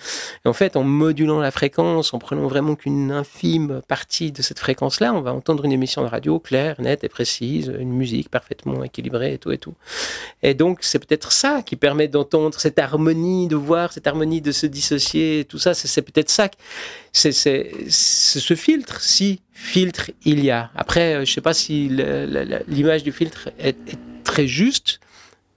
Et 0.45 0.49
en 0.49 0.53
fait, 0.53 0.77
en 0.77 0.83
modulant 0.83 1.39
la 1.39 1.51
fréquence, 1.51 2.13
en 2.15 2.19
prenant 2.19 2.47
vraiment 2.47 2.75
qu'une 2.75 3.11
infime 3.13 3.83
partie 3.87 4.33
de 4.33 4.43
cette 4.43 4.59
fréquence-là, 4.59 5.13
on 5.15 5.21
va 5.21 5.33
entendre 5.33 5.65
une 5.65 5.73
émission 5.73 6.03
de 6.03 6.09
radio 6.09 6.39
claire, 6.39 6.81
nette 6.81 7.05
et 7.05 7.09
précise, 7.09 7.73
une 7.79 7.93
musique 7.93 8.29
parfaitement 8.29 8.83
équilibrée 8.85 9.35
et 9.35 9.39
tout 9.39 9.53
et 9.53 9.59
Et 10.43 10.55
donc, 10.55 10.79
c'est 10.83 10.99
peut-être 10.99 11.33
ça 11.33 11.63
qui 11.63 11.77
permet 11.77 12.09
d'entendre 12.09 12.59
cette 12.59 12.79
harmonie, 12.79 13.49
de 13.49 13.57
voir 13.57 13.93
cette 13.93 14.07
harmonie, 14.07 14.41
de 14.41 14.53
se 14.53 14.67
dissocier, 14.67 15.47
tout 15.49 15.59
ça. 15.59 15.75
C'est 15.75 16.03
peut-être 16.03 16.31
ça. 16.31 16.49
C'est 17.13 17.33
ce 17.33 18.55
filtre, 18.55 19.01
si 19.01 19.41
filtre 19.53 20.11
il 20.25 20.45
y 20.45 20.51
a. 20.51 20.71
Après, 20.75 21.15
euh, 21.15 21.25
je 21.25 21.31
ne 21.31 21.35
sais 21.35 21.41
pas 21.41 21.55
si 21.55 21.89
l'image 22.69 23.03
du 23.03 23.13
filtre 23.13 23.51
est 23.59 23.77
très 24.25 24.47
juste. 24.47 25.01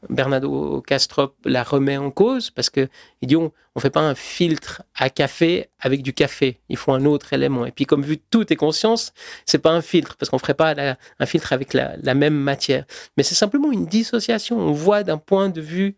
Bernardo 0.10 0.82
Castrop 0.82 1.36
la 1.46 1.64
remet 1.64 1.98
en 1.98 2.12
cause 2.12 2.50
parce 2.50 2.70
que 2.70 2.88
il 3.22 3.28
dit 3.28 3.36
on, 3.36 3.52
ne 3.76 3.82
fait 3.82 3.90
pas 3.90 4.02
un 4.02 4.16
filtre 4.16 4.84
à 4.96 5.10
café 5.10 5.70
avec 5.80 6.04
du 6.04 6.14
café, 6.14 6.60
il 6.70 6.78
faut 6.78 6.92
un 6.92 7.06
autre 7.06 7.34
élément. 7.34 7.66
Et 7.66 7.72
puis 7.72 7.86
comme 7.86 8.04
vu 8.04 8.18
tout 8.18 8.52
est 8.52 8.56
conscience, 8.56 9.14
c'est 9.46 9.60
pas 9.60 9.72
un 9.72 9.82
filtre 9.82 10.16
parce 10.18 10.30
qu'on 10.30 10.40
ferait 10.40 10.54
pas 10.54 10.76
un 11.20 11.26
filtre 11.26 11.54
avec 11.54 11.74
la, 11.74 11.96
la 11.98 12.14
même 12.14 12.36
matière, 12.36 12.86
mais 13.18 13.24
c'est 13.24 13.36
simplement 13.36 13.72
une 13.72 13.86
dissociation. 13.86 14.58
On 14.60 14.72
voit 14.72 15.04
d'un 15.04 15.18
point 15.18 15.50
de 15.50 15.62
vue 15.62 15.96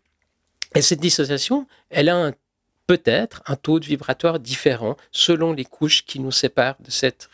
et 0.74 0.82
cette 0.82 1.00
dissociation, 1.00 1.66
elle 1.90 2.08
a 2.08 2.32
peut-être 2.86 3.42
un 3.46 3.56
taux 3.56 3.80
de 3.80 3.86
vibratoire 3.86 4.38
différent 4.38 4.96
selon 5.10 5.52
les 5.52 5.64
couches 5.64 6.04
qui 6.04 6.20
nous 6.20 6.30
séparent 6.30 6.76
de 6.80 6.90
cette 6.90 7.28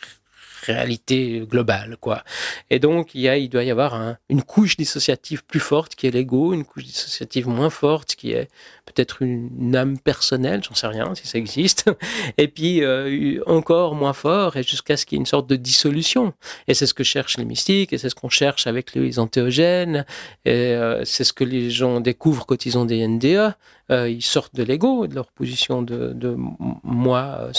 réalité 0.62 1.42
globale, 1.48 1.96
quoi. 2.00 2.24
Et 2.70 2.78
donc, 2.78 3.14
il, 3.14 3.22
y 3.22 3.28
a, 3.28 3.36
il 3.36 3.48
doit 3.48 3.64
y 3.64 3.70
avoir 3.70 4.16
une 4.28 4.42
couche 4.42 4.76
dissociative 4.76 5.44
plus 5.44 5.60
forte 5.60 5.94
qui 5.94 6.06
est 6.06 6.10
l'ego, 6.10 6.52
une 6.52 6.64
couche 6.64 6.84
dissociative 6.84 7.48
moins 7.48 7.70
forte 7.70 8.14
qui 8.14 8.32
est 8.32 8.48
peut-être 8.86 9.22
une, 9.22 9.76
âme 9.76 9.98
personnelle, 9.98 10.62
j'en 10.62 10.74
sais 10.74 10.86
rien 10.86 11.14
si 11.14 11.26
ça 11.26 11.38
existe, 11.38 11.90
et 12.38 12.48
puis 12.48 12.82
euh, 12.82 13.40
encore 13.46 13.94
moins 13.94 14.12
fort, 14.12 14.56
et 14.56 14.62
jusqu'à 14.62 14.96
ce 14.96 15.06
qu'il 15.06 15.16
y 15.16 15.18
ait 15.18 15.22
une 15.22 15.26
sorte 15.26 15.48
de 15.48 15.56
dissolution. 15.56 16.34
Et 16.68 16.74
c'est 16.74 16.86
ce 16.86 16.94
que 16.94 17.04
cherchent 17.04 17.38
les 17.38 17.44
mystiques, 17.44 17.92
et 17.92 17.98
c'est 17.98 18.10
ce 18.10 18.14
qu'on 18.14 18.28
cherche 18.28 18.66
avec 18.66 18.94
les 18.94 19.18
antéogènes, 19.18 20.04
et 20.44 20.52
euh, 20.52 21.04
c'est 21.04 21.24
ce 21.24 21.32
que 21.32 21.44
les 21.44 21.70
gens 21.70 22.00
découvrent 22.00 22.46
quand 22.46 22.66
ils 22.66 22.76
ont 22.76 22.84
des 22.84 23.06
NDA. 23.06 23.56
Euh, 23.90 24.08
ils 24.08 24.22
sortent 24.22 24.54
de 24.54 24.62
l'ego, 24.62 25.06
de 25.06 25.14
leur 25.14 25.26
position 25.32 25.82
de, 25.82 26.12
de 26.12 26.36
moi 26.82 27.50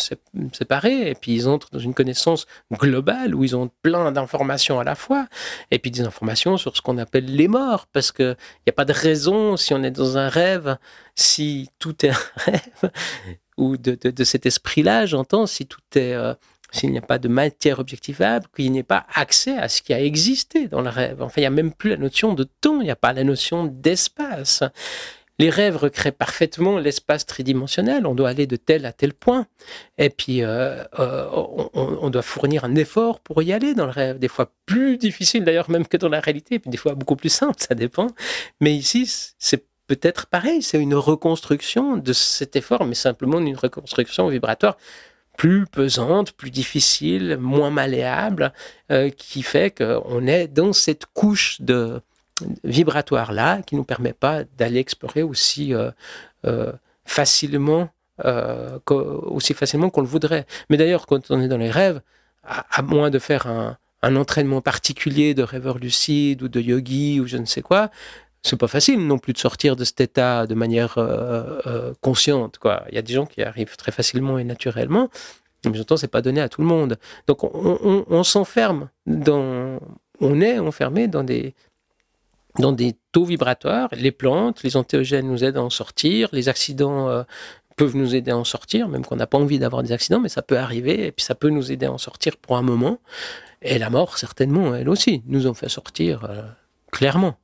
séparé, 0.51 1.09
et 1.09 1.15
puis 1.15 1.33
ils 1.33 1.47
entrent 1.47 1.69
dans 1.71 1.79
une 1.79 1.93
connaissance 1.93 2.47
globale 2.71 2.92
où 2.99 3.43
ils 3.43 3.55
ont 3.55 3.69
plein 3.81 4.11
d'informations 4.11 4.79
à 4.79 4.83
la 4.83 4.95
fois, 4.95 5.27
et 5.71 5.79
puis 5.79 5.91
des 5.91 6.01
informations 6.01 6.57
sur 6.57 6.75
ce 6.75 6.81
qu'on 6.81 6.97
appelle 6.97 7.25
les 7.25 7.47
morts, 7.47 7.87
parce 7.87 8.11
qu'il 8.11 8.37
n'y 8.67 8.69
a 8.69 8.73
pas 8.73 8.85
de 8.85 8.93
raison, 8.93 9.57
si 9.57 9.73
on 9.73 9.83
est 9.83 9.91
dans 9.91 10.17
un 10.17 10.29
rêve, 10.29 10.77
si 11.15 11.69
tout 11.79 12.05
est 12.05 12.09
un 12.09 12.17
rêve, 12.37 12.91
ou 13.57 13.77
de, 13.77 13.95
de, 13.95 14.23
cet 14.23 14.45
esprit-là, 14.45 15.05
j'entends, 15.05 15.45
si 15.45 15.65
tout 15.65 15.81
est... 15.95 16.13
Euh, 16.13 16.33
s'il 16.73 16.91
n'y 16.91 16.97
a 16.97 17.01
pas 17.01 17.19
de 17.19 17.27
matière 17.27 17.77
objectivable, 17.77 18.47
qu'il 18.55 18.71
n'y 18.71 18.79
ait 18.79 18.83
pas 18.83 19.05
accès 19.13 19.55
à 19.55 19.69
ce 19.69 19.83
qui 19.83 19.93
a 19.93 20.01
existé 20.01 20.67
dans 20.67 20.81
le 20.81 20.89
rêve. 20.89 21.21
Enfin, 21.21 21.35
il 21.37 21.41
n'y 21.41 21.47
a 21.47 21.51
même 21.51 21.71
plus 21.71 21.91
la 21.91 21.97
notion 21.97 22.33
de 22.33 22.45
temps, 22.61 22.81
il 22.81 22.85
n'y 22.85 22.89
a 22.89 22.95
pas 22.95 23.13
la 23.13 23.23
notion 23.23 23.65
d'espace. 23.65 24.63
Les 25.43 25.49
rêves 25.49 25.75
recréent 25.75 26.13
parfaitement 26.17 26.79
l'espace 26.79 27.25
tridimensionnel. 27.25 28.07
On 28.07 28.15
doit 28.15 28.29
aller 28.29 28.47
de 28.47 28.55
tel 28.55 28.85
à 28.85 28.93
tel 28.93 29.13
point. 29.13 29.45
Et 29.97 30.09
puis, 30.09 30.41
euh, 30.41 30.85
euh, 30.99 31.27
on, 31.73 32.09
doit 32.09 32.21
fournir 32.21 32.63
un 32.63 32.75
effort 32.75 33.19
pour 33.19 33.43
y 33.43 33.51
aller 33.51 33.73
dans 33.73 33.83
le 33.83 33.91
rêve. 33.91 34.19
Des 34.19 34.29
fois 34.29 34.53
plus 34.65 34.97
difficile 34.97 35.43
d'ailleurs 35.43 35.69
même 35.69 35.85
que 35.85 35.97
dans 35.97 36.07
la 36.07 36.21
réalité, 36.21 36.59
puis 36.59 36.69
des 36.69 36.77
fois 36.77 36.95
beaucoup 36.95 37.17
plus 37.17 37.27
simple, 37.27 37.57
ça 37.57 37.75
dépend. 37.75 38.07
Mais 38.61 38.73
ici, 38.73 39.33
c'est 39.37 39.65
peut-être 39.87 40.27
pareil, 40.27 40.61
c'est 40.61 40.79
une 40.79 40.95
reconstruction 40.95 41.97
de 41.97 42.13
cet 42.13 42.55
effort, 42.55 42.85
mais 42.85 42.95
simplement 42.95 43.39
une 43.39 43.57
reconstruction 43.57 44.29
vibratoire 44.29 44.77
plus 45.37 45.65
pesante, 45.65 46.31
plus 46.31 46.51
difficile, 46.51 47.35
moins 47.37 47.69
malléable, 47.69 48.53
euh, 48.91 49.09
qui 49.09 49.43
fait 49.43 49.77
qu'on 49.77 50.25
est 50.25 50.47
dans 50.47 50.71
cette 50.71 51.05
couche 51.07 51.59
de 51.59 52.01
vibratoire 52.63 53.31
là 53.31 53.61
qui 53.61 53.75
nous 53.75 53.83
permet 53.83 54.13
pas 54.13 54.43
d'aller 54.57 54.79
explorer 54.79 55.23
aussi 55.23 55.73
euh, 55.73 55.91
euh, 56.45 56.71
facilement, 57.05 57.89
aussi 58.97 59.53
facilement 59.53 59.89
qu'on 59.89 60.01
le 60.01 60.07
voudrait. 60.07 60.45
Mais 60.69 60.77
d'ailleurs, 60.77 61.05
quand 61.05 61.31
on 61.31 61.41
est 61.41 61.47
dans 61.47 61.57
les 61.57 61.71
rêves, 61.71 62.01
à, 62.43 62.81
moins 62.81 63.09
de 63.09 63.19
faire 63.19 63.47
un, 63.47 63.77
un 64.01 64.15
entraînement 64.15 64.61
particulier 64.61 65.33
de 65.33 65.43
rêveur 65.43 65.77
lucide 65.77 66.43
ou 66.43 66.49
de 66.49 66.59
yogi 66.59 67.19
ou 67.19 67.25
je 67.25 67.37
ne 67.37 67.45
sais 67.45 67.61
quoi, 67.61 67.89
c'est 68.43 68.57
pas 68.57 68.67
facile 68.67 69.07
non 69.07 69.17
plus 69.17 69.33
de 69.33 69.37
sortir 69.37 69.75
de 69.75 69.85
cet 69.85 70.01
état 70.01 70.45
de 70.45 70.53
manière 70.53 70.97
euh, 70.97 71.59
euh, 71.65 71.93
consciente. 72.01 72.57
Quoi. 72.57 72.83
Il 72.89 72.95
y 72.95 72.97
a 72.97 73.01
des 73.01 73.13
gens 73.13 73.25
qui 73.25 73.41
arrivent 73.41 73.77
très 73.77 73.93
facilement 73.93 74.37
et 74.37 74.43
naturellement, 74.43 75.09
mais 75.65 75.73
j'entends 75.73 75.95
c'est 75.95 76.09
pas 76.09 76.21
donné 76.21 76.41
à 76.41 76.49
tout 76.49 76.61
le 76.61 76.67
monde. 76.67 76.97
Donc 77.27 77.43
on, 77.43 78.23
s'enferme 78.23 78.89
dans, 79.05 79.79
on 80.19 80.41
est 80.41 80.59
enfermé 80.59 81.07
dans 81.07 81.23
des 81.23 81.55
dans 82.59 82.71
des 82.71 82.95
taux 83.11 83.25
vibratoires. 83.25 83.89
Les 83.93 84.11
plantes, 84.11 84.63
les 84.63 84.77
antéogènes 84.77 85.27
nous 85.27 85.43
aident 85.43 85.57
à 85.57 85.63
en 85.63 85.69
sortir. 85.69 86.29
Les 86.31 86.49
accidents 86.49 87.09
euh, 87.09 87.23
peuvent 87.75 87.95
nous 87.95 88.15
aider 88.15 88.31
à 88.31 88.37
en 88.37 88.43
sortir, 88.43 88.87
même 88.87 89.05
qu'on 89.05 89.15
n'a 89.15 89.27
pas 89.27 89.37
envie 89.37 89.59
d'avoir 89.59 89.83
des 89.83 89.91
accidents, 89.91 90.19
mais 90.19 90.29
ça 90.29 90.41
peut 90.41 90.57
arriver 90.57 91.07
et 91.07 91.11
puis 91.11 91.25
ça 91.25 91.35
peut 91.35 91.49
nous 91.49 91.71
aider 91.71 91.85
à 91.85 91.91
en 91.91 91.97
sortir 91.97 92.37
pour 92.37 92.57
un 92.57 92.61
moment. 92.61 92.99
Et 93.61 93.79
la 93.79 93.89
mort, 93.89 94.17
certainement, 94.17 94.75
elle 94.75 94.89
aussi, 94.89 95.23
nous 95.25 95.47
en 95.47 95.53
fait 95.53 95.69
sortir 95.69 96.29
clairement. 96.91 97.37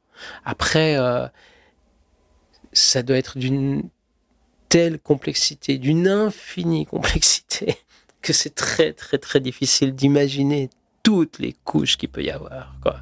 Après, 0.46 0.98
euh, 0.98 1.28
ça 2.72 3.04
doit 3.04 3.18
être 3.18 3.38
d'une 3.38 3.90
telle 4.70 5.00
complexité, 5.00 5.78
d'une 5.78 6.08
infinie 6.08 6.86
complexité, 6.86 7.78
que 8.22 8.34
c'est 8.34 8.56
très 8.56 8.94
très 8.94 9.18
très 9.18 9.40
difficile 9.40 9.94
d'imaginer 9.94 10.70
toutes 11.04 11.40
les 11.40 11.54
couches 11.64 11.98
qu'il 11.98 12.10
peut 12.10 12.24
y 12.24 12.30
avoir. 12.30 12.76
Quoi. 12.82 12.98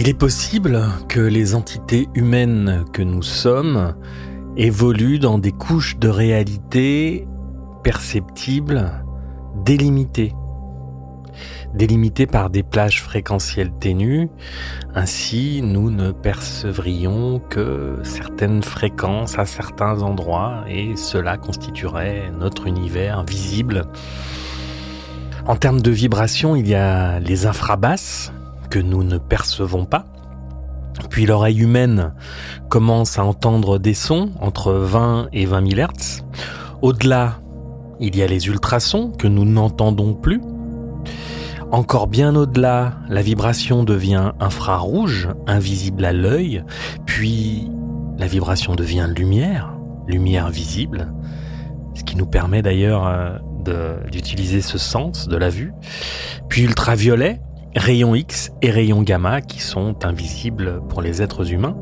Il 0.00 0.08
est 0.08 0.14
possible 0.14 0.80
que 1.08 1.18
les 1.18 1.56
entités 1.56 2.08
humaines 2.14 2.84
que 2.92 3.02
nous 3.02 3.24
sommes 3.24 3.96
évoluent 4.56 5.18
dans 5.18 5.38
des 5.38 5.50
couches 5.50 5.98
de 5.98 6.08
réalité 6.08 7.26
perceptible, 7.82 8.92
délimité. 9.64 10.36
Délimité 11.74 12.28
par 12.28 12.48
des 12.48 12.62
plages 12.62 13.02
fréquentielles 13.02 13.72
ténues, 13.80 14.28
ainsi 14.94 15.62
nous 15.64 15.90
ne 15.90 16.12
percevrions 16.12 17.40
que 17.40 17.98
certaines 18.04 18.62
fréquences 18.62 19.36
à 19.36 19.46
certains 19.46 20.00
endroits 20.02 20.62
et 20.68 20.94
cela 20.94 21.36
constituerait 21.36 22.30
notre 22.38 22.68
univers 22.68 23.24
visible. 23.24 23.86
En 25.44 25.56
termes 25.56 25.80
de 25.80 25.90
vibration, 25.90 26.54
il 26.54 26.68
y 26.68 26.76
a 26.76 27.18
les 27.18 27.46
infrabasses 27.46 28.32
que 28.70 28.78
nous 28.78 29.04
ne 29.04 29.18
percevons 29.18 29.84
pas, 29.84 30.06
puis 31.10 31.26
l'oreille 31.26 31.60
humaine 31.60 32.12
commence 32.68 33.18
à 33.18 33.24
entendre 33.24 33.78
des 33.78 33.94
sons 33.94 34.30
entre 34.40 34.72
20 34.72 35.28
et 35.32 35.46
20 35.46 35.74
000 35.74 35.88
Hz. 35.88 36.22
Au-delà, 36.82 37.40
il 38.00 38.16
y 38.16 38.22
a 38.22 38.26
les 38.26 38.46
ultrasons 38.46 39.10
que 39.10 39.26
nous 39.26 39.44
n'entendons 39.44 40.14
plus. 40.14 40.40
Encore 41.70 42.06
bien 42.06 42.34
au-delà, 42.34 42.94
la 43.08 43.20
vibration 43.20 43.84
devient 43.84 44.32
infrarouge, 44.40 45.28
invisible 45.46 46.04
à 46.04 46.12
l'œil, 46.12 46.64
puis 47.04 47.70
la 48.16 48.26
vibration 48.26 48.74
devient 48.74 49.08
lumière, 49.14 49.74
lumière 50.06 50.48
visible, 50.48 51.12
ce 51.94 52.04
qui 52.04 52.16
nous 52.16 52.26
permet 52.26 52.62
d'ailleurs 52.62 53.06
euh, 53.06 53.38
d'utiliser 54.10 54.62
ce 54.62 54.78
sens 54.78 55.28
de 55.28 55.36
la 55.36 55.50
vue, 55.50 55.72
puis 56.48 56.62
ultraviolet, 56.62 57.42
rayons 57.76 58.14
X 58.14 58.52
et 58.62 58.70
rayons 58.70 59.02
gamma 59.02 59.40
qui 59.40 59.60
sont 59.60 60.04
invisibles 60.04 60.82
pour 60.88 61.02
les 61.02 61.22
êtres 61.22 61.52
humains. 61.52 61.76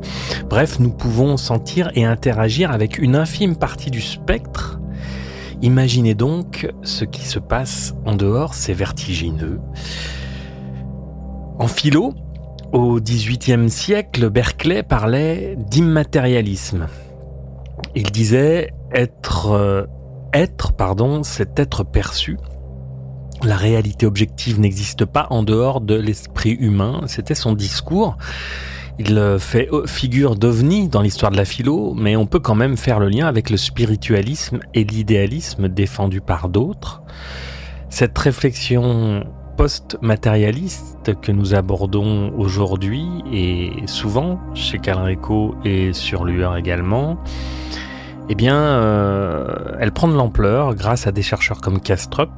Bref, 0.49 0.79
nous 0.79 0.91
pouvons 0.91 1.37
sentir 1.37 1.91
et 1.95 2.05
interagir 2.05 2.71
avec 2.71 2.97
une 2.97 3.15
infime 3.15 3.55
partie 3.55 3.91
du 3.91 4.01
spectre 4.01 4.79
Imaginez 5.61 6.13
donc 6.13 6.71
ce 6.83 7.03
qui 7.03 7.25
se 7.25 7.39
passe 7.39 7.95
en 8.05 8.15
dehors, 8.15 8.53
c'est 8.53 8.73
vertigineux. 8.73 9.59
En 11.59 11.67
philo, 11.67 12.13
Au 12.73 12.99
XVIIIe 12.99 13.69
siècle, 13.69 14.29
Berkeley 14.29 14.83
parlait 14.83 15.55
d'immatérialisme. 15.57 16.87
Il 17.95 18.11
disait 18.11 18.73
être, 18.91 19.51
euh, 19.51 19.85
être, 20.33 20.73
pardon, 20.73 21.23
c'est 21.23 21.57
être 21.59 21.83
perçu. 21.83 22.37
La 23.43 23.55
réalité 23.55 24.05
objective 24.05 24.59
n'existe 24.59 25.05
pas 25.05 25.27
en 25.29 25.43
dehors 25.43 25.81
de 25.81 25.95
l'esprit 25.95 26.51
humain. 26.51 27.01
C'était 27.07 27.35
son 27.35 27.53
discours. 27.53 28.17
Il 28.99 29.17
euh, 29.17 29.37
fait 29.37 29.69
euh, 29.71 29.85
figure 29.85 30.35
d'ovni 30.35 30.87
dans 30.87 31.01
l'histoire 31.01 31.31
de 31.31 31.37
la 31.37 31.45
philo, 31.45 31.93
mais 31.95 32.15
on 32.15 32.25
peut 32.25 32.39
quand 32.39 32.55
même 32.55 32.77
faire 32.77 32.99
le 32.99 33.09
lien 33.09 33.27
avec 33.27 33.51
le 33.51 33.57
spiritualisme 33.57 34.59
et 34.73 34.83
l'idéalisme 34.83 35.67
défendu 35.67 36.19
par 36.19 36.49
d'autres. 36.49 37.03
Cette 37.89 38.17
réflexion 38.17 39.23
post-matérialiste 39.55 41.19
que 41.21 41.31
nous 41.31 41.53
abordons 41.53 42.33
aujourd'hui 42.37 43.05
et 43.31 43.71
souvent 43.85 44.39
chez 44.55 44.79
Calrico 44.79 45.55
et 45.63 45.93
sur 45.93 46.25
Lueur 46.25 46.57
également, 46.57 47.17
eh 48.29 48.35
bien, 48.35 48.57
euh, 48.57 49.75
elle 49.79 49.91
prend 49.91 50.07
de 50.07 50.15
l'ampleur 50.15 50.75
grâce 50.75 51.07
à 51.07 51.11
des 51.11 51.21
chercheurs 51.21 51.61
comme 51.61 51.79
Kastrup, 51.79 52.31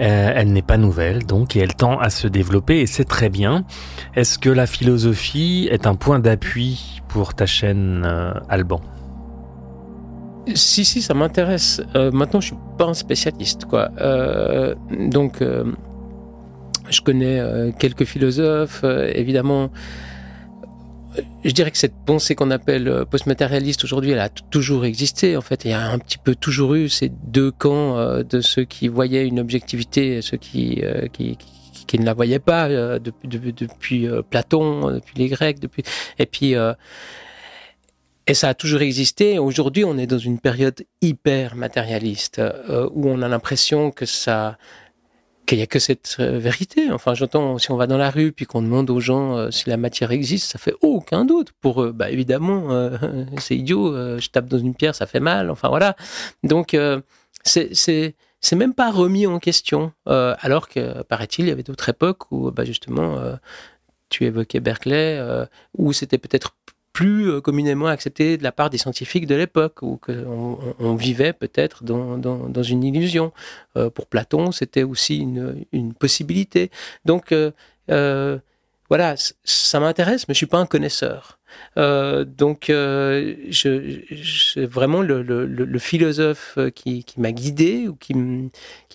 euh, 0.00 0.32
elle 0.34 0.52
n'est 0.52 0.62
pas 0.62 0.76
nouvelle, 0.76 1.24
donc, 1.24 1.56
et 1.56 1.60
elle 1.60 1.74
tend 1.74 1.98
à 1.98 2.10
se 2.10 2.26
développer, 2.26 2.80
et 2.80 2.86
c'est 2.86 3.04
très 3.04 3.28
bien. 3.28 3.64
Est-ce 4.14 4.38
que 4.38 4.48
la 4.50 4.66
philosophie 4.66 5.68
est 5.70 5.86
un 5.86 5.94
point 5.94 6.18
d'appui 6.18 7.02
pour 7.08 7.34
ta 7.34 7.46
chaîne, 7.46 8.02
euh, 8.06 8.32
Alban? 8.48 8.80
Si, 10.54 10.84
si, 10.84 11.02
ça 11.02 11.14
m'intéresse. 11.14 11.80
Euh, 11.94 12.10
maintenant, 12.10 12.40
je 12.40 12.46
suis 12.46 12.56
pas 12.78 12.86
un 12.86 12.94
spécialiste, 12.94 13.66
quoi. 13.66 13.90
donc, 14.90 15.42
je 16.90 17.00
connais 17.00 17.72
quelques 17.78 18.04
philosophes, 18.04 18.84
évidemment 19.14 19.70
je 21.44 21.50
dirais 21.50 21.70
que 21.70 21.78
cette 21.78 21.94
pensée 22.06 22.34
qu'on 22.34 22.50
appelle 22.50 22.88
euh, 22.88 23.04
postmatérialiste 23.04 23.84
aujourd'hui, 23.84 24.12
elle 24.12 24.20
a 24.20 24.28
toujours 24.28 24.84
existé. 24.84 25.36
En 25.36 25.40
fait, 25.40 25.64
il 25.64 25.70
y 25.70 25.74
a 25.74 25.90
un 25.90 25.98
petit 25.98 26.18
peu 26.18 26.34
toujours 26.34 26.74
eu 26.74 26.88
ces 26.88 27.08
deux 27.08 27.50
camps 27.50 27.98
euh, 27.98 28.22
de 28.22 28.40
ceux 28.40 28.64
qui 28.64 28.88
voyaient 28.88 29.26
une 29.26 29.40
objectivité 29.40 30.16
et 30.16 30.22
ceux 30.22 30.36
qui, 30.36 30.80
euh, 30.82 31.08
qui, 31.08 31.36
qui, 31.86 31.98
ne 31.98 32.04
la 32.06 32.14
voyaient 32.14 32.38
pas 32.38 32.68
depuis, 32.98 33.28
depuis, 33.28 33.52
depuis 33.52 34.08
Platon, 34.30 34.92
depuis 34.92 35.14
les 35.16 35.28
Grecs, 35.28 35.60
depuis 35.60 35.82
et 36.18 36.24
puis 36.24 36.54
et 38.26 38.34
ça 38.34 38.48
a 38.48 38.54
toujours 38.54 38.80
existé. 38.80 39.38
Aujourd'hui, 39.38 39.84
on 39.84 39.98
est 39.98 40.06
dans 40.06 40.16
une 40.16 40.38
période 40.38 40.86
hyper 41.02 41.54
matérialiste 41.54 42.40
où 42.94 43.10
on 43.10 43.20
a 43.20 43.28
l'impression 43.28 43.90
que 43.90 44.06
ça 44.06 44.56
qu'il 45.46 45.58
n'y 45.58 45.64
a 45.64 45.66
que 45.66 45.78
cette 45.78 46.16
euh, 46.20 46.38
vérité. 46.38 46.90
Enfin, 46.90 47.14
j'entends, 47.14 47.58
si 47.58 47.70
on 47.70 47.76
va 47.76 47.86
dans 47.86 47.98
la 47.98 48.10
rue 48.10 48.32
puis 48.32 48.46
qu'on 48.46 48.62
demande 48.62 48.90
aux 48.90 49.00
gens 49.00 49.36
euh, 49.36 49.50
si 49.50 49.68
la 49.68 49.76
matière 49.76 50.10
existe, 50.12 50.50
ça 50.50 50.58
fait 50.58 50.74
aucun 50.80 51.24
doute. 51.24 51.52
Pour 51.60 51.82
eux, 51.82 51.92
bah, 51.92 52.10
évidemment, 52.10 52.72
euh, 52.72 52.96
c'est 53.38 53.56
idiot, 53.56 53.92
je 54.18 54.28
tape 54.28 54.46
dans 54.46 54.58
une 54.58 54.74
pierre, 54.74 54.94
ça 54.94 55.06
fait 55.06 55.20
mal. 55.20 55.50
Enfin, 55.50 55.68
voilà. 55.68 55.96
Donc, 56.42 56.76
c'est, 57.44 57.74
c'est, 57.74 58.14
même 58.56 58.74
pas 58.74 58.90
remis 58.90 59.26
en 59.26 59.38
question. 59.38 59.92
alors 60.06 60.68
que, 60.68 61.02
paraît-il, 61.02 61.46
il 61.46 61.48
y 61.48 61.52
avait 61.52 61.62
d'autres 61.62 61.88
époques 61.88 62.30
où, 62.30 62.50
bah, 62.50 62.64
justement, 62.64 63.20
tu 64.08 64.24
évoquais 64.24 64.60
Berkeley, 64.60 65.20
où 65.76 65.92
c'était 65.92 66.18
peut-être 66.18 66.56
plus 66.92 67.30
euh, 67.30 67.40
communément 67.40 67.86
accepté 67.86 68.36
de 68.36 68.42
la 68.42 68.52
part 68.52 68.70
des 68.70 68.78
scientifiques 68.78 69.26
de 69.26 69.34
l'époque, 69.34 69.82
où 69.82 69.98
on, 70.08 70.58
on, 70.78 70.94
vivait 70.94 71.32
peut-être 71.32 71.84
dans, 71.84 72.18
dans, 72.18 72.48
dans, 72.48 72.62
une 72.62 72.84
illusion. 72.84 73.32
Euh, 73.76 73.90
pour 73.90 74.06
Platon, 74.06 74.52
c'était 74.52 74.82
aussi 74.82 75.18
une, 75.18 75.64
une, 75.72 75.94
possibilité. 75.94 76.70
Donc, 77.04 77.32
euh, 77.32 77.50
euh 77.90 78.38
voilà, 78.88 79.14
ça 79.44 79.80
m'intéresse, 79.80 80.28
mais 80.28 80.34
je 80.34 80.36
suis 80.36 80.46
pas 80.46 80.58
un 80.58 80.66
connaisseur. 80.66 81.38
Euh, 81.78 82.24
donc, 82.24 82.70
euh, 82.70 83.34
je, 83.48 84.60
vraiment 84.64 85.00
le, 85.02 85.22
le, 85.22 85.46
le, 85.46 85.78
philosophe 85.78 86.58
qui, 86.74 87.04
qui 87.04 87.20
m'a 87.20 87.32
guidé 87.32 87.88
ou 87.88 87.96
qui 87.96 88.14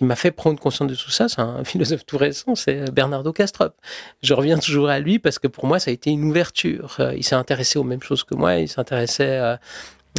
m'a 0.01 0.15
fait 0.15 0.31
prendre 0.31 0.59
conscience 0.59 0.89
de 0.89 0.95
tout 0.95 1.09
ça, 1.09 1.27
c'est 1.27 1.41
un 1.41 1.63
philosophe 1.65 2.05
tout 2.05 2.17
récent, 2.17 2.55
c'est 2.55 2.91
Bernardo 2.91 3.33
Castrop. 3.33 3.73
Je 4.21 4.33
reviens 4.33 4.57
toujours 4.57 4.89
à 4.89 4.99
lui 4.99 5.19
parce 5.19 5.39
que 5.39 5.47
pour 5.47 5.65
moi, 5.65 5.79
ça 5.79 5.91
a 5.91 5.93
été 5.93 6.11
une 6.11 6.23
ouverture. 6.23 6.97
Il 7.15 7.23
s'est 7.23 7.35
intéressé 7.35 7.79
aux 7.79 7.83
mêmes 7.83 8.03
choses 8.03 8.23
que 8.23 8.35
moi, 8.35 8.55
il 8.55 8.67
s'intéressait 8.67 9.37
à 9.37 9.59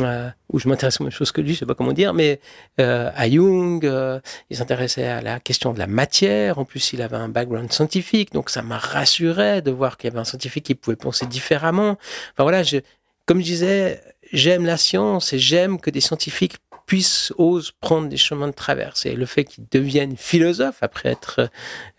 euh, 0.01 0.29
où 0.53 0.59
je 0.59 0.69
m'intéresse 0.69 1.01
aux 1.01 1.05
mêmes 1.05 1.13
choses 1.13 1.33
que 1.33 1.41
lui, 1.41 1.55
je 1.55 1.61
sais 1.61 1.67
pas 1.67 1.75
comment 1.75 1.93
dire, 1.93 2.15
mais 2.15 2.41
euh, 2.81 3.11
à 3.15 3.29
Jung, 3.29 3.85
euh, 3.85 4.21
il 4.51 4.57
s'intéressait 4.57 5.07
à 5.07 5.21
la 5.21 5.41
question 5.41 5.73
de 5.73 5.79
la 5.79 5.87
matière. 5.87 6.59
En 6.59 6.65
plus, 6.65 6.93
il 6.93 7.03
avait 7.03 7.17
un 7.17 7.29
background 7.29 7.73
scientifique, 7.73 8.33
donc 8.33 8.51
ça 8.51 8.63
m'a 8.63 8.79
rassuré 8.79 9.63
de 9.63 9.71
voir 9.71 9.97
qu'il 9.97 10.09
y 10.09 10.13
avait 10.13 10.21
un 10.21 10.25
scientifique 10.25 10.65
qui 10.65 10.75
pouvait 10.75 10.97
penser 10.97 11.27
différemment. 11.27 11.99
Enfin 12.33 12.43
voilà, 12.43 12.63
je, 12.63 12.79
comme 13.27 13.41
je 13.41 13.45
disais, 13.45 14.01
j'aime 14.33 14.65
la 14.65 14.77
science 14.77 15.33
et 15.33 15.39
j'aime 15.39 15.81
que 15.81 15.91
des 15.91 16.01
scientifiques 16.01 16.57
puissent, 16.87 17.33
osent 17.37 17.73
prendre 17.81 18.09
des 18.09 18.17
chemins 18.17 18.49
de 18.49 18.53
traverse. 18.53 19.05
Et 19.07 19.15
le 19.15 19.27
fait 19.27 19.45
qu'ils 19.45 19.67
deviennent 19.71 20.17
philosophes 20.17 20.83
après 20.83 21.11
être, 21.11 21.51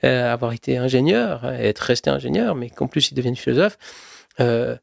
euh, 0.04 0.34
avoir 0.34 0.52
été 0.52 0.78
ingénieur 0.78 1.46
être 1.46 1.80
resté 1.80 2.10
ingénieur, 2.10 2.56
mais 2.56 2.70
qu'en 2.70 2.88
plus 2.88 3.12
ils 3.12 3.14
deviennent 3.14 3.36
philosophes, 3.36 3.78
euh, 4.40 4.76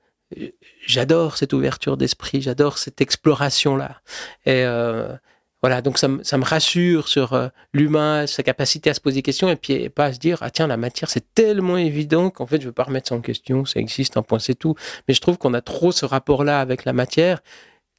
j'adore 0.86 1.36
cette 1.36 1.52
ouverture 1.52 1.96
d'esprit, 1.96 2.42
j'adore 2.42 2.78
cette 2.78 3.00
exploration-là. 3.00 4.00
Et 4.44 4.64
euh, 4.64 5.14
voilà, 5.62 5.82
donc 5.82 5.98
ça, 5.98 6.08
me 6.08 6.44
rassure 6.44 7.08
sur 7.08 7.32
euh, 7.32 7.48
l'humain, 7.72 8.26
sa 8.26 8.42
capacité 8.42 8.90
à 8.90 8.94
se 8.94 9.00
poser 9.00 9.16
des 9.16 9.22
questions 9.22 9.48
et 9.48 9.56
puis 9.56 9.88
pas 9.88 10.06
à 10.06 10.12
se 10.12 10.18
dire, 10.18 10.38
ah 10.42 10.50
tiens, 10.50 10.66
la 10.66 10.76
matière, 10.76 11.10
c'est 11.10 11.32
tellement 11.34 11.76
évident 11.76 12.30
qu'en 12.30 12.46
fait, 12.46 12.56
je 12.56 12.62
ne 12.62 12.66
veux 12.66 12.72
pas 12.72 12.84
remettre 12.84 13.08
ça 13.08 13.14
en 13.14 13.20
question, 13.20 13.64
ça 13.64 13.80
existe, 13.80 14.16
un 14.16 14.22
point, 14.22 14.38
c'est 14.38 14.54
tout. 14.54 14.74
Mais 15.08 15.14
je 15.14 15.20
trouve 15.20 15.38
qu'on 15.38 15.54
a 15.54 15.62
trop 15.62 15.92
ce 15.92 16.04
rapport-là 16.04 16.60
avec 16.60 16.84
la 16.84 16.92
matière, 16.92 17.42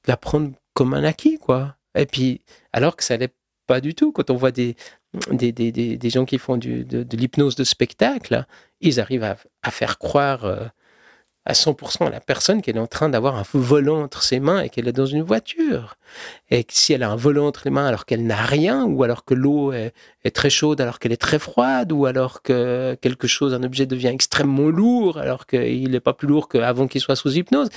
la 0.06 0.18
prendre 0.18 0.52
comme 0.74 0.94
un 0.94 1.04
acquis, 1.04 1.38
quoi. 1.40 1.76
Et 1.96 2.06
puis, 2.06 2.42
alors 2.74 2.96
que 2.96 3.04
ça 3.04 3.18
l'est 3.18 3.34
pas 3.66 3.82
du 3.82 3.96
tout. 3.96 4.14
Quand 4.14 4.30
on 4.30 4.36
voit 4.36 4.52
des, 4.52 4.76
gens 6.06 6.26
qui 6.26 6.38
font 6.38 6.58
de, 6.58 6.84
de 6.84 7.18
l'hypnose 7.18 7.56
de 7.56 7.64
spectacle, 7.64 8.46
ils 8.80 9.00
arrivent 9.00 9.24
à, 9.24 9.38
à 9.64 9.72
faire 9.72 9.98
croire... 9.98 10.46
Euh, 10.46 10.66
à 11.48 11.54
100% 11.54 12.06
à 12.06 12.10
la 12.10 12.20
personne 12.20 12.62
qu'elle 12.62 12.76
est 12.76 12.80
en 12.80 12.88
train 12.88 13.08
d'avoir 13.08 13.38
un 13.38 13.44
volant 13.54 14.04
entre 14.04 14.22
ses 14.22 14.42
mains 14.42 14.62
et 14.62 14.70
qu'elle 14.70 14.90
est 14.90 14.94
dans 14.94 15.06
une 15.06 15.24
voiture. 15.24 15.96
Et 16.52 16.66
si 16.70 16.92
elle 16.92 17.04
a 17.04 17.10
un 17.10 17.16
volant 17.16 17.48
entre 17.48 17.62
les 17.64 17.72
mains 17.72 17.88
alors 17.88 18.06
qu'elle 18.06 18.26
n'a 18.26 18.44
rien, 18.44 18.84
ou 18.84 19.02
alors 19.04 19.24
que 19.24 19.34
l'eau 19.34 19.72
est, 19.72 19.94
très 20.34 20.50
chaude 20.50 20.82
alors 20.82 21.00
qu'elle 21.00 21.14
est 21.14 21.22
très 21.22 21.40
froide, 21.40 21.94
ou 21.94 22.06
alors 22.06 22.42
que 22.42 22.98
quelque 23.02 23.28
chose, 23.28 23.54
un 23.54 23.64
objet 23.64 23.86
devient 23.86 24.10
extrêmement 24.10 24.68
lourd 24.68 25.20
alors 25.20 25.48
qu'il 25.48 25.90
n'est 25.90 26.02
pas 26.02 26.14
plus 26.14 26.28
lourd 26.28 26.50
qu'avant 26.50 26.86
qu'il 26.86 27.00
soit 27.00 27.16
sous 27.16 27.32
hypnose, 27.32 27.70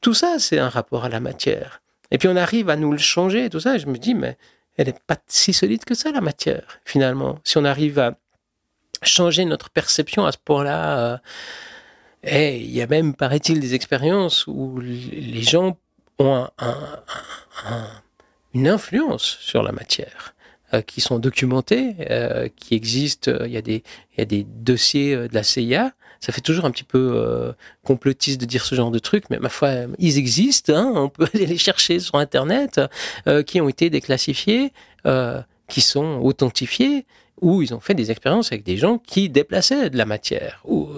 tout 0.00 0.14
ça, 0.14 0.40
c'est 0.40 0.58
un 0.58 0.68
rapport 0.68 1.04
à 1.04 1.08
la 1.08 1.20
matière. 1.20 1.80
Et 2.10 2.18
puis 2.18 2.26
on 2.26 2.36
arrive 2.36 2.70
à 2.70 2.76
nous 2.76 2.90
le 2.90 2.98
changer, 2.98 3.48
tout 3.50 3.60
ça, 3.60 3.76
et 3.76 3.78
je 3.78 3.86
me 3.86 3.98
dis, 3.98 4.14
mais 4.14 4.36
elle 4.76 4.88
n'est 4.88 4.96
pas 5.06 5.16
si 5.28 5.52
solide 5.52 5.84
que 5.84 5.94
ça, 5.94 6.10
la 6.10 6.20
matière, 6.20 6.80
finalement. 6.84 7.38
Si 7.44 7.56
on 7.56 7.64
arrive 7.64 8.00
à 8.00 8.14
changer 9.02 9.44
notre 9.44 9.70
perception 9.70 10.26
à 10.26 10.32
ce 10.32 10.38
point-là, 10.44 10.98
euh, 10.98 11.16
et 12.24 12.58
il 12.58 12.70
y 12.70 12.82
a 12.82 12.86
même, 12.86 13.14
paraît-il, 13.14 13.60
des 13.60 13.74
expériences 13.74 14.46
où 14.46 14.78
les 14.80 15.42
gens 15.42 15.76
ont 16.18 16.48
une 18.54 18.68
influence 18.68 19.38
sur 19.40 19.62
la 19.62 19.72
matière, 19.72 20.34
euh, 20.74 20.82
qui 20.82 21.00
sont 21.00 21.18
documentés, 21.18 21.94
euh, 22.10 22.48
qui 22.54 22.74
existent. 22.74 23.30
Il 23.44 23.50
y, 23.50 23.56
a 23.56 23.62
des, 23.62 23.82
il 24.14 24.18
y 24.18 24.20
a 24.22 24.24
des 24.24 24.44
dossiers 24.44 25.14
euh, 25.14 25.28
de 25.28 25.34
la 25.34 25.42
CIA. 25.42 25.92
Ça 26.20 26.32
fait 26.32 26.40
toujours 26.40 26.66
un 26.66 26.70
petit 26.70 26.84
peu 26.84 27.52
complotiste 27.82 28.40
de 28.40 28.46
dire 28.46 28.64
ce 28.64 28.76
genre 28.76 28.92
de 28.92 29.00
trucs, 29.00 29.28
mais 29.28 29.40
ma 29.40 29.48
foi, 29.48 29.70
ils 29.98 30.18
existent. 30.18 30.72
Hein, 30.72 30.92
on 30.94 31.08
peut 31.08 31.26
aller 31.34 31.46
les 31.46 31.58
chercher 31.58 31.98
sur 31.98 32.14
Internet, 32.14 32.80
qui 33.44 33.60
ont 33.60 33.68
été 33.68 33.90
déclassifiés, 33.90 34.72
qui 35.68 35.80
sont 35.80 36.20
authentifiés 36.22 37.06
où 37.40 37.62
ils 37.62 37.74
ont 37.74 37.80
fait 37.80 37.94
des 37.94 38.10
expériences 38.10 38.52
avec 38.52 38.62
des 38.62 38.76
gens 38.76 38.98
qui 38.98 39.28
déplaçaient 39.28 39.90
de 39.90 39.98
la 39.98 40.04
matière 40.04 40.60
ou, 40.64 40.88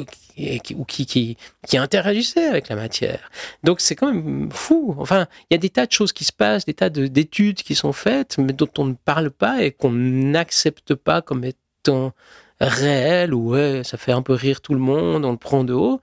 qui, 0.86 1.36
interagissaient 1.72 2.46
avec 2.46 2.68
la 2.68 2.76
matière. 2.76 3.30
Donc 3.62 3.80
c'est 3.80 3.94
quand 3.94 4.12
même 4.12 4.50
fou. 4.52 4.94
Enfin, 4.98 5.26
il 5.50 5.54
y 5.54 5.56
a 5.56 5.58
des 5.58 5.70
tas 5.70 5.86
de 5.86 5.92
choses 5.92 6.12
qui 6.12 6.24
se 6.24 6.32
passent, 6.32 6.64
des 6.64 6.74
tas 6.74 6.90
d'études 6.90 7.62
qui 7.62 7.74
sont 7.74 7.92
faites, 7.92 8.36
mais 8.38 8.52
dont 8.52 8.68
on 8.78 8.84
ne 8.84 8.94
parle 8.94 9.30
pas 9.30 9.62
et 9.62 9.70
qu'on 9.70 9.92
n'accepte 9.92 10.94
pas 10.94 11.22
comme 11.22 11.44
étant 11.44 12.12
réelles 12.60 13.34
ou 13.34 13.50
ouais, 13.50 13.82
ça 13.84 13.96
fait 13.96 14.12
un 14.12 14.22
peu 14.22 14.34
rire 14.34 14.60
tout 14.60 14.74
le 14.74 14.80
monde, 14.80 15.24
on 15.24 15.32
le 15.32 15.38
prend 15.38 15.64
de 15.64 15.72
haut. 15.72 16.00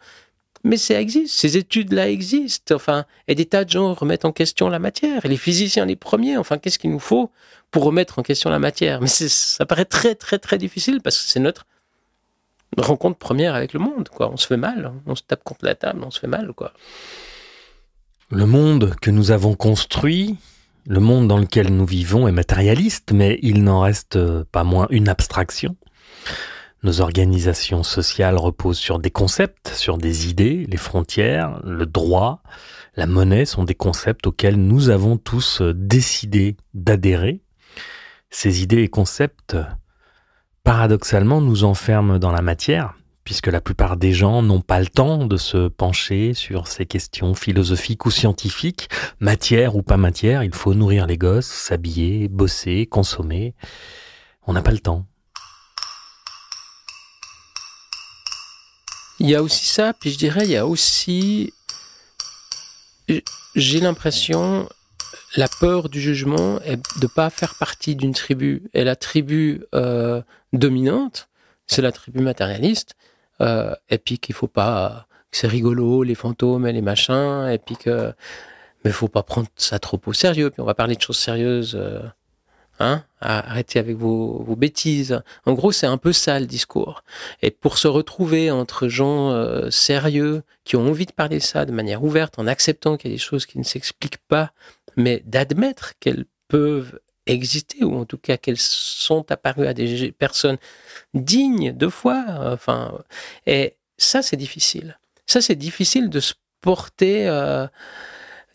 Mais 0.63 0.77
ça 0.77 1.01
existe, 1.01 1.39
ces 1.39 1.57
études-là 1.57 2.09
existent, 2.09 2.75
enfin, 2.75 3.05
et 3.27 3.33
des 3.33 3.45
tas 3.45 3.65
de 3.65 3.71
gens 3.71 3.95
remettent 3.95 4.25
en 4.25 4.31
question 4.31 4.69
la 4.69 4.77
matière, 4.77 5.25
et 5.25 5.27
les 5.27 5.37
physiciens 5.37 5.87
les 5.87 5.95
premiers, 5.95 6.37
enfin, 6.37 6.59
qu'est-ce 6.59 6.77
qu'il 6.77 6.91
nous 6.91 6.99
faut 6.99 7.31
pour 7.71 7.83
remettre 7.83 8.19
en 8.19 8.21
question 8.21 8.49
la 8.49 8.59
matière 8.59 9.01
Mais 9.01 9.07
ça 9.07 9.65
paraît 9.65 9.85
très, 9.85 10.15
très, 10.15 10.37
très 10.37 10.57
difficile, 10.57 11.01
parce 11.01 11.17
que 11.17 11.29
c'est 11.29 11.39
notre 11.39 11.65
rencontre 12.77 13.17
première 13.17 13.55
avec 13.55 13.73
le 13.73 13.79
monde. 13.79 14.09
On 14.19 14.37
se 14.37 14.47
fait 14.47 14.57
mal, 14.57 14.93
on 15.05 15.15
se 15.15 15.23
tape 15.23 15.43
contre 15.43 15.65
la 15.65 15.75
table, 15.75 16.03
on 16.05 16.11
se 16.11 16.19
fait 16.19 16.27
mal, 16.27 16.53
quoi. 16.53 16.73
Le 18.29 18.45
monde 18.45 18.95
que 19.01 19.11
nous 19.11 19.31
avons 19.31 19.55
construit, 19.55 20.37
le 20.87 20.99
monde 21.01 21.27
dans 21.27 21.37
lequel 21.37 21.73
nous 21.73 21.85
vivons 21.85 22.27
est 22.27 22.31
matérialiste, 22.31 23.11
mais 23.11 23.39
il 23.41 23.63
n'en 23.63 23.81
reste 23.81 24.17
pas 24.45 24.63
moins 24.63 24.87
une 24.89 25.09
abstraction. 25.09 25.75
Nos 26.83 27.01
organisations 27.01 27.83
sociales 27.83 28.37
reposent 28.37 28.79
sur 28.79 28.99
des 28.99 29.11
concepts, 29.11 29.67
sur 29.75 29.97
des 29.97 30.29
idées, 30.29 30.65
les 30.67 30.77
frontières, 30.77 31.59
le 31.63 31.85
droit, 31.85 32.41
la 32.95 33.05
monnaie 33.05 33.45
sont 33.45 33.63
des 33.63 33.75
concepts 33.75 34.25
auxquels 34.27 34.55
nous 34.55 34.89
avons 34.89 35.17
tous 35.17 35.61
décidé 35.61 36.57
d'adhérer. 36.73 37.41
Ces 38.33 38.63
idées 38.63 38.83
et 38.83 38.87
concepts, 38.87 39.57
paradoxalement, 40.63 41.41
nous 41.41 41.65
enferment 41.65 42.17
dans 42.17 42.31
la 42.31 42.41
matière, 42.41 42.95
puisque 43.25 43.47
la 43.47 43.59
plupart 43.59 43.97
des 43.97 44.13
gens 44.13 44.41
n'ont 44.41 44.61
pas 44.61 44.79
le 44.79 44.87
temps 44.87 45.25
de 45.25 45.35
se 45.35 45.67
pencher 45.67 46.33
sur 46.33 46.67
ces 46.67 46.85
questions 46.85 47.35
philosophiques 47.35 48.05
ou 48.05 48.09
scientifiques, 48.09 48.89
matière 49.19 49.75
ou 49.75 49.83
pas 49.83 49.97
matière, 49.97 50.43
il 50.43 50.55
faut 50.55 50.73
nourrir 50.73 51.07
les 51.07 51.17
gosses, 51.17 51.45
s'habiller, 51.45 52.29
bosser, 52.29 52.87
consommer. 52.87 53.53
On 54.47 54.53
n'a 54.53 54.61
pas 54.61 54.71
le 54.71 54.79
temps. 54.79 55.05
Il 59.19 59.29
y 59.29 59.35
a 59.35 59.43
aussi 59.43 59.65
ça, 59.65 59.93
puis 59.93 60.09
je 60.09 60.17
dirais, 60.17 60.45
il 60.45 60.51
y 60.51 60.57
a 60.57 60.65
aussi, 60.65 61.53
j'ai 63.55 63.81
l'impression, 63.81 64.67
la 65.35 65.47
peur 65.47 65.89
du 65.89 66.01
jugement 66.01 66.59
est 66.61 66.79
de 66.99 67.07
pas 67.07 67.29
faire 67.29 67.55
partie 67.55 67.95
d'une 67.95 68.13
tribu. 68.13 68.69
Et 68.73 68.83
la 68.83 68.95
tribu 68.95 69.63
euh, 69.73 70.21
dominante, 70.53 71.29
c'est 71.67 71.81
la 71.81 71.91
tribu 71.91 72.21
matérialiste. 72.21 72.95
Euh, 73.41 73.73
et 73.89 73.97
puis 73.97 74.19
qu'il 74.19 74.35
faut 74.35 74.47
pas, 74.47 75.07
que 75.31 75.37
c'est 75.37 75.47
rigolo, 75.47 76.03
les 76.03 76.15
fantômes 76.15 76.67
et 76.67 76.73
les 76.73 76.81
machins, 76.81 77.47
et 77.51 77.57
puis 77.57 77.75
que, 77.75 78.13
mais 78.83 78.91
faut 78.91 79.07
pas 79.07 79.23
prendre 79.23 79.47
ça 79.55 79.79
trop 79.79 79.99
au 80.05 80.13
sérieux. 80.13 80.49
Puis 80.51 80.61
on 80.61 80.65
va 80.65 80.75
parler 80.75 80.95
de 80.95 81.01
choses 81.01 81.17
sérieuses. 81.17 81.75
Euh, 81.75 82.01
hein 82.79 83.03
Arrêtez 83.19 83.79
avec 83.79 83.97
vos, 83.97 84.43
vos, 84.43 84.55
bêtises. 84.55 85.21
En 85.45 85.53
gros, 85.53 85.71
c'est 85.71 85.87
un 85.87 85.97
peu 85.97 86.13
ça 86.13 86.39
le 86.39 86.45
discours. 86.45 87.03
Et 87.41 87.51
pour 87.51 87.77
se 87.77 87.87
retrouver 87.87 88.51
entre 88.51 88.87
gens 88.87 89.31
euh, 89.31 89.69
sérieux 89.71 90.43
qui 90.65 90.75
ont 90.75 90.87
envie 90.87 91.05
de 91.05 91.13
parler 91.13 91.39
ça 91.39 91.65
de 91.65 91.71
manière 91.71 92.03
ouverte, 92.03 92.37
en 92.37 92.47
acceptant 92.47 92.97
qu'il 92.97 93.09
y 93.09 93.13
a 93.13 93.15
des 93.15 93.21
choses 93.21 93.45
qui 93.45 93.57
ne 93.57 93.63
s'expliquent 93.63 94.25
pas, 94.27 94.51
mais 94.95 95.23
d'admettre 95.25 95.93
qu'elles 95.99 96.25
peuvent 96.47 96.99
exister, 97.27 97.83
ou 97.83 97.95
en 97.95 98.05
tout 98.05 98.17
cas 98.17 98.37
qu'elles 98.37 98.57
sont 98.57 99.31
apparues 99.31 99.67
à 99.67 99.73
des 99.73 100.11
personnes 100.11 100.57
dignes 101.13 101.71
de 101.71 101.87
foi. 101.87 102.23
Enfin, 102.27 102.99
et 103.45 103.75
ça, 103.97 104.21
c'est 104.21 104.37
difficile. 104.37 104.97
Ça, 105.27 105.41
c'est 105.41 105.55
difficile 105.55 106.09
de 106.09 106.19
se 106.19 106.33
porter, 106.61 107.27
euh, 107.27 107.67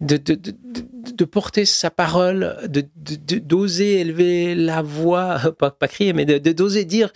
de, 0.00 1.24
porter 1.24 1.64
sa 1.64 1.90
parole, 1.90 2.56
d'oser 2.66 4.00
élever 4.00 4.54
la 4.54 4.82
voix, 4.82 5.38
pas, 5.58 5.70
pas 5.70 5.88
crier, 5.88 6.12
mais 6.12 6.24
d'oser 6.26 6.84
dire, 6.84 7.12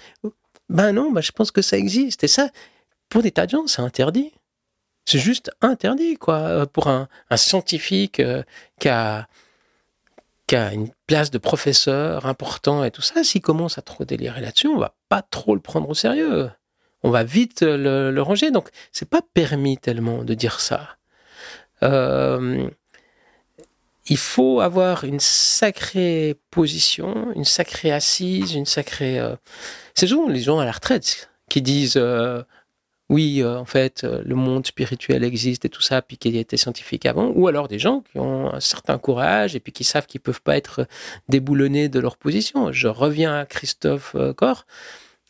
ben 0.68 0.92
non, 0.92 1.10
ben 1.10 1.20
je 1.20 1.32
pense 1.32 1.50
que 1.50 1.62
ça 1.62 1.76
existe. 1.76 2.24
Et 2.24 2.28
ça, 2.28 2.50
pour 3.08 3.22
des 3.22 3.32
tas 3.32 3.46
de 3.46 3.50
gens, 3.50 3.66
c'est 3.66 3.82
interdit. 3.82 4.32
C'est 5.10 5.18
juste 5.18 5.50
interdit, 5.60 6.14
quoi, 6.14 6.66
pour 6.68 6.86
un, 6.86 7.08
scientifique 7.34 8.20
euh, 8.20 8.44
qui 8.78 8.88
a 8.88 9.26
une 10.48 10.88
place 11.08 11.32
de 11.32 11.38
professeur 11.38 12.26
important 12.26 12.84
et 12.84 12.92
tout 12.92 13.02
ça, 13.02 13.24
s'il 13.24 13.40
commence 13.40 13.76
à 13.76 13.82
trop 13.82 14.04
délirer 14.04 14.40
là-dessus, 14.40 14.68
on 14.68 14.78
va 14.78 14.94
pas 15.08 15.22
trop 15.22 15.56
le 15.56 15.60
prendre 15.60 15.88
au 15.88 15.94
sérieux. 15.94 16.48
On 17.02 17.10
va 17.10 17.24
vite 17.24 17.62
le, 17.62 18.20
ranger. 18.20 18.52
Donc, 18.52 18.68
c'est 18.92 19.08
pas 19.08 19.20
permis 19.34 19.78
tellement 19.78 20.22
de 20.22 20.32
dire 20.34 20.60
ça. 20.60 20.96
Euh, 21.82 22.70
il 24.06 24.16
faut 24.16 24.60
avoir 24.60 25.02
une 25.02 25.18
sacrée 25.18 26.38
position, 26.52 27.32
une 27.34 27.44
sacrée 27.44 27.90
assise, 27.90 28.54
une 28.54 28.64
sacrée. 28.64 29.18
Euh, 29.18 29.34
c'est 29.96 30.06
souvent 30.06 30.28
les 30.28 30.42
gens 30.42 30.60
à 30.60 30.64
la 30.64 30.70
retraite 30.70 31.30
qui 31.48 31.62
disent 31.62 31.96
euh, 31.96 32.44
oui, 33.10 33.42
euh, 33.42 33.58
en 33.58 33.64
fait, 33.64 34.04
euh, 34.04 34.22
le 34.24 34.36
monde 34.36 34.64
spirituel 34.64 35.24
existe 35.24 35.64
et 35.64 35.68
tout 35.68 35.82
ça, 35.82 36.00
puis 36.00 36.16
qu'il 36.16 36.36
était 36.36 36.56
scientifique 36.56 37.06
avant, 37.06 37.32
ou 37.34 37.48
alors 37.48 37.66
des 37.66 37.80
gens 37.80 38.02
qui 38.02 38.20
ont 38.20 38.54
un 38.54 38.60
certain 38.60 38.98
courage 38.98 39.56
et 39.56 39.60
puis 39.60 39.72
qui 39.72 39.82
savent 39.82 40.06
qu'ils 40.06 40.20
peuvent 40.20 40.40
pas 40.40 40.56
être 40.56 40.86
déboulonnés 41.28 41.88
de 41.88 41.98
leur 41.98 42.16
position. 42.16 42.70
Je 42.70 42.86
reviens 42.86 43.40
à 43.40 43.46
Christophe 43.46 44.14
euh, 44.14 44.32
Corr, 44.32 44.64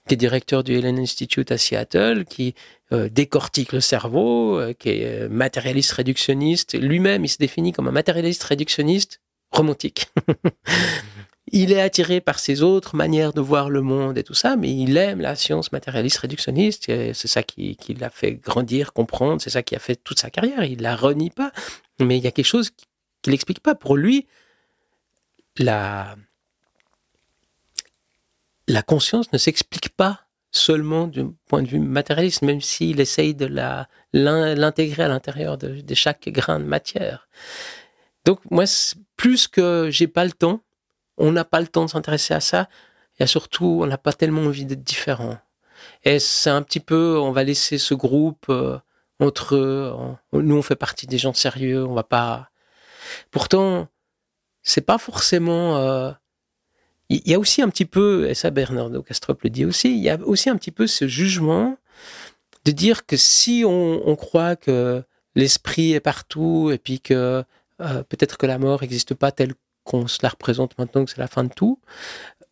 qui 0.06 0.12
est 0.12 0.18
directeur 0.18 0.62
du 0.62 0.74
Helen 0.74 0.98
Institute 0.98 1.50
à 1.52 1.58
Seattle, 1.58 2.24
qui 2.28 2.54
décortique 3.12 3.72
le 3.72 3.78
cerveau, 3.80 4.60
qui 4.80 4.88
est 4.88 5.28
matérialiste 5.28 5.92
réductionniste. 5.92 6.76
Lui-même, 6.76 7.24
il 7.24 7.28
se 7.28 7.36
définit 7.38 7.70
comme 7.70 7.86
un 7.86 7.92
matérialiste 7.92 8.42
réductionniste 8.42 9.20
romantique. 9.52 10.08
il 11.53 11.72
est 11.72 11.80
attiré 11.80 12.20
par 12.20 12.38
ses 12.38 12.62
autres 12.62 12.96
manières 12.96 13.32
de 13.32 13.40
voir 13.40 13.70
le 13.70 13.82
monde 13.82 14.18
et 14.18 14.22
tout 14.22 14.34
ça, 14.34 14.57
mais 14.57 14.72
il 14.72 14.96
aime 14.96 15.20
la 15.20 15.34
science 15.34 15.72
matérialiste 15.72 16.18
réductionniste. 16.18 16.86
C'est 16.86 17.28
ça 17.28 17.42
qui, 17.42 17.76
l'a 17.98 18.11
fait 18.11 18.34
grandir, 18.34 18.92
comprendre. 18.92 19.40
C'est 19.40 19.51
ça 19.51 19.62
qui 19.62 19.74
a 19.74 19.78
fait 19.78 19.96
toute 19.96 20.20
sa 20.20 20.30
carrière. 20.30 20.64
Il 20.64 20.82
la 20.82 20.96
renie 20.96 21.30
pas, 21.30 21.53
mais 21.98 22.18
il 22.18 22.24
y 22.24 22.26
a 22.26 22.30
quelque 22.30 22.46
chose 22.46 22.70
qu'il 23.22 23.32
n'explique 23.32 23.61
pas. 23.61 23.74
Pour 23.74 23.96
lui, 23.96 24.26
la, 25.57 26.16
la 28.68 28.82
conscience 28.82 29.32
ne 29.32 29.38
s'explique 29.38 29.90
pas 29.90 30.26
seulement 30.53 31.07
du 31.07 31.24
point 31.46 31.62
de 31.62 31.68
vue 31.68 31.80
matérialiste, 31.80 32.42
même 32.42 32.61
s'il 32.61 33.01
essaye 33.01 33.34
de 33.34 33.46
l'intégrer 34.12 35.05
à 35.05 35.09
l'intérieur 35.09 35.59
de, 35.59 35.80
de 35.80 35.94
chaque 35.94 36.28
grain 36.28 36.61
de 36.61 36.64
matière. 36.64 37.28
Donc 38.24 38.40
moi, 38.51 38.64
plus 39.16 39.48
que 39.48 39.88
j'ai 39.90 40.09
pas 40.09 40.24
le 40.24 40.32
temps, 40.32 40.62
on 41.20 41.32
n'a 41.32 41.44
pas 41.44 41.60
le 41.60 41.68
temps 41.68 41.84
de 41.84 41.90
s'intéresser 41.90 42.34
à 42.34 42.40
ça. 42.40 42.68
Et 43.18 43.26
surtout, 43.26 43.80
on 43.82 43.86
n'a 43.86 43.98
pas 43.98 44.12
tellement 44.12 44.42
envie 44.42 44.64
d'être 44.64 44.82
différent. 44.82 45.38
Et 46.04 46.18
c'est 46.18 46.50
un 46.50 46.62
petit 46.62 46.80
peu, 46.80 47.18
on 47.18 47.32
va 47.32 47.44
laisser 47.44 47.78
ce 47.78 47.94
groupe 47.94 48.46
euh, 48.48 48.78
entre 49.20 49.54
eux. 49.54 49.94
nous, 50.32 50.56
on 50.56 50.62
fait 50.62 50.76
partie 50.76 51.06
des 51.06 51.18
gens 51.18 51.34
sérieux. 51.34 51.84
On 51.84 51.94
va 51.94 52.02
pas. 52.02 52.50
Pourtant, 53.30 53.88
c'est 54.62 54.80
pas 54.80 54.98
forcément. 54.98 55.76
Euh, 55.76 56.10
il 57.10 57.28
y 57.28 57.34
a 57.34 57.38
aussi 57.38 57.60
un 57.60 57.68
petit 57.68 57.86
peu, 57.86 58.28
et 58.28 58.34
ça 58.34 58.50
Bernardo 58.50 59.02
Castrop 59.02 59.42
le 59.42 59.50
dit 59.50 59.64
aussi, 59.64 59.90
il 59.90 59.98
y 60.00 60.10
a 60.10 60.18
aussi 60.20 60.48
un 60.48 60.56
petit 60.56 60.70
peu 60.70 60.86
ce 60.86 61.08
jugement 61.08 61.76
de 62.64 62.70
dire 62.70 63.04
que 63.04 63.16
si 63.16 63.64
on, 63.66 64.14
croit 64.16 64.54
que 64.54 65.02
l'esprit 65.34 65.92
est 65.92 66.00
partout 66.00 66.70
et 66.72 66.78
puis 66.78 67.00
que 67.00 67.42
euh, 67.80 68.02
peut-être 68.04 68.38
que 68.38 68.46
la 68.46 68.58
mort 68.58 68.82
n'existe 68.82 69.14
pas 69.14 69.32
telle 69.32 69.54
qu'on 69.91 70.07
se 70.07 70.18
la 70.22 70.28
représente 70.28 70.78
maintenant 70.78 71.05
que 71.05 71.11
c'est 71.11 71.18
la 71.18 71.26
fin 71.26 71.45
de 71.45 71.53
tout, 71.53 71.80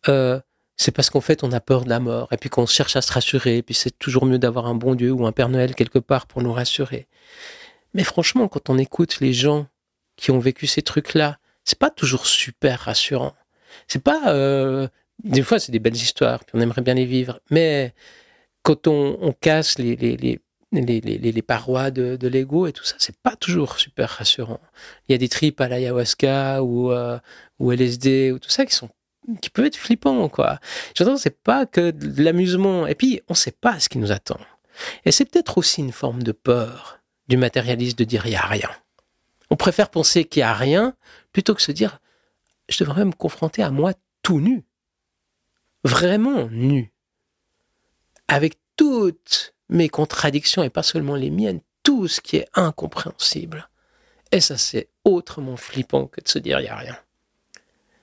euh, 0.09 0.39
c'est 0.75 0.91
parce 0.91 1.09
qu'en 1.09 1.21
fait 1.21 1.43
on 1.43 1.51
a 1.51 1.59
peur 1.59 1.83
de 1.85 1.89
la 1.89 1.99
mort 1.99 2.27
et 2.31 2.37
puis 2.37 2.49
qu'on 2.49 2.65
cherche 2.65 2.95
à 2.95 3.01
se 3.01 3.11
rassurer 3.11 3.57
et 3.57 3.63
puis 3.63 3.75
c'est 3.75 3.97
toujours 3.97 4.25
mieux 4.25 4.39
d'avoir 4.39 4.67
un 4.67 4.75
bon 4.75 4.95
Dieu 4.95 5.11
ou 5.11 5.25
un 5.25 5.31
Père 5.31 5.49
Noël 5.49 5.75
quelque 5.75 5.99
part 5.99 6.25
pour 6.27 6.41
nous 6.41 6.53
rassurer. 6.53 7.07
Mais 7.93 8.03
franchement, 8.03 8.47
quand 8.47 8.69
on 8.69 8.77
écoute 8.77 9.19
les 9.19 9.33
gens 9.33 9.67
qui 10.15 10.31
ont 10.31 10.39
vécu 10.39 10.67
ces 10.67 10.81
trucs-là, 10.81 11.39
c'est 11.63 11.79
pas 11.79 11.89
toujours 11.89 12.25
super 12.25 12.81
rassurant. 12.81 13.33
C'est 13.87 14.03
pas 14.03 14.33
euh, 14.33 14.87
des 15.23 15.41
fois 15.41 15.59
c'est 15.59 15.71
des 15.71 15.79
belles 15.79 15.95
histoires 15.95 16.43
puis 16.43 16.57
on 16.57 16.61
aimerait 16.61 16.81
bien 16.81 16.95
les 16.95 17.05
vivre, 17.05 17.39
mais 17.49 17.93
quand 18.63 18.87
on, 18.87 19.17
on 19.21 19.31
casse 19.31 19.79
les, 19.79 19.95
les, 19.95 20.17
les 20.17 20.39
les, 20.71 21.01
les, 21.01 21.17
les, 21.17 21.41
parois 21.41 21.91
de, 21.91 22.27
l'ego 22.27 22.67
et 22.67 22.73
tout 22.73 22.83
ça, 22.83 22.95
c'est 22.99 23.17
pas 23.17 23.35
toujours 23.35 23.79
super 23.79 24.09
rassurant. 24.09 24.59
Il 25.07 25.13
y 25.13 25.15
a 25.15 25.17
des 25.17 25.29
tripes 25.29 25.59
à 25.61 25.67
l'ayahuasca 25.67 26.63
ou, 26.63 26.91
euh, 26.91 27.19
ou 27.59 27.71
LSD 27.71 28.31
ou 28.31 28.39
tout 28.39 28.49
ça 28.49 28.65
qui 28.65 28.75
sont 28.75 28.89
qui 29.41 29.49
peuvent 29.49 29.65
être 29.65 29.77
flippants, 29.77 30.27
quoi. 30.29 30.59
J'entends, 30.95 31.17
c'est 31.17 31.41
pas 31.41 31.65
que 31.65 31.91
de 31.91 32.23
l'amusement. 32.23 32.87
Et 32.87 32.95
puis, 32.95 33.21
on 33.27 33.33
sait 33.33 33.51
pas 33.51 33.79
ce 33.79 33.89
qui 33.89 33.99
nous 33.99 34.11
attend. 34.11 34.39
Et 35.05 35.11
c'est 35.11 35.25
peut-être 35.25 35.57
aussi 35.57 35.81
une 35.81 35.91
forme 35.91 36.23
de 36.23 36.31
peur 36.31 36.99
du 37.27 37.37
matérialiste 37.37 37.99
de 37.99 38.05
dire 38.05 38.25
il 38.25 38.31
y 38.31 38.35
a 38.35 38.45
rien. 38.45 38.69
On 39.49 39.55
préfère 39.55 39.89
penser 39.89 40.25
qu'il 40.25 40.39
y 40.39 40.43
a 40.43 40.53
rien 40.53 40.95
plutôt 41.31 41.53
que 41.53 41.61
se 41.61 41.71
dire 41.71 41.99
je 42.69 42.83
devrais 42.83 43.05
me 43.05 43.11
confronter 43.11 43.61
à 43.61 43.71
moi 43.71 43.93
tout 44.21 44.39
nu. 44.39 44.63
Vraiment 45.83 46.47
nu. 46.49 46.91
Avec 48.27 48.57
toutes 48.75 49.55
mes 49.69 49.89
contradictions 49.89 50.63
et 50.63 50.69
pas 50.69 50.83
seulement 50.83 51.15
les 51.15 51.29
miennes, 51.29 51.61
tout 51.83 52.07
ce 52.07 52.21
qui 52.21 52.37
est 52.37 52.47
incompréhensible. 52.53 53.69
Et 54.31 54.41
ça, 54.41 54.57
c'est 54.57 54.89
autrement 55.03 55.57
flippant 55.57 56.07
que 56.07 56.21
de 56.21 56.27
se 56.27 56.39
dire 56.39 56.59
il 56.59 56.63
n'y 56.63 56.69
a 56.69 56.75
rien. 56.75 56.97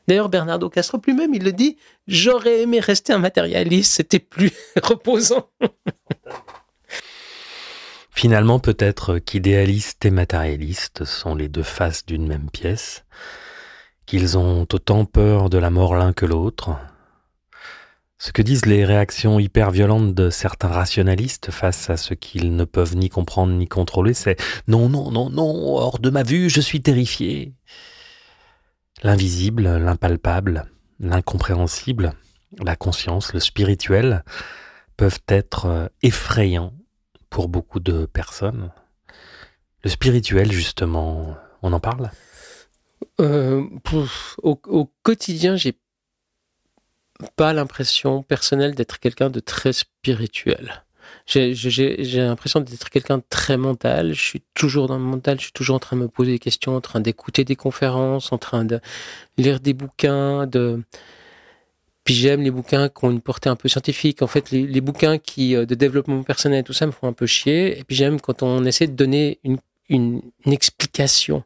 D'ailleurs, 0.08 0.28
Bernardo 0.28 0.68
Castro 0.70 1.00
lui-même, 1.04 1.34
il 1.34 1.42
le 1.42 1.52
dit 1.52 1.76
J'aurais 2.06 2.62
aimé 2.62 2.80
rester 2.80 3.12
un 3.12 3.18
matérialiste, 3.18 3.92
c'était 3.92 4.20
plus 4.20 4.52
reposant. 4.82 5.48
Finalement, 8.10 8.60
peut-être 8.60 9.18
qu'idéaliste 9.18 10.04
et 10.06 10.10
matérialiste 10.10 11.04
sont 11.04 11.34
les 11.34 11.48
deux 11.48 11.62
faces 11.62 12.06
d'une 12.06 12.26
même 12.26 12.48
pièce, 12.50 13.04
qu'ils 14.06 14.38
ont 14.38 14.66
autant 14.72 15.04
peur 15.04 15.50
de 15.50 15.58
la 15.58 15.68
mort 15.70 15.94
l'un 15.94 16.14
que 16.14 16.24
l'autre, 16.24 16.76
ce 18.18 18.32
que 18.32 18.42
disent 18.42 18.66
les 18.66 18.84
réactions 18.84 19.38
hyper 19.38 19.70
violentes 19.70 20.14
de 20.14 20.30
certains 20.30 20.68
rationalistes 20.68 21.50
face 21.50 21.90
à 21.90 21.96
ce 21.96 22.14
qu'ils 22.14 22.56
ne 22.56 22.64
peuvent 22.64 22.96
ni 22.96 23.10
comprendre 23.10 23.52
ni 23.52 23.68
contrôler, 23.68 24.14
c'est 24.14 24.40
non, 24.68 24.88
non, 24.88 25.10
non, 25.10 25.28
non, 25.28 25.76
hors 25.76 25.98
de 25.98 26.10
ma 26.10 26.22
vue, 26.22 26.48
je 26.48 26.60
suis 26.60 26.80
terrifié. 26.80 27.52
L'invisible, 29.02 29.64
l'impalpable, 29.64 30.70
l'incompréhensible, 30.98 32.14
la 32.64 32.76
conscience, 32.76 33.34
le 33.34 33.40
spirituel, 33.40 34.24
peuvent 34.96 35.20
être 35.28 35.66
euh, 35.66 35.88
effrayants 36.02 36.72
pour 37.28 37.48
beaucoup 37.48 37.80
de 37.80 38.06
personnes. 38.06 38.70
Le 39.84 39.90
spirituel, 39.90 40.50
justement, 40.50 41.36
on 41.60 41.74
en 41.74 41.80
parle? 41.80 42.10
Euh, 43.20 43.62
au, 44.42 44.58
au 44.66 44.90
quotidien, 45.02 45.56
j'ai 45.56 45.78
pas 47.36 47.52
l'impression 47.52 48.22
personnelle 48.22 48.74
d'être 48.74 48.98
quelqu'un 48.98 49.30
de 49.30 49.40
très 49.40 49.72
spirituel. 49.72 50.84
J'ai 51.26 52.20
l'impression 52.20 52.60
d'être 52.60 52.88
quelqu'un 52.90 53.18
de 53.18 53.24
très 53.28 53.56
mental. 53.56 54.14
Je 54.14 54.20
suis 54.20 54.42
toujours 54.54 54.86
dans 54.86 54.98
le 54.98 55.04
mental. 55.04 55.38
Je 55.38 55.44
suis 55.44 55.52
toujours 55.52 55.76
en 55.76 55.80
train 55.80 55.96
de 55.96 56.02
me 56.02 56.08
poser 56.08 56.32
des 56.32 56.38
questions, 56.38 56.76
en 56.76 56.80
train 56.80 57.00
d'écouter 57.00 57.44
des 57.44 57.56
conférences, 57.56 58.32
en 58.32 58.38
train 58.38 58.64
de 58.64 58.80
lire 59.36 59.60
des 59.60 59.72
bouquins. 59.72 60.46
De... 60.46 60.82
Puis 62.04 62.14
j'aime 62.14 62.42
les 62.42 62.52
bouquins 62.52 62.88
qui 62.88 63.04
ont 63.04 63.10
une 63.10 63.20
portée 63.20 63.48
un 63.48 63.56
peu 63.56 63.68
scientifique. 63.68 64.22
En 64.22 64.28
fait, 64.28 64.50
les, 64.52 64.66
les 64.66 64.80
bouquins 64.80 65.18
qui, 65.18 65.56
euh, 65.56 65.66
de 65.66 65.74
développement 65.74 66.22
personnel, 66.22 66.62
tout 66.62 66.72
ça 66.72 66.86
me 66.86 66.92
font 66.92 67.08
un 67.08 67.12
peu 67.12 67.26
chier. 67.26 67.78
Et 67.78 67.84
puis 67.84 67.96
j'aime 67.96 68.20
quand 68.20 68.42
on 68.42 68.64
essaie 68.64 68.86
de 68.86 68.94
donner 68.94 69.40
une, 69.42 69.58
une, 69.88 70.22
explication 70.44 71.44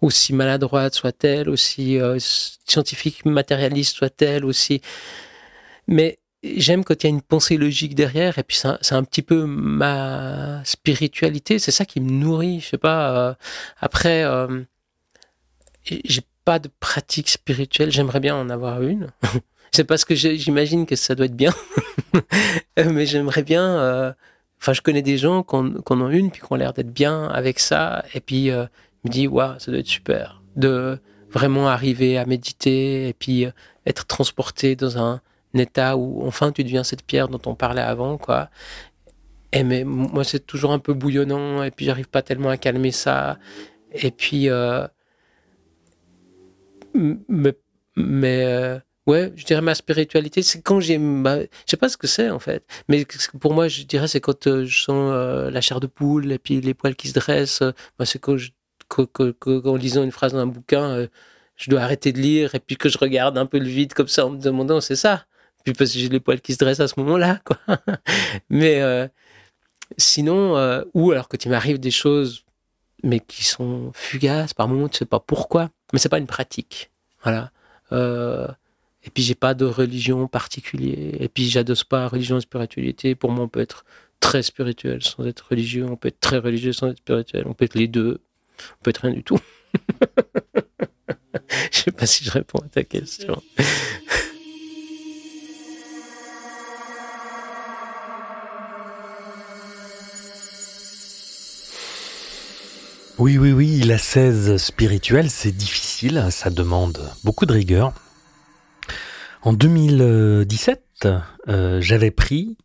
aussi 0.00 0.32
maladroite 0.32 0.94
soit-elle, 0.94 1.48
aussi 1.48 1.98
euh, 1.98 2.18
scientifique, 2.18 3.24
matérialiste 3.24 3.96
soit-elle, 3.96 4.44
aussi. 4.44 4.80
Mais 5.88 6.18
j'aime 6.42 6.84
quand 6.84 7.02
il 7.02 7.06
y 7.06 7.10
a 7.10 7.10
une 7.10 7.22
pensée 7.22 7.56
logique 7.56 7.94
derrière, 7.94 8.38
et 8.38 8.42
puis 8.42 8.56
c'est 8.56 8.94
un, 8.94 9.04
petit 9.04 9.22
peu 9.22 9.44
ma 9.46 10.64
spiritualité, 10.64 11.58
c'est 11.58 11.72
ça 11.72 11.84
qui 11.84 12.00
me 12.00 12.10
nourrit. 12.10 12.60
Je 12.60 12.68
sais 12.68 12.78
pas. 12.78 13.16
euh, 13.16 13.34
après, 13.80 14.24
euh, 14.24 14.62
j'ai 15.84 16.22
pas 16.44 16.58
de 16.58 16.70
pratique 16.80 17.28
spirituelle. 17.28 17.90
J'aimerais 17.90 18.20
bien 18.20 18.36
en 18.36 18.50
avoir 18.50 18.82
une. 18.82 19.10
c'est 19.72 19.84
parce 19.84 20.04
que 20.04 20.14
j'imagine 20.14 20.86
que 20.86 20.96
ça 20.96 21.14
doit 21.14 21.26
être 21.26 21.36
bien, 21.36 21.54
mais 22.76 23.06
j'aimerais 23.06 23.42
bien. 23.42 24.14
Enfin, 24.60 24.72
je 24.72 24.80
connais 24.80 25.02
des 25.02 25.18
gens 25.18 25.42
qui 25.42 25.54
en, 25.56 25.70
qui 25.70 25.92
en 25.92 26.10
une, 26.10 26.30
puis 26.30 26.40
qui 26.40 26.52
ont 26.52 26.56
l'air 26.56 26.72
d'être 26.72 26.92
bien 26.92 27.24
avec 27.28 27.58
ça, 27.58 28.04
et 28.14 28.20
puis 28.20 28.50
euh, 28.50 28.64
je 29.04 29.08
me 29.08 29.12
dis, 29.12 29.26
waouh, 29.28 29.58
ça 29.58 29.70
doit 29.70 29.80
être 29.80 29.86
super 29.86 30.42
de 30.56 30.98
vraiment 31.30 31.68
arriver 31.68 32.18
à 32.18 32.24
méditer 32.24 33.08
et 33.08 33.12
puis 33.12 33.46
euh, 33.46 33.50
être 33.84 34.06
transporté 34.06 34.74
dans 34.74 34.98
un 34.98 35.20
état 35.54 35.96
où 35.96 36.26
enfin 36.26 36.52
tu 36.52 36.64
deviens 36.64 36.84
cette 36.84 37.02
pierre 37.02 37.28
dont 37.28 37.40
on 37.46 37.54
parlait 37.54 37.82
avant, 37.82 38.18
quoi. 38.18 38.50
Et 39.52 39.62
mais 39.64 39.84
moi, 39.84 40.24
c'est 40.24 40.46
toujours 40.46 40.72
un 40.72 40.78
peu 40.78 40.92
bouillonnant 40.94 41.62
et 41.62 41.70
puis 41.70 41.86
j'arrive 41.86 42.08
pas 42.08 42.22
tellement 42.22 42.50
à 42.50 42.56
calmer 42.56 42.90
ça. 42.90 43.38
Et 43.92 44.10
puis, 44.10 44.50
euh, 44.50 44.86
mais, 46.94 47.54
mais 47.96 48.44
euh, 48.46 48.78
ouais, 49.06 49.32
je 49.36 49.44
dirais 49.44 49.60
ma 49.60 49.74
spiritualité, 49.74 50.42
c'est 50.42 50.62
quand 50.62 50.80
j'ai 50.80 50.98
ma... 50.98 51.40
Je 51.40 51.46
sais 51.66 51.76
pas 51.76 51.88
ce 51.88 51.96
que 51.96 52.06
c'est 52.06 52.30
en 52.30 52.38
fait, 52.38 52.64
mais 52.88 53.04
que 53.04 53.16
pour 53.38 53.54
moi, 53.54 53.68
je 53.68 53.82
dirais, 53.84 54.08
c'est 54.08 54.20
quand 54.20 54.46
euh, 54.46 54.64
je 54.66 54.82
sens 54.82 55.10
euh, 55.14 55.50
la 55.50 55.60
chair 55.60 55.80
de 55.80 55.86
poule 55.86 56.32
et 56.32 56.38
puis 56.38 56.60
les 56.60 56.74
poils 56.74 56.96
qui 56.96 57.08
se 57.08 57.14
dressent. 57.14 57.62
euh, 57.62 57.72
moi, 57.98 58.06
c'est 58.06 58.18
quand 58.18 58.36
je 58.36 58.50
que, 58.88 59.02
que- 59.02 59.32
que- 59.32 59.58
qu'en 59.60 59.74
lisant 59.76 60.04
une 60.04 60.12
phrase 60.12 60.32
dans 60.32 60.38
un 60.38 60.46
bouquin, 60.46 61.08
je 61.56 61.70
dois 61.70 61.80
arrêter 61.80 62.12
de 62.12 62.20
lire 62.20 62.54
et 62.54 62.60
puis 62.60 62.76
que 62.76 62.88
je 62.88 62.98
regarde 62.98 63.36
un 63.38 63.46
peu 63.46 63.58
le 63.58 63.66
vide 63.66 63.94
comme 63.94 64.06
ça 64.08 64.26
en 64.26 64.30
me 64.30 64.38
demandant 64.38 64.80
c'est 64.80 64.94
ça. 64.96 65.26
Puis 65.64 65.72
parce 65.74 65.92
que 65.92 65.98
j'ai 65.98 66.08
les 66.08 66.20
poils 66.20 66.40
qui 66.40 66.52
se 66.54 66.58
dressent 66.58 66.78
à 66.80 66.86
ce 66.88 66.94
moment-là, 67.00 67.40
quoi. 67.44 67.58
Mais 68.50 68.80
sinon, 69.98 70.54
ou 70.94 71.10
alors 71.12 71.28
quand 71.28 71.44
il 71.44 71.50
m'arrive 71.50 71.78
des 71.78 71.90
choses, 71.90 72.44
mais 73.02 73.20
qui 73.20 73.44
sont 73.44 73.92
fugaces, 73.94 74.54
par 74.54 74.68
moments 74.68 74.88
tu 74.88 74.98
sais 74.98 75.06
pas 75.06 75.20
pourquoi, 75.20 75.70
mais 75.92 75.98
c'est 75.98 76.08
pas 76.08 76.18
une 76.18 76.26
pratique. 76.26 76.90
Voilà. 77.22 77.52
Et 79.06 79.10
puis 79.10 79.22
j'ai 79.22 79.36
pas 79.36 79.54
de 79.54 79.64
religion 79.64 80.26
particulière. 80.26 81.14
Et 81.20 81.28
puis 81.28 81.48
j'adosse 81.48 81.84
pas 81.84 82.08
religion 82.08 82.38
et 82.38 82.40
spiritualité. 82.40 83.14
Pour 83.14 83.30
moi, 83.30 83.44
on 83.44 83.48
peut 83.48 83.60
être 83.60 83.84
très 84.18 84.42
spirituel 84.42 85.02
sans 85.02 85.24
être 85.26 85.46
religieux. 85.50 85.86
On 85.88 85.96
peut 85.96 86.08
être 86.08 86.18
très 86.18 86.38
religieux 86.38 86.72
sans 86.72 86.88
être 86.88 86.98
spirituel. 86.98 87.44
On 87.46 87.54
peut 87.54 87.64
être 87.64 87.76
les 87.76 87.86
deux. 87.86 88.20
On 88.58 88.82
peut 88.82 88.90
être 88.90 89.02
rien 89.02 89.12
du 89.12 89.22
tout. 89.22 89.38
Je 91.70 91.78
sais 91.78 91.92
pas 91.92 92.06
si 92.06 92.24
je 92.24 92.30
réponds 92.30 92.58
à 92.58 92.68
ta 92.68 92.82
question. 92.82 93.40
Oui, 103.18 103.38
oui, 103.38 103.52
oui, 103.52 103.80
la 103.82 103.98
16 103.98 104.56
spirituelle, 104.56 105.30
c'est 105.30 105.52
difficile, 105.52 106.26
ça 106.30 106.50
demande 106.50 107.10
beaucoup 107.22 107.46
de 107.46 107.52
rigueur. 107.52 107.92
En 109.42 109.52
2017, 109.52 111.08
euh, 111.48 111.80
j'avais 111.80 112.10
pris 112.10 112.56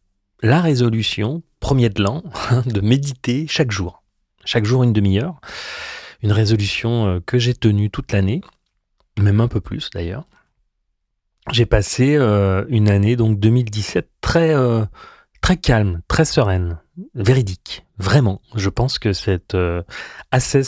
la 0.41 0.61
résolution, 0.61 1.43
premier 1.59 1.89
de 1.89 2.01
l'an, 2.01 2.23
de 2.65 2.81
méditer 2.81 3.45
chaque 3.47 3.71
jour. 3.71 4.03
Chaque 4.45 4.65
jour 4.65 4.83
une 4.83 4.93
demi-heure. 4.93 5.39
Une 6.23 6.31
résolution 6.31 7.07
euh, 7.07 7.19
que 7.25 7.37
j'ai 7.37 7.53
tenue 7.53 7.89
toute 7.89 8.11
l'année, 8.11 8.41
même 9.19 9.41
un 9.41 9.47
peu 9.47 9.61
plus 9.61 9.89
d'ailleurs. 9.93 10.25
J'ai 11.51 11.65
passé 11.65 12.15
euh, 12.15 12.65
une 12.69 12.89
année, 12.89 13.15
donc 13.15 13.39
2017, 13.39 14.09
très, 14.21 14.53
très 15.41 15.57
calme, 15.57 16.01
très 16.07 16.25
sereine, 16.25 16.79
véridique. 17.15 17.85
Vraiment, 17.97 18.41
je 18.55 18.69
pense 18.69 18.99
que 18.99 19.13
cette 19.13 19.55
euh, 19.55 19.83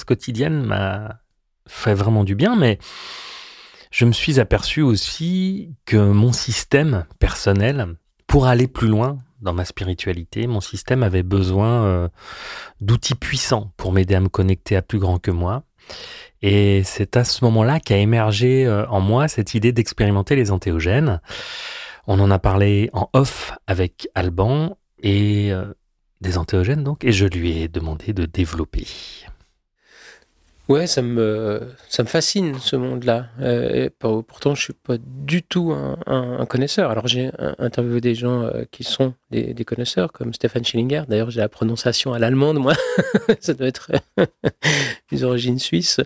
quotidienne 0.06 0.64
m'a 0.64 1.20
fait 1.68 1.94
vraiment 1.94 2.24
du 2.24 2.36
bien, 2.36 2.56
mais 2.56 2.80
je 3.94 4.06
me 4.06 4.12
suis 4.12 4.40
aperçu 4.40 4.82
aussi 4.82 5.76
que 5.86 5.98
mon 5.98 6.34
système 6.34 7.06
personnel, 7.20 7.96
pour 8.26 8.48
aller 8.48 8.68
plus 8.68 8.88
loin 8.88 9.20
dans 9.40 9.54
ma 9.54 9.66
spiritualité, 9.66 10.48
mon 10.48 10.62
système 10.62 11.04
avait 11.04 11.22
besoin 11.22 11.84
euh, 11.84 12.10
d'outils 12.82 13.14
puissants 13.14 13.72
pour 13.78 13.92
m'aider 13.92 14.16
à 14.16 14.20
me 14.20 14.30
connecter 14.30 14.76
à 14.76 14.82
plus 14.82 14.98
grand 14.98 15.20
que 15.20 15.30
moi. 15.30 15.62
Et 16.42 16.82
c'est 16.84 17.18
à 17.18 17.24
ce 17.24 17.46
moment-là 17.46 17.80
qu'a 17.80 17.98
émergé 17.98 18.66
euh, 18.66 18.88
en 18.88 19.00
moi 19.00 19.28
cette 19.28 19.54
idée 19.54 19.72
d'expérimenter 19.72 20.36
les 20.36 20.50
antéogènes. 20.50 21.22
On 22.08 22.20
en 22.20 22.32
a 22.32 22.40
parlé 22.40 22.90
en 22.94 23.12
off 23.14 23.54
avec 23.68 24.10
Alban 24.16 24.76
et 25.04 25.54
euh, 25.54 25.72
des 26.20 26.40
antéogènes 26.40 26.84
donc, 26.84 27.06
et 27.06 27.12
je 27.12 27.28
lui 27.28 27.60
ai 27.60 27.68
demandé 27.68 28.12
de 28.12 28.26
développer. 28.26 28.88
Ouais, 30.70 30.88
ça 30.88 31.02
me, 31.02 31.62
ça 31.90 32.04
me 32.04 32.08
fascine 32.08 32.58
ce 32.58 32.78
monde-là. 32.78 33.28
Euh, 33.42 33.90
pourtant, 34.00 34.56
je 34.56 34.62
suis 34.64 34.74
pas 34.74 34.96
du 34.98 35.44
tout 35.44 35.74
un, 35.74 35.98
un- 36.08 36.40
un 36.40 36.46
connaisseur. 36.46 36.90
Alors, 36.90 37.06
j'ai 37.06 37.32
interviewé 37.60 38.00
des 38.00 38.16
gens 38.16 38.44
euh, 38.44 38.64
qui 38.72 38.86
sont 38.86 39.14
des, 39.30 39.54
des 39.54 39.66
connaisseurs, 39.66 40.14
comme 40.14 40.34
Stéphane 40.34 40.64
Schillinger. 40.64 41.04
D'ailleurs, 41.10 41.32
j'ai 41.32 41.42
la 41.42 41.50
prononciation 41.50 42.14
à 42.14 42.20
l'allemande, 42.20 42.60
moi. 42.60 42.74
ça 43.42 43.54
doit 43.54 43.68
être 43.68 43.92
des 45.12 45.24
origines 45.26 45.60
suisses. 45.60 46.00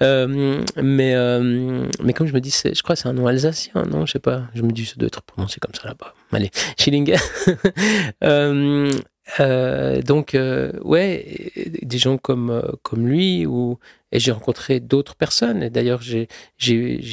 Euh, 0.00 0.62
mais, 0.80 1.14
euh, 1.16 1.88
mais 2.00 2.12
comme 2.12 2.28
je 2.28 2.34
me 2.34 2.40
dis, 2.40 2.50
je 2.64 2.82
crois 2.84 2.94
que 2.94 3.02
c'est 3.02 3.08
un 3.08 3.14
nom 3.14 3.26
alsacien, 3.26 3.82
non? 3.90 4.06
Je 4.06 4.12
sais 4.12 4.18
pas. 4.20 4.42
Je 4.54 4.62
me 4.62 4.70
dis, 4.70 4.86
ça 4.86 4.94
doit 4.96 5.08
être 5.08 5.22
prononcé 5.22 5.58
comme 5.58 5.74
ça 5.74 5.88
là-bas. 5.88 6.14
Allez, 6.30 6.52
Schillinger. 6.78 7.16
Euh, 9.40 10.02
donc, 10.02 10.34
euh, 10.34 10.72
ouais, 10.82 11.50
des 11.82 11.98
gens 11.98 12.18
comme, 12.18 12.50
euh, 12.50 12.62
comme 12.82 13.06
lui, 13.06 13.46
ou, 13.46 13.78
et 14.12 14.20
j'ai 14.20 14.32
rencontré 14.32 14.80
d'autres 14.80 15.16
personnes. 15.16 15.62
Et 15.62 15.70
d'ailleurs, 15.70 16.02
j'ai, 16.02 16.28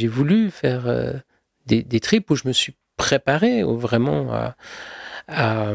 voulu 0.07 0.51
faire 0.51 0.84
des, 1.66 1.84
des 1.84 1.99
trips 1.99 2.30
où 2.30 2.36
je 2.36 2.47
me 2.47 2.53
suis 2.53 2.76
préparé 2.97 3.64
au- 3.64 3.78
vraiment 3.78 4.32
à, 5.28 5.74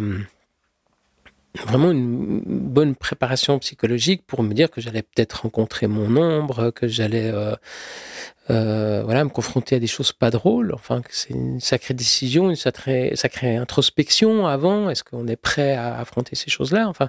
vraiment 1.66 1.91
une 1.91 2.43
bonne 2.45 2.95
préparation 2.95 3.59
psychologique 3.59 4.22
pour 4.26 4.43
me 4.43 4.53
dire 4.53 4.70
que 4.70 4.80
j'allais 4.80 5.03
peut-être 5.03 5.43
rencontrer 5.43 5.87
mon 5.87 6.16
ombre, 6.16 6.70
que 6.70 6.87
j'allais 6.87 7.32
euh, 8.51 9.03
voilà, 9.05 9.24
me 9.24 9.30
confronter 9.30 9.76
à 9.76 9.78
des 9.80 9.86
choses 9.86 10.12
pas 10.12 10.30
drôles. 10.30 10.72
Enfin, 10.74 11.03
c'est 11.11 11.30
une 11.30 11.61
sacrée 11.61 11.94
décision, 11.94 12.49
une 12.51 12.57
sacrée, 12.57 13.12
sacrée 13.16 13.57
introspection 13.57 14.47
avant. 14.47 14.88
Est-ce 14.88 15.03
qu'on 15.05 15.26
est 15.26 15.36
prêt 15.36 15.74
à 15.74 15.99
affronter 15.99 16.36
ces 16.36 16.51
choses-là? 16.51 16.88
Enfin, 16.88 17.09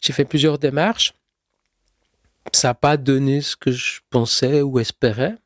j'ai 0.00 0.12
fait 0.12 0.24
plusieurs 0.24 0.58
démarches. 0.58 1.14
Ça 2.52 2.68
n'a 2.68 2.74
pas 2.74 2.96
donné 2.96 3.40
ce 3.40 3.56
que 3.56 3.70
je 3.70 4.00
pensais 4.10 4.62
ou 4.62 4.78
espérais. 4.78 5.36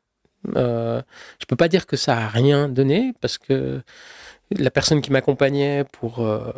Euh, 0.55 1.01
je 1.39 1.45
peux 1.45 1.55
pas 1.55 1.67
dire 1.67 1.85
que 1.85 1.97
ça 1.97 2.17
a 2.17 2.27
rien 2.27 2.67
donné 2.67 3.13
parce 3.21 3.37
que 3.37 3.81
la 4.51 4.71
personne 4.71 5.01
qui 5.01 5.11
m'accompagnait 5.11 5.83
pour 5.91 6.19
euh, 6.19 6.51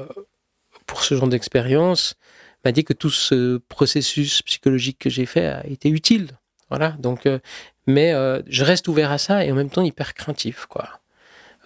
pour 0.87 1.03
ce 1.03 1.15
genre 1.15 1.27
d'expérience 1.27 2.15
m'a 2.63 2.71
dit 2.71 2.83
que 2.83 2.93
tout 2.93 3.09
ce 3.09 3.57
processus 3.57 4.41
psychologique 4.41 4.99
que 4.99 5.09
j'ai 5.09 5.25
fait 5.25 5.47
a 5.47 5.67
été 5.67 5.89
utile. 5.89 6.31
Voilà. 6.69 6.91
Donc, 6.99 7.25
euh, 7.25 7.39
mais 7.87 8.13
euh, 8.13 8.41
je 8.47 8.63
reste 8.63 8.87
ouvert 8.87 9.11
à 9.11 9.17
ça 9.17 9.45
et 9.45 9.51
en 9.51 9.55
même 9.55 9.69
temps 9.69 9.83
hyper 9.83 10.13
craintif, 10.13 10.65
quoi. 10.67 10.89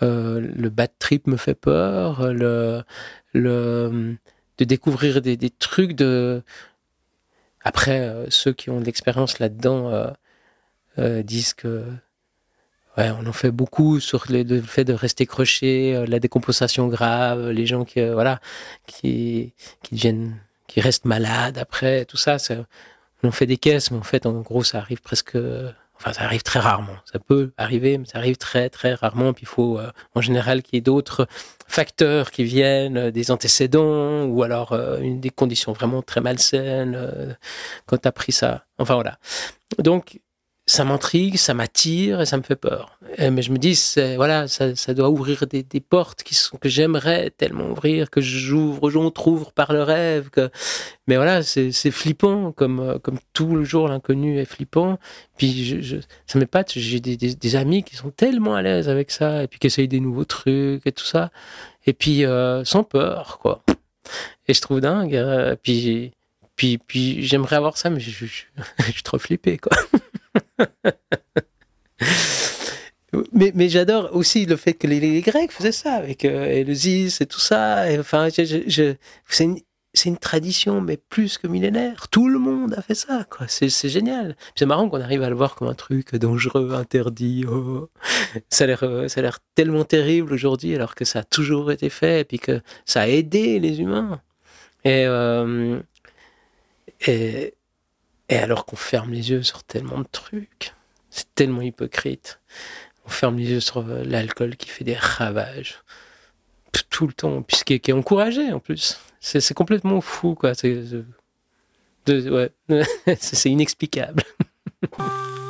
Euh, 0.04 0.40
le 0.56 0.70
bad 0.70 0.92
trip 1.00 1.26
me 1.28 1.38
fait 1.38 1.56
peur, 1.56 2.32
le, 2.32 2.84
le 3.34 4.18
de 4.58 4.66
découvrir 4.66 5.22
des, 5.22 5.38
des 5.38 5.50
trucs 5.50 5.94
de. 5.94 6.44
Après, 7.64 8.00
euh, 8.00 8.30
ceux 8.30 8.54
qui 8.54 8.70
ont 8.70 8.80
de 8.80 8.86
l'expérience 8.86 9.40
là-dedans 9.40 9.90
euh, 9.92 10.08
euh, 11.00 11.24
disent 11.24 11.54
que 11.54 11.84
ouais, 12.98 13.12
on 13.12 13.28
en 13.28 13.34
fait 13.34 13.52
beaucoup 13.52 14.00
sur 14.00 14.26
le, 14.30 14.62
fait 14.62 14.84
de 14.84 14.94
rester 14.94 15.26
croché, 15.26 16.06
la 16.08 16.20
décompensation 16.20 16.88
grave, 16.88 17.50
les 17.50 17.66
gens 17.66 17.86
qui, 17.86 18.04
voilà, 18.10 18.40
qui, 18.88 19.54
qui 19.84 19.96
deviennent, 19.96 20.38
qui 20.68 20.82
restent 20.82 21.06
malades 21.06 21.58
après, 21.58 22.06
tout 22.06 22.18
ça, 22.18 22.40
ça, 22.40 22.56
on 23.24 23.30
en 23.30 23.32
fait 23.32 23.46
des 23.46 23.58
caisses, 23.58 23.92
mais 23.92 23.98
en 23.98 24.04
fait, 24.04 24.26
en 24.26 24.42
gros, 24.42 24.64
ça 24.64 24.80
arrive 24.80 25.02
presque, 25.02 25.38
enfin, 25.98 26.14
ça 26.14 26.24
arrive 26.24 26.44
très 26.44 26.60
rarement. 26.60 26.96
Ça 27.12 27.20
peut 27.20 27.52
arriver, 27.58 27.98
mais 27.98 28.06
ça 28.06 28.18
arrive 28.18 28.38
très, 28.38 28.70
très 28.70 28.94
rarement. 28.94 29.34
Puis 29.34 29.44
il 29.44 29.48
faut, 29.48 29.80
euh, 29.80 29.92
en 30.16 30.22
général, 30.22 30.62
qu'il 30.64 30.76
y 30.76 30.78
ait 30.78 30.82
d'autres 30.82 31.28
facteurs 31.68 32.32
qui 32.32 32.44
viennent, 32.44 32.98
euh, 32.98 33.12
des 33.12 33.32
antécédents, 33.32 34.24
ou 34.26 34.44
alors 34.44 34.72
euh, 34.72 35.00
une, 35.00 35.20
des 35.20 35.30
conditions 35.30 35.74
vraiment 35.74 36.02
très 36.02 36.22
malsaines 36.22 36.96
euh, 36.96 37.34
quand 37.86 37.98
tu 37.98 38.08
as 38.08 38.12
pris 38.12 38.32
ça. 38.32 38.66
Enfin 38.78 38.96
voilà. 38.96 39.18
Donc, 39.80 40.20
ça 40.70 40.84
m'intrigue, 40.84 41.38
ça 41.38 41.54
m'attire 41.54 42.20
et 42.20 42.26
ça 42.26 42.36
me 42.36 42.44
fait 42.44 42.58
peur. 42.58 43.00
Et- 43.18 43.30
mais 43.30 43.42
je 43.42 43.52
me 43.54 43.58
dis, 43.58 43.80
voilà, 44.18 44.50
ça, 44.50 44.76
ça 44.76 44.94
doit 44.94 45.10
ouvrir 45.10 45.48
des, 45.48 45.64
des 45.64 45.80
portes 45.80 46.24
qui 46.24 46.36
sont, 46.36 46.58
que 46.58 46.68
j'aimerais 46.68 47.30
tellement 47.32 47.70
ouvrir, 47.70 48.10
que 48.10 48.20
j'ouvre, 48.20 48.90
j'entrouvre 48.90 49.54
par 49.54 49.72
le 49.72 49.82
rêve. 49.82 50.30
Que... 50.30 50.50
Mais 51.08 51.16
voilà, 51.16 51.42
c'est, 51.42 51.72
c'est 51.72 51.90
flippant, 51.92 52.52
comme, 52.52 52.82
euh, 52.82 53.00
comme 53.00 53.18
tout 53.32 53.56
le 53.56 53.64
jour 53.64 53.88
l'inconnu 53.88 54.40
est 54.40 54.46
flippant. 54.46 55.00
Puis 55.38 55.64
je, 55.66 55.80
je, 55.80 55.98
ça 56.26 56.38
m'épate, 56.38 56.74
j'ai 56.76 57.00
des, 57.00 57.16
des, 57.16 57.34
des 57.34 57.56
amis 57.56 57.84
qui 57.84 57.96
sont 57.96 58.10
tellement 58.12 58.56
à 58.56 58.62
l'aise 58.62 58.90
avec 58.90 59.10
ça, 59.10 59.44
et 59.44 59.48
puis 59.48 59.60
qui 59.60 59.68
essayent 59.68 59.88
des 59.88 60.02
nouveaux 60.02 60.26
trucs 60.26 60.86
et 60.86 60.92
tout 60.92 61.06
ça. 61.06 61.32
Et 61.86 61.94
puis 61.94 62.26
euh, 62.26 62.66
sans 62.66 62.84
peur, 62.84 63.40
quoi. 63.42 63.64
Et 64.50 64.54
je 64.54 64.60
trouve 64.62 64.82
dingue. 64.82 65.16
euh, 65.16 65.56
puis, 65.64 66.12
puis, 66.58 66.78
puis 66.78 67.24
j'aimerais 67.26 67.56
avoir 67.56 67.78
ça, 67.78 67.90
mais 67.90 68.02
je, 68.02 68.10
je, 68.12 68.26
je- 68.26 68.44
je 68.88 68.92
suis 68.92 69.04
trop 69.04 69.18
flippé, 69.18 69.58
quoi. 69.58 69.72
Mais, 73.32 73.52
mais 73.56 73.70
j'adore 73.70 74.16
aussi 74.16 74.46
le 74.46 74.56
fait 74.58 74.74
que 74.74 74.86
les, 74.88 75.22
Grecs 75.22 75.52
faisaient 75.52 75.72
ça 75.72 75.94
avec 75.94 76.26
euh, 76.26 76.46
et 76.52 77.26
tout 77.26 77.40
ça. 77.40 77.86
Enfin, 78.00 78.30
je, 78.30 78.64
je- 78.68 78.96
c'est 79.28 79.44
une, 80.10 80.18
tradition, 80.18 80.82
mais 80.82 80.98
plus 80.98 81.38
que 81.38 81.48
millénaire. 81.48 82.08
Tout 82.10 82.28
le 82.30 82.38
monde 82.38 82.74
a 82.76 82.82
fait 82.82 82.94
ça. 82.96 83.26
C'est, 83.48 83.90
génial. 83.90 84.36
C'est 84.56 84.66
marrant 84.66 84.90
qu'on 84.90 85.02
arrive 85.02 85.24
à 85.24 85.30
le 85.30 85.36
voir 85.36 85.56
comme 85.56 85.68
un 85.70 85.74
truc 85.74 86.16
dangereux, 86.16 86.74
interdit. 86.74 87.46
oh. 87.50 87.90
Ça 88.50 88.66
a 88.66 88.68
l'air, 88.68 88.84
euh, 88.84 89.08
ça 89.08 89.22
a 89.22 89.24
l'air 89.24 89.40
tellement 89.56 89.86
terrible 89.86 90.34
aujourd'hui, 90.34 90.76
alors 90.76 90.94
que 90.94 91.06
ça 91.06 91.20
a 91.20 91.24
toujours 91.24 91.72
été 91.72 91.90
fait, 91.90 92.22
et 92.22 92.24
puis 92.26 92.40
que 92.40 92.62
ça 92.86 93.02
a 93.02 93.08
aidé 93.08 93.60
les 93.60 93.80
humains. 93.80 94.22
Et, 94.84 95.06
euh, 95.08 95.80
et, 97.08 97.54
et 98.30 98.38
alors 98.38 98.66
qu'on 98.66 98.76
ferme 98.76 99.12
les 99.12 99.30
yeux 99.32 99.44
sur 99.44 99.64
tellement 99.64 100.00
de 100.00 100.08
trucs. 100.12 100.74
C'est 101.10 101.34
tellement 101.36 101.62
hypocrite. 101.62 102.40
On 103.06 103.10
ferme 103.10 103.38
les 103.38 103.50
yeux 103.52 103.60
sur 103.60 103.78
euh, 103.78 104.04
l'alcool 104.04 104.56
qui 104.58 104.70
fait 104.70 104.84
des 104.84 104.96
ravages 104.96 105.82
tout- 106.90 107.08
le 107.08 107.14
temps, 107.14 107.42
puisqu'il 107.44 107.80
qui 107.80 107.92
est 107.92 107.94
encouragé 107.94 108.52
en 108.52 108.60
plus. 108.60 109.00
C'est 109.20 109.54
complètement 109.54 110.02
fou, 110.02 110.36
quoi. 110.36 110.54
C'est 110.56 110.84
inexplicable. 113.46 114.24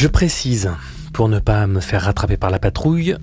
Je 0.00 0.08
précise, 0.08 0.70
pour 1.12 1.28
ne 1.28 1.40
pas 1.40 1.66
me 1.66 1.78
faire 1.78 2.00
rattraper 2.00 2.38
par 2.38 2.48
la 2.48 2.58
patrouille, 2.58 3.16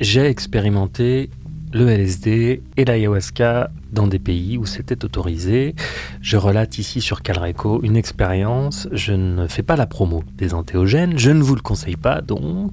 j'ai 0.00 0.26
expérimenté 0.26 1.30
le 1.72 1.88
LSD 1.88 2.60
et 2.76 2.84
l'ayahuasca 2.84 3.70
dans 3.92 4.08
des 4.08 4.18
pays 4.18 4.58
où 4.58 4.66
c'était 4.66 5.04
autorisé. 5.04 5.76
Je 6.22 6.36
relate 6.36 6.76
ici 6.78 7.00
sur 7.00 7.22
Calreco 7.22 7.84
une 7.84 7.94
expérience. 7.94 8.88
Je 8.90 9.12
ne 9.12 9.46
fais 9.46 9.62
pas 9.62 9.76
la 9.76 9.86
promo 9.86 10.24
des 10.36 10.54
antéogènes. 10.54 11.16
Je 11.16 11.30
ne 11.30 11.40
vous 11.40 11.54
le 11.54 11.60
conseille 11.60 11.94
pas, 11.94 12.20
donc. 12.20 12.72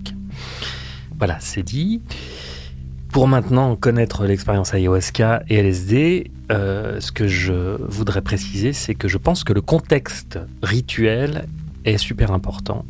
Voilà, 1.20 1.38
c'est 1.40 1.62
dit. 1.62 2.02
Pour 3.10 3.28
maintenant 3.28 3.76
connaître 3.76 4.26
l'expérience 4.26 4.74
ayahuasca 4.74 5.44
et 5.50 5.58
LSD, 5.58 6.32
euh, 6.52 7.00
ce 7.00 7.12
que 7.12 7.28
je 7.28 7.80
voudrais 7.84 8.24
préciser, 8.24 8.74
c'est 8.74 8.96
que 8.96 9.08
je 9.08 9.20
pense 9.20 9.44
que 9.44 9.54
le 9.54 9.62
contexte 9.62 10.40
rituel 10.64 11.46
est 11.86 12.00
super 12.00 12.32
important 12.32 12.86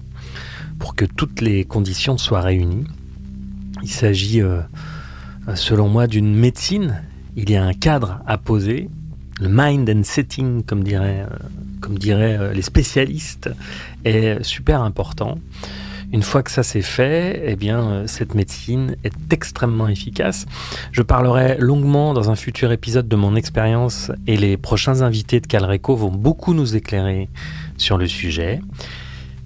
pour 0.82 0.96
que 0.96 1.06
toutes 1.06 1.42
les 1.42 1.64
conditions 1.64 2.18
soient 2.18 2.42
réunies. 2.42 2.86
Il 3.84 3.90
s'agit, 3.90 4.42
euh, 4.42 4.62
selon 5.54 5.88
moi, 5.88 6.08
d'une 6.08 6.36
médecine. 6.36 7.04
Il 7.36 7.52
y 7.52 7.56
a 7.56 7.64
un 7.64 7.74
cadre 7.74 8.20
à 8.26 8.40
poser. 8.40 8.90
Le 9.40 9.48
mind 9.48 9.88
and 9.90 10.04
setting, 10.04 10.64
comme 10.64 10.84
diraient, 10.84 11.26
euh, 11.32 11.88
diraient 11.96 12.38
euh, 12.38 12.54
les 12.54 12.64
spécialistes, 12.64 13.50
est 14.06 14.44
super 14.44 14.82
important. 14.82 15.38
Une 16.14 16.24
fois 16.24 16.42
que 16.42 16.52
ça 16.52 16.64
c'est 16.64 16.82
fait, 16.82 17.42
eh 17.46 17.56
bien, 17.56 18.06
cette 18.08 18.34
médecine 18.34 18.96
est 19.04 19.32
extrêmement 19.32 19.88
efficace. 19.88 20.46
Je 20.92 21.04
parlerai 21.04 21.58
longuement 21.60 22.14
dans 22.14 22.32
un 22.32 22.36
futur 22.36 22.72
épisode 22.72 23.08
de 23.08 23.16
mon 23.16 23.36
expérience 23.36 24.12
et 24.28 24.36
les 24.36 24.58
prochains 24.58 25.04
invités 25.04 25.40
de 25.40 25.48
Calreco 25.48 25.96
vont 25.96 26.12
beaucoup 26.12 26.54
nous 26.54 26.76
éclairer 26.76 27.30
sur 27.78 27.98
le 27.98 28.08
sujet. 28.08 28.60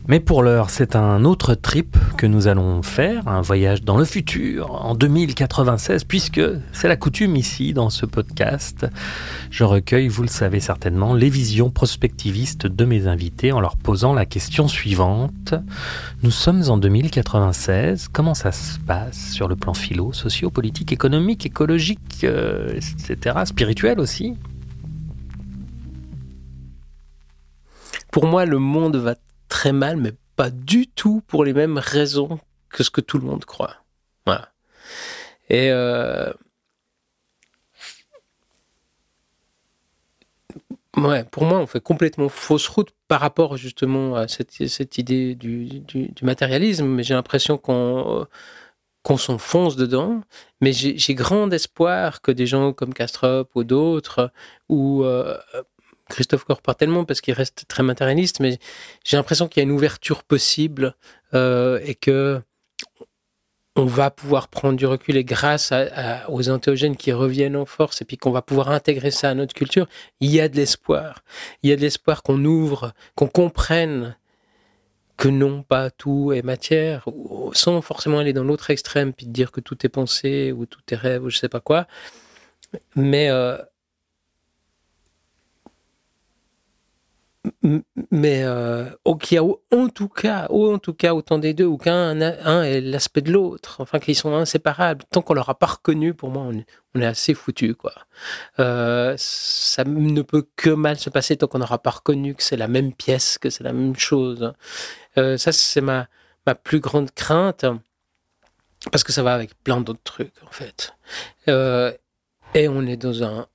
Mais 0.07 0.19
pour 0.19 0.43
l'heure, 0.43 0.69
c'est 0.69 0.95
un 0.95 1.25
autre 1.25 1.55
trip 1.55 1.97
que 2.15 2.27
nous 2.27 2.47
allons 2.47 2.83
faire, 2.83 3.27
un 3.27 3.41
voyage 3.41 3.81
dans 3.81 3.97
le 3.97 4.05
futur, 4.05 4.85
en 4.85 4.93
2096, 4.93 6.03
puisque 6.03 6.41
c'est 6.73 6.87
la 6.87 6.95
coutume 6.95 7.35
ici, 7.35 7.73
dans 7.73 7.89
ce 7.89 8.05
podcast. 8.05 8.85
Je 9.49 9.63
recueille, 9.63 10.07
vous 10.07 10.21
le 10.21 10.27
savez 10.27 10.59
certainement, 10.59 11.15
les 11.15 11.29
visions 11.29 11.71
prospectivistes 11.71 12.67
de 12.67 12.85
mes 12.85 13.07
invités 13.07 13.51
en 13.51 13.59
leur 13.59 13.77
posant 13.77 14.13
la 14.13 14.27
question 14.27 14.67
suivante. 14.67 15.55
Nous 16.21 16.31
sommes 16.31 16.61
en 16.69 16.77
2096, 16.77 18.07
comment 18.09 18.35
ça 18.35 18.51
se 18.51 18.77
passe 18.77 19.31
sur 19.31 19.47
le 19.47 19.55
plan 19.55 19.73
philo, 19.73 20.13
socio-politique, 20.13 20.91
économique, 20.91 21.47
écologique, 21.47 22.23
euh, 22.25 22.69
etc., 22.75 23.37
spirituel 23.45 23.99
aussi? 23.99 24.35
Pour 28.11 28.27
moi, 28.27 28.45
le 28.45 28.59
monde 28.59 28.97
va 28.97 29.15
très 29.47 29.71
mal, 29.71 29.97
mais 29.97 30.13
pas 30.35 30.49
du 30.49 30.87
tout 30.87 31.21
pour 31.27 31.43
les 31.45 31.53
mêmes 31.53 31.77
raisons 31.77 32.39
que 32.69 32.83
ce 32.83 32.89
que 32.89 33.01
tout 33.01 33.17
le 33.17 33.25
monde 33.25 33.45
croit. 33.45 33.77
Voilà. 34.25 34.51
Et 35.49 35.69
euh, 35.71 36.31
ouais, 40.97 41.23
pour 41.25 41.45
moi, 41.45 41.59
on 41.59 41.67
fait 41.67 41.81
complètement 41.81 42.29
fausse 42.29 42.67
route 42.67 42.89
par 43.07 43.21
rapport 43.21 43.57
justement 43.57 44.15
à 44.15 44.27
cette, 44.27 44.97
idée 44.97 45.35
du, 45.35 45.83
matérialisme, 46.21 46.85
mais 46.85 47.03
j'ai 47.03 47.13
l'impression 47.13 47.57
qu'on 47.57 48.27
qu'on 49.03 49.17
s'enfonce 49.17 49.75
dedans. 49.75 50.21
Mais 50.61 50.73
j'ai 50.73 50.97
j'ai 50.97 51.13
grand 51.13 51.51
espoir 51.51 52.21
que 52.21 52.31
des 52.31 52.47
gens 52.47 52.73
comme 52.73 52.93
Castrop 52.93 53.49
ou 53.55 53.63
d'autres, 53.63 54.31
ou 54.69 55.03
euh, 55.03 55.37
Christophe 56.09 56.43
Corp 56.43 56.61
pas 56.61 56.73
tellement 56.73 57.05
parce 57.05 57.21
qu'il 57.21 57.33
reste 57.33 57.65
très 57.67 57.83
matérialiste, 57.83 58.39
mais 58.39 58.59
j'ai 59.03 59.17
l'impression 59.17 59.47
qu'il 59.47 59.61
y 59.61 59.65
a 59.65 59.67
une 59.69 59.75
ouverture 59.75 60.23
possible 60.23 60.95
euh, 61.33 61.79
et 61.83 61.95
que 61.95 62.41
on 63.77 63.85
va 63.85 64.09
pouvoir 64.09 64.47
prendre 64.47 64.77
du 64.77 64.85
recul 64.85 65.17
et 65.17 65.25
grâce 65.25 65.73
aux 66.29 66.49
entéogènes 66.49 66.95
qui 66.95 67.11
reviennent 67.11 67.57
en 67.57 67.65
force 67.65 68.01
et 68.01 68.05
puis 68.05 68.17
qu'on 68.17 68.31
va 68.31 68.41
pouvoir 68.41 68.69
intégrer 68.69 69.11
ça 69.11 69.29
à 69.29 69.33
notre 69.33 69.53
culture, 69.53 69.87
il 70.21 70.31
y 70.31 70.39
a 70.39 70.47
de 70.47 70.55
l'espoir. 70.55 71.23
Il 71.61 71.69
y 71.69 71.73
a 71.73 71.75
de 71.75 71.81
l'espoir 71.81 72.23
qu'on 72.23 72.45
ouvre, 72.45 72.93
qu'on 73.15 73.27
comprenne 73.27 74.15
que 75.17 75.27
non, 75.27 75.61
pas 75.63 75.89
tout 75.91 76.31
est 76.31 76.41
matière, 76.41 77.05
sans 77.53 77.81
forcément 77.81 78.19
aller 78.19 78.33
dans 78.33 78.43
l'autre 78.43 78.69
extrême 78.69 79.13
puis 79.13 79.25
dire 79.25 79.51
que 79.51 79.61
tout 79.61 79.85
est 79.85 79.89
pensée 79.89 80.53
ou 80.53 80.65
tout 80.65 80.81
est 80.91 80.95
rêve 80.95 81.23
ou 81.23 81.29
je 81.29 81.37
sais 81.37 81.49
pas 81.49 81.59
quoi. 81.59 81.85
Mais 82.95 83.29
euh, 83.29 83.57
mais 88.11 88.43
euh, 88.43 88.89
qu'il 89.19 89.35
y 89.35 89.39
a 89.39 89.43
en 89.43 89.89
tout 89.89 90.09
cas, 90.09 90.47
ou 90.49 90.71
en 90.71 90.77
tout 90.77 90.93
cas 90.93 91.13
autant 91.13 91.39
des 91.39 91.53
deux, 91.53 91.65
ou 91.65 91.77
qu'un 91.77 92.21
un 92.21 92.63
est 92.63 92.81
l'aspect 92.81 93.21
de 93.21 93.31
l'autre, 93.31 93.77
enfin 93.79 93.99
qu'ils 93.99 94.15
sont 94.15 94.33
inséparables. 94.35 95.03
Tant 95.11 95.21
qu'on 95.21 95.33
l'aura 95.33 95.57
pas 95.57 95.65
reconnu, 95.67 96.13
pour 96.13 96.29
moi, 96.29 96.43
on 96.43 96.99
est, 96.99 97.05
assez 97.05 97.33
foutu, 97.33 97.75
quoi. 97.75 97.93
Euh, 98.59 99.15
ça 99.17 99.83
ne 99.83 100.21
peut 100.21 100.47
que 100.55 100.69
mal 100.69 100.97
se 100.97 101.09
passer 101.09 101.37
tant 101.37 101.47
qu'on 101.47 101.59
n'aura 101.59 101.79
pas 101.79 101.91
reconnu 101.91 102.35
que 102.35 102.43
c'est 102.43 102.57
la 102.57 102.67
même 102.67 102.93
pièce, 102.93 103.37
que 103.37 103.49
c'est 103.49 103.63
la 103.63 103.73
même 103.73 103.95
chose. 103.95 104.53
Euh, 105.17 105.37
ça, 105.37 105.51
c'est 105.51 105.81
ma 105.81 106.07
ma 106.47 106.53
plus 106.53 106.79
grande 106.79 107.09
crainte, 107.11 107.65
parce 108.91 109.03
que 109.03 109.11
ça 109.11 109.23
va 109.23 109.33
avec 109.33 109.55
plein 109.63 109.81
d'autres 109.81 110.03
trucs, 110.03 110.35
en 110.47 110.51
fait. 110.51 110.93
Et 112.55 112.69
on 112.69 112.83
est 112.83 112.97
dans 112.97 113.23
un 113.23 113.47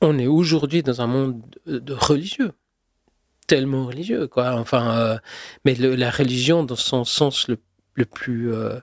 on 0.00 0.18
est 0.18 0.26
aujourd'hui 0.26 0.82
dans 0.82 1.00
un 1.00 1.06
monde 1.06 1.42
de, 1.66 1.92
religieux, 1.92 2.52
tellement 3.46 3.86
religieux, 3.86 4.26
quoi. 4.26 4.52
Enfin, 4.52 4.98
euh, 4.98 5.18
mais 5.64 5.74
la 5.74 6.10
religion 6.10 6.64
dans 6.64 6.76
son 6.76 7.04
sens 7.04 7.48
le, 7.48 7.58
plus 8.04 8.52
euh, 8.52 8.74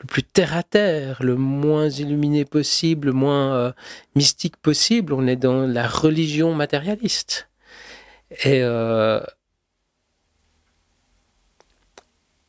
le 0.00 0.06
plus 0.06 0.22
terre 0.22 0.56
à 0.56 0.62
terre, 0.62 1.22
le 1.22 1.36
moins 1.36 1.88
illuminé 1.88 2.44
possible, 2.44 3.08
le 3.08 3.12
moins 3.14 3.54
euh, 3.54 3.72
mystique 4.14 4.56
possible. 4.58 5.12
On 5.12 5.26
est 5.26 5.36
dans 5.36 5.66
la 5.66 5.86
religion 5.88 6.54
matérialiste. 6.54 7.48
Et 8.44 8.62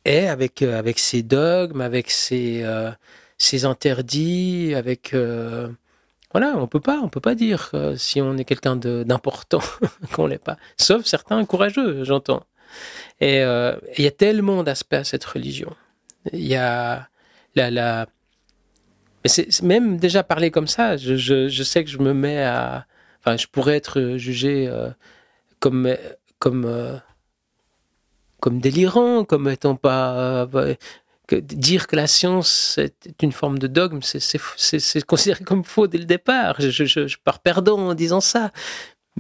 avec 0.06 0.62
avec 0.62 1.00
ses 1.00 1.24
dogmes, 1.24 1.82
avec 1.82 2.12
ses 2.12 2.66
interdits, 3.64 4.74
avec 4.76 5.14
voilà, 6.32 6.56
on 6.58 6.68
peut 6.68 6.80
pas, 6.80 7.00
on 7.02 7.10
peut 7.10 7.22
pas 7.22 7.36
dire 7.36 7.72
si 7.98 8.22
on 8.22 8.38
est 8.38 8.46
quelqu'un 8.46 8.76
d'important 8.76 9.62
qu'on 10.14 10.28
l'est 10.28 10.44
pas. 10.44 10.58
Sauf 10.78 11.06
certains 11.06 11.44
courageux, 11.46 12.04
j'entends. 12.04 12.44
Et 13.22 13.42
euh, 13.42 13.76
il 13.98 14.04
y 14.04 14.08
a 14.08 14.12
tellement 14.12 14.64
d'aspects 14.64 14.94
à 14.94 15.04
cette 15.04 15.26
religion. 15.26 15.76
Il 16.32 16.46
y 16.46 16.56
a 16.56 17.10
la, 17.56 17.72
la... 17.72 18.08
Mais 19.26 19.80
même 19.80 19.98
déjà 19.98 20.24
parler 20.24 20.52
comme 20.52 20.68
ça, 20.68 20.96
je, 20.96 21.16
je, 21.16 21.64
sais 21.64 21.84
que 21.84 21.90
je 21.90 21.98
me 21.98 22.14
mets 22.14 22.42
à, 22.42 22.86
enfin, 23.20 23.36
je 23.36 23.48
pourrais 23.48 23.76
être 23.76 24.16
jugé 24.16 24.68
euh, 24.68 24.90
comme 25.60 25.94
comme 26.40 26.64
euh, 26.66 26.96
comme 28.40 28.60
délirant, 28.60 29.26
comme 29.26 29.50
étant 29.50 29.76
pas 29.76 30.48
dire 31.36 31.88
que 31.88 31.96
la 31.96 32.08
science 32.08 32.78
est 32.78 33.22
une 33.22 33.32
forme 33.32 33.60
de 33.60 33.68
dogme, 33.68 34.00
c'est 34.02 35.06
considéré 35.06 35.44
comme 35.44 35.64
faux 35.64 35.88
dès 35.88 35.98
le 35.98 36.06
départ. 36.06 36.56
Je, 36.60 37.18
pars 37.24 37.40
perdant 37.40 37.80
en 37.80 37.94
disant 37.94 38.22
ça. 38.22 38.52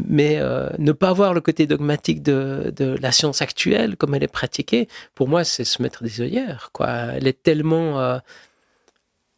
Mais 0.07 0.37
euh, 0.39 0.69
ne 0.77 0.93
pas 0.93 1.11
voir 1.11 1.33
le 1.33 1.41
côté 1.41 1.67
dogmatique 1.67 2.23
de, 2.23 2.73
la 3.01 3.11
science 3.11 3.41
actuelle, 3.41 3.97
comme 3.97 4.15
elle 4.15 4.23
est 4.23 4.27
pratiquée, 4.27 4.87
pour 5.13 5.27
moi, 5.27 5.43
c'est 5.43 5.65
se 5.65 5.81
mettre 5.81 6.03
des 6.03 6.21
œillères. 6.21 6.71
Elle 6.79 7.27
est 7.27 7.43
tellement 7.43 7.99
euh, 7.99 8.19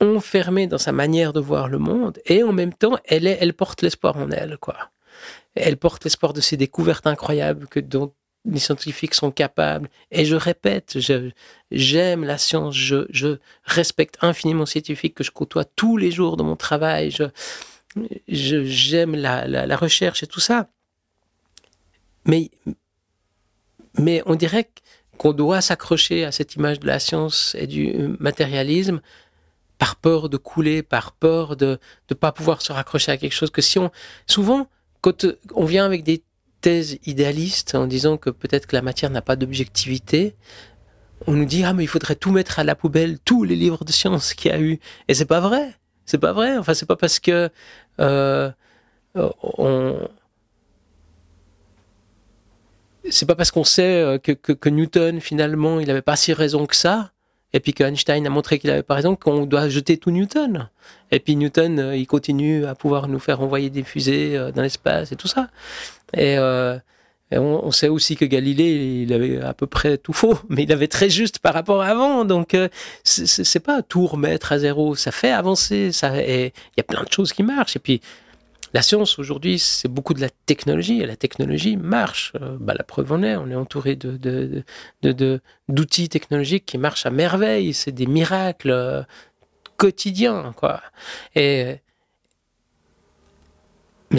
enfermée 0.02 0.68
dans 0.68 0.78
sa 0.78 0.92
manière 0.92 1.34
de 1.34 1.40
voir 1.40 1.68
le 1.68 1.80
monde, 1.80 2.20
et 2.26 2.44
en 2.44 2.54
même 2.54 2.74
temps, 2.74 2.98
elle, 3.06 3.54
porte 3.54 3.82
l'espoir 3.82 4.18
en 4.18 4.30
elle. 4.30 4.58
Elle 5.56 5.78
porte 5.78 6.04
l'espoir 6.04 6.34
de 6.34 6.42
ces 6.42 6.58
découvertes 6.58 7.08
incroyables 7.08 7.68
que, 7.68 7.80
dont 7.80 8.14
les 8.46 8.60
scientifiques 8.60 9.14
sont 9.14 9.32
capables. 9.32 9.90
Et 10.12 10.26
je 10.26 10.36
répète, 10.36 10.98
j'aime 11.72 12.24
la 12.24 12.38
science, 12.38 12.76
je, 12.76 13.38
respecte 13.66 14.18
infiniment 14.22 14.62
les 14.62 14.66
scientifiques 14.66 15.16
que 15.16 15.24
je 15.24 15.32
côtoie 15.32 15.66
tous 15.66 15.98
les 15.98 16.12
jours 16.12 16.38
dans 16.38 16.44
mon 16.44 16.56
travail. 16.56 17.12
Je, 17.12 17.26
j'aime 18.28 19.16
la, 19.16 19.76
recherche 19.78 20.24
et 20.24 20.28
tout 20.28 20.40
ça. 20.40 20.68
Mais, 22.26 22.52
mais 23.98 24.22
on 24.26 24.36
dirait 24.36 24.70
qu'on 25.18 25.34
doit 25.34 25.62
s'accrocher 25.62 26.24
à 26.26 26.32
cette 26.32 26.56
image 26.56 26.80
de 26.80 26.88
la 26.88 27.00
science 27.00 27.56
et 27.58 27.68
du 27.68 27.94
matérialisme 28.20 29.02
par 29.78 29.96
peur 29.96 30.30
de 30.30 30.38
couler, 30.38 30.84
par 30.84 31.12
peur 31.14 31.56
de 31.56 31.80
ne 32.10 32.16
pas 32.16 32.32
pouvoir 32.32 32.62
se 32.62 32.72
raccrocher 32.72 33.12
à 33.12 33.18
quelque 33.18 33.34
chose 33.34 33.50
que 33.50 33.62
si 33.62 33.80
on... 33.80 33.92
Souvent, 34.28 34.68
quand 35.02 35.26
on 35.56 35.66
vient 35.66 35.86
avec 35.86 36.04
des 36.04 36.24
thèse 36.62 36.98
idéaliste 37.06 37.76
en 37.76 37.88
disant 37.88 38.18
que 38.18 38.30
peut-être 38.30 38.68
que 38.68 38.76
la 38.76 38.82
matière 38.82 39.12
n'a 39.12 39.22
pas 39.22 39.36
d'objectivité. 39.36 40.36
On 41.28 41.34
nous 41.34 41.46
dit 41.46 41.64
ah 41.64 41.74
mais 41.74 41.84
il 41.84 41.88
faudrait 41.88 42.16
tout 42.16 42.32
mettre 42.32 42.60
à 42.60 42.64
la 42.64 42.76
poubelle, 42.76 43.20
tous 43.20 43.44
les 43.44 43.56
livres 43.56 43.84
de 43.86 43.92
science 43.92 44.34
qu'il 44.34 44.52
y 44.52 44.54
a 44.54 44.60
eu. 44.60 44.80
Et 45.08 45.14
c'est 45.14 45.26
pas 45.26 45.40
vrai. 45.40 45.76
C'est 46.06 46.18
pas 46.18 46.34
vrai. 46.34 46.58
Enfin 46.58 46.74
c'est 46.74 46.88
pas 46.88 46.96
parce 46.96 47.20
que 47.20 47.50
euh, 48.00 48.52
on 49.16 50.08
c'est 53.10 53.26
pas 53.26 53.36
parce 53.36 53.52
qu'on 53.52 53.64
sait 53.64 54.02
euh, 54.02 54.18
que, 54.20 54.32
que, 54.32 54.70
Newton 54.70 55.22
finalement 55.22 55.80
il 55.80 55.88
n'avait 55.88 56.02
pas 56.02 56.16
si 56.16 56.34
raison 56.34 56.66
que 56.68 56.76
ça 56.76 57.12
et 57.54 57.60
puis 57.60 57.74
qu'Einstein 57.74 58.26
a 58.26 58.30
montré 58.30 58.60
qu'il 58.60 58.70
avait 58.70 58.84
pas 58.84 58.96
raison, 58.96 59.16
qu'on 59.16 59.46
doit 59.46 59.70
jeter 59.70 59.98
tout 59.98 60.12
Newton. 60.12 60.70
Et 61.12 61.20
puis 61.20 61.36
Newton, 61.36 61.80
euh, 61.80 61.96
il 61.96 62.08
continue 62.08 62.66
à 62.66 62.76
pouvoir 62.76 63.08
nous 63.08 63.20
faire 63.20 63.42
envoyer 63.42 63.70
des 63.70 63.84
fusées 63.84 64.38
dans 64.56 64.62
l'espace 64.62 65.12
et 65.12 65.16
tout 65.16 65.28
ça. 65.28 65.50
Et, 66.14 66.38
euh, 66.38 66.78
on, 67.34 67.72
sait 67.72 67.88
aussi 67.88 68.18
que 68.18 68.26
Galilée, 68.26 69.04
il 69.04 69.14
avait 69.14 69.42
à 69.42 69.54
peu 69.54 69.66
près 69.66 69.98
tout 69.98 70.12
faux, 70.12 70.38
mais 70.50 70.64
il 70.64 70.72
avait 70.72 70.88
très 70.88 71.10
juste 71.10 71.40
par 71.40 71.54
rapport 71.54 71.82
à 71.82 71.88
avant. 71.88 72.26
Donc, 72.26 72.54
euh, 72.54 72.68
c'est 73.04 73.60
pas 73.60 73.82
tout 73.82 74.06
remettre 74.06 74.52
à 74.52 74.60
zéro. 74.60 74.96
Ça 74.96 75.12
fait 75.12 75.32
avancer. 75.32 75.92
Ça, 75.92 76.22
il 76.22 76.52
y 76.78 76.80
a 76.80 76.84
plein 76.84 77.04
de 77.04 77.12
choses 77.12 77.32
qui 77.32 77.44
marchent. 77.44 77.76
Et 77.76 77.80
puis, 77.80 78.02
la 78.74 78.82
science 78.82 79.20
aujourd'hui, 79.20 79.60
c'est 79.60 79.90
beaucoup 79.90 80.14
de 80.14 80.22
la 80.22 80.30
technologie, 80.30 81.02
et 81.02 81.06
la 81.06 81.18
technologie 81.18 81.76
marche. 81.76 82.34
Euh, 82.42 82.58
bah, 82.60 82.74
la 82.78 82.84
preuve 82.84 83.12
en 83.12 83.24
est, 83.24 83.36
on 83.36 83.50
est 83.50 83.56
entouré 83.56 83.98
d'outils 85.70 86.10
technologiques 86.10 86.66
qui 86.66 86.78
marchent 86.78 87.06
à 87.06 87.12
merveille. 87.12 87.74
C'est 87.74 87.92
des 87.92 88.06
miracles 88.06 88.72
euh, 88.72 89.04
quotidiens, 89.78 90.54
quoi. 90.56 90.82
Mais 91.36 91.82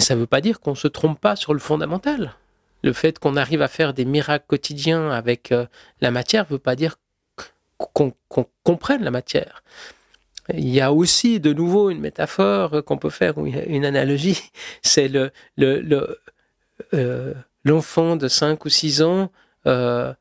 ça 0.01 0.15
ne 0.15 0.21
veut 0.21 0.27
pas 0.27 0.41
dire 0.41 0.61
qu'on 0.61 0.71
ne 0.71 0.77
se 0.77 0.89
trompe 0.89 1.21
pas 1.21 1.37
sur 1.37 1.53
le 1.53 1.61
fondamental. 1.61 2.35
Le 2.83 2.93
fait 2.93 3.19
qu'on 3.19 3.37
arrive 3.37 3.63
à 3.63 3.69
faire 3.69 3.95
des 3.95 4.05
miracles 4.05 4.47
quotidiens 4.49 5.11
avec 5.11 5.53
euh, 5.53 5.67
la 6.01 6.11
matière 6.11 6.45
ne 6.45 6.51
veut 6.51 6.59
pas 6.59 6.77
dire 6.77 6.97
qu'on 7.79 8.15
comprenne 8.63 9.03
la 9.03 9.11
matière. 9.11 9.63
Il 10.55 10.69
y 10.69 10.81
a 10.81 10.93
aussi 10.93 11.41
de 11.41 11.53
nouveau 11.53 11.91
une 11.91 12.01
métaphore 12.01 12.85
qu'on 12.85 12.99
peut 12.99 13.11
faire, 13.11 13.35
une 13.39 13.85
analogie, 13.85 14.41
c'est 14.83 15.09
le, 15.09 15.31
euh, 16.95 17.35
l'enfant 17.65 18.17
de 18.17 18.29
5 18.29 18.65
ou 18.65 18.69
6 18.69 19.03
ans 19.03 19.31
euh, 19.67 20.13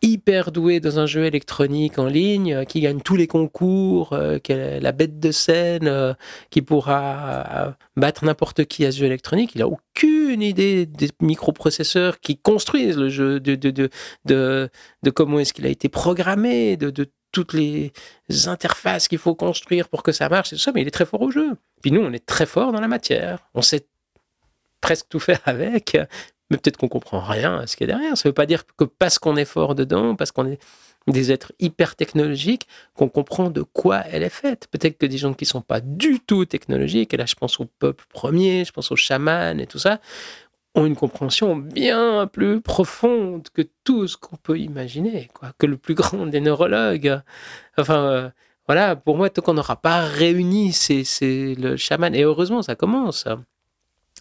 hyper 0.00 0.52
doué 0.52 0.80
dans 0.80 0.98
un 0.98 1.06
jeu 1.06 1.24
électronique 1.24 1.98
en 1.98 2.06
ligne, 2.06 2.54
euh, 2.54 2.64
qui 2.64 2.80
gagne 2.80 3.00
tous 3.00 3.16
les 3.16 3.26
concours, 3.26 4.16
qui 4.42 4.52
est 4.52 4.80
la 4.80 4.92
bête 4.92 5.18
de 5.20 5.30
scène, 5.30 6.16
qui 6.50 6.62
pourra 6.62 7.76
battre 7.96 8.24
n'importe 8.24 8.64
qui 8.64 8.84
à 8.84 8.92
ce 8.92 8.98
jeu 8.98 9.06
électronique. 9.06 9.52
Il 9.54 9.58
n'a 9.58 9.68
aucune 9.68 10.42
idée 10.42 10.86
des 10.86 11.10
microprocesseurs 11.20 12.20
qui 12.20 12.36
construisent 12.36 12.96
le 12.96 13.08
jeu, 13.08 13.40
de, 13.40 13.54
de, 13.54 13.70
de, 13.70 13.90
de, 14.24 14.70
de 15.02 15.10
comment 15.10 15.38
est-ce 15.38 15.52
qu'il 15.52 15.66
a 15.66 15.70
été 15.70 15.88
programmé, 15.88 16.76
de, 16.76 16.90
de 16.90 17.10
toutes 17.32 17.54
les 17.54 17.92
interfaces 18.46 19.08
qu'il 19.08 19.18
faut 19.18 19.34
construire 19.34 19.88
pour 19.88 20.02
que 20.02 20.12
ça 20.12 20.28
marche 20.28 20.52
et 20.52 20.56
tout 20.56 20.62
ça, 20.62 20.72
mais 20.72 20.82
il 20.82 20.88
est 20.88 20.92
très 20.92 21.06
fort 21.06 21.22
au 21.22 21.30
jeu. 21.30 21.56
Puis 21.80 21.90
nous, 21.90 22.00
on 22.00 22.12
est 22.12 22.24
très 22.24 22.46
fort 22.46 22.72
dans 22.72 22.80
la 22.80 22.88
matière. 22.88 23.38
On 23.54 23.62
sait 23.62 23.86
presque 24.80 25.06
tout 25.08 25.20
faire 25.20 25.40
avec, 25.46 25.96
mais 26.50 26.58
peut-être 26.58 26.76
qu'on 26.76 26.88
comprend 26.88 27.20
rien 27.20 27.58
à 27.58 27.66
ce 27.66 27.76
qu'il 27.76 27.88
y 27.88 27.90
a 27.90 27.94
derrière. 27.94 28.16
Ça 28.16 28.28
ne 28.28 28.30
veut 28.30 28.34
pas 28.34 28.46
dire 28.46 28.64
que 28.76 28.84
parce 28.84 29.18
qu'on 29.18 29.36
est 29.36 29.46
fort 29.46 29.74
dedans, 29.74 30.14
parce 30.14 30.30
qu'on 30.30 30.46
est 30.46 30.58
des 31.08 31.32
êtres 31.32 31.52
hyper 31.58 31.96
technologiques, 31.96 32.68
qu'on 32.94 33.08
comprend 33.08 33.50
de 33.50 33.62
quoi 33.62 34.02
elle 34.10 34.22
est 34.22 34.28
faite. 34.28 34.68
Peut-être 34.70 34.98
que 34.98 35.06
des 35.06 35.18
gens 35.18 35.34
qui 35.34 35.46
sont 35.46 35.60
pas 35.60 35.80
du 35.80 36.20
tout 36.20 36.44
technologiques, 36.44 37.12
et 37.14 37.16
là 37.16 37.26
je 37.26 37.34
pense 37.34 37.58
au 37.58 37.64
peuple 37.64 38.04
premier, 38.08 38.64
je 38.64 38.72
pense 38.72 38.92
aux 38.92 38.96
chamans 38.96 39.58
et 39.58 39.66
tout 39.66 39.78
ça, 39.80 40.00
ont 40.74 40.86
une 40.86 40.96
compréhension 40.96 41.56
bien 41.56 42.26
plus 42.26 42.60
profonde 42.60 43.48
que 43.52 43.62
tout 43.84 44.08
ce 44.08 44.16
qu'on 44.16 44.36
peut 44.36 44.58
imaginer, 44.58 45.28
quoi, 45.34 45.52
que 45.58 45.66
le 45.66 45.76
plus 45.76 45.94
grand 45.94 46.26
des 46.26 46.40
neurologues. 46.40 47.20
Enfin, 47.76 48.04
euh, 48.04 48.30
voilà, 48.66 48.96
pour 48.96 49.16
moi, 49.16 49.28
tant 49.30 49.42
qu'on 49.42 49.54
n'aura 49.54 49.76
pas 49.76 50.00
réuni 50.00 50.72
c'est 50.72 51.54
le 51.58 51.76
chaman, 51.76 52.14
et 52.14 52.22
heureusement, 52.22 52.62
ça 52.62 52.74
commence 52.74 53.26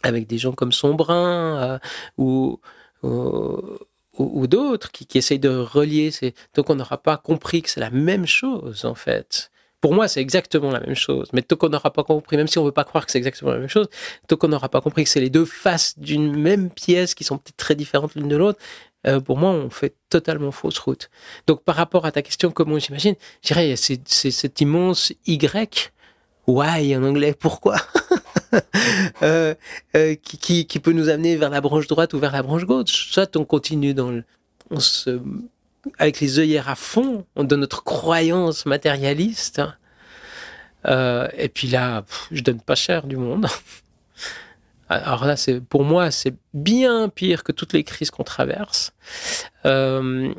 avec 0.04 0.28
des 0.28 0.38
gens 0.38 0.54
comme 0.54 0.72
Sombrin 0.72 1.62
euh, 1.62 1.80
ou, 2.18 2.60
ou, 3.04 4.48
d'autres 4.48 4.92
qui, 4.92 5.06
qui, 5.06 5.18
essayent 5.18 5.40
de 5.40 5.50
relier. 5.50 6.12
Ces... 6.12 6.34
Donc 6.56 6.70
on 6.70 6.76
n'aura 6.76 6.98
pas 6.98 7.18
compris 7.18 7.62
que 7.62 7.70
c'est 7.70 7.80
la 7.80 7.92
même 7.92 8.26
chose 8.26 8.86
en 8.86 8.96
fait. 8.96 9.52
Pour 9.82 9.94
moi, 9.96 10.08
c'est 10.08 10.22
exactement 10.22 10.72
la 10.72 10.80
même 10.80 10.96
chose. 10.96 11.30
Mais 11.34 11.42
tant 11.42 11.56
qu'on 11.56 11.70
n'aura 11.70 11.92
pas 11.92 12.04
compris, 12.04 12.38
même 12.38 12.48
si 12.48 12.60
on 12.60 12.64
veut 12.64 12.72
pas 12.72 12.84
croire 12.84 13.06
que 13.06 13.12
c'est 13.12 13.18
exactement 13.18 13.52
la 13.52 13.58
même 13.58 13.68
chose, 13.68 13.90
tant 14.28 14.38
qu'on 14.38 14.48
n'aura 14.48 14.70
pas 14.70 14.80
compris 14.80 15.04
que 15.04 15.10
c'est 15.10 15.20
les 15.20 15.32
deux 15.32 15.46
faces 15.46 15.98
d'une 15.98 16.36
même 16.36 16.70
pièce 16.70 17.16
qui 17.16 17.24
sont 17.24 17.38
peut-être 17.38 17.58
très 17.58 17.76
différentes 17.76 18.14
l'une 18.16 18.28
de 18.28 18.38
l'autre, 18.38 18.60
euh, 19.08 19.20
pour 19.20 19.38
moi, 19.38 19.50
on 19.50 19.70
fait 19.70 19.96
totalement 20.10 20.52
fausse 20.52 20.78
route. 20.78 21.10
Donc, 21.48 21.64
par 21.64 21.76
rapport 21.76 22.06
à 22.06 22.12
ta 22.12 22.22
question, 22.22 22.52
comment 22.52 22.78
j'imagine, 22.78 23.16
je 23.44 23.54
dirais, 23.54 23.76
c'est 23.76 24.32
cet 24.32 24.62
immense 24.62 25.14
Y, 25.26 25.92
why 26.48 26.96
en 26.96 27.04
anglais, 27.04 27.34
pourquoi 27.38 27.78
euh, 29.24 29.56
euh, 29.96 30.16
qui, 30.16 30.66
peut 30.80 30.92
nous 30.92 31.10
amener 31.10 31.36
vers 31.38 31.50
la 31.50 31.62
branche 31.62 31.88
droite 31.88 32.14
ou 32.14 32.20
vers 32.20 32.32
la 32.32 32.44
branche 32.44 32.66
gauche. 32.66 33.12
Soit 33.12 33.36
on 33.38 33.46
continue 33.46 33.94
dans 33.96 34.12
le, 34.12 34.24
avec 35.98 36.20
les 36.20 36.40
œillères 36.40 36.70
à 36.70 36.76
fond, 36.76 37.26
on 37.36 37.44
donne 37.44 37.62
notre 37.62 37.84
croyance 37.84 38.66
matérialiste. 38.66 39.60
hein. 39.60 39.76
Euh, 40.88 41.28
et 41.38 41.50
puis 41.50 41.68
là, 41.68 42.04
pff, 42.04 42.28
je 42.32 42.42
donne 42.42 42.62
pas 42.62 42.76
cher 42.76 43.06
du 43.06 43.18
monde. 43.18 43.48
Alors 44.90 45.26
là, 45.26 45.38
c'est 45.38 45.62
pour 45.62 45.84
moi, 45.84 46.12
c'est 46.12 46.36
bien 46.54 47.08
pire 47.08 47.44
que 47.44 47.52
toutes 47.52 47.74
les 47.74 47.84
crises 47.84 48.12
qu'on 48.12 48.24
traverse. 48.24 48.94
Euh, 49.66 50.34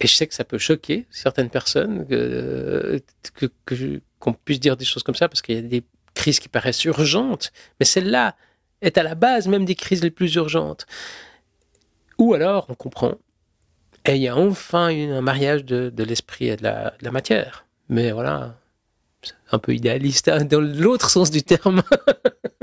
et 0.00 0.06
je 0.06 0.14
sais 0.14 0.26
que 0.26 0.34
ça 0.34 0.44
peut 0.44 0.58
choquer 0.58 1.06
certaines 1.10 1.48
personnes 1.48 2.06
que, 2.06 3.00
qu'on 4.18 4.32
puisse 4.34 4.60
dire 4.60 4.76
des 4.76 4.84
choses 4.84 5.02
comme 5.02 5.14
ça 5.14 5.28
parce 5.28 5.40
qu'il 5.40 5.54
y 5.54 5.58
a 5.58 5.62
des 5.62 5.82
crises 6.14 6.38
qui 6.38 6.48
paraissent 6.48 6.84
urgentes, 6.84 7.52
mais 7.80 7.86
celle-là 7.86 8.36
est 8.82 8.98
à 8.98 9.02
la 9.02 9.14
base 9.14 9.48
même 9.48 9.64
des 9.64 9.74
crises 9.74 10.02
les 10.02 10.10
plus 10.10 10.34
urgentes. 10.34 10.86
Ou 12.18 12.34
alors, 12.34 12.66
on 12.68 12.74
comprend, 12.74 13.14
et 14.08 14.16
il 14.16 14.22
y 14.22 14.28
a 14.28 14.36
enfin 14.36 14.88
une- 14.88 15.12
un 15.12 15.20
mariage 15.20 15.64
de, 15.64 15.90
de 15.90 16.04
l'esprit 16.04 16.48
et 16.48 16.56
de 16.56 16.62
la, 16.62 16.90
de 17.00 17.04
la 17.04 17.10
matière. 17.10 17.66
Mais 17.88 18.10
voilà, 18.12 18.54
un 19.52 19.58
peu 19.58 19.74
idéaliste 19.74 20.28
hein, 20.28 20.44
dans 20.44 20.60
l'autre 20.60 21.10
sens 21.10 21.30
du 21.30 21.42
terme. 21.42 21.82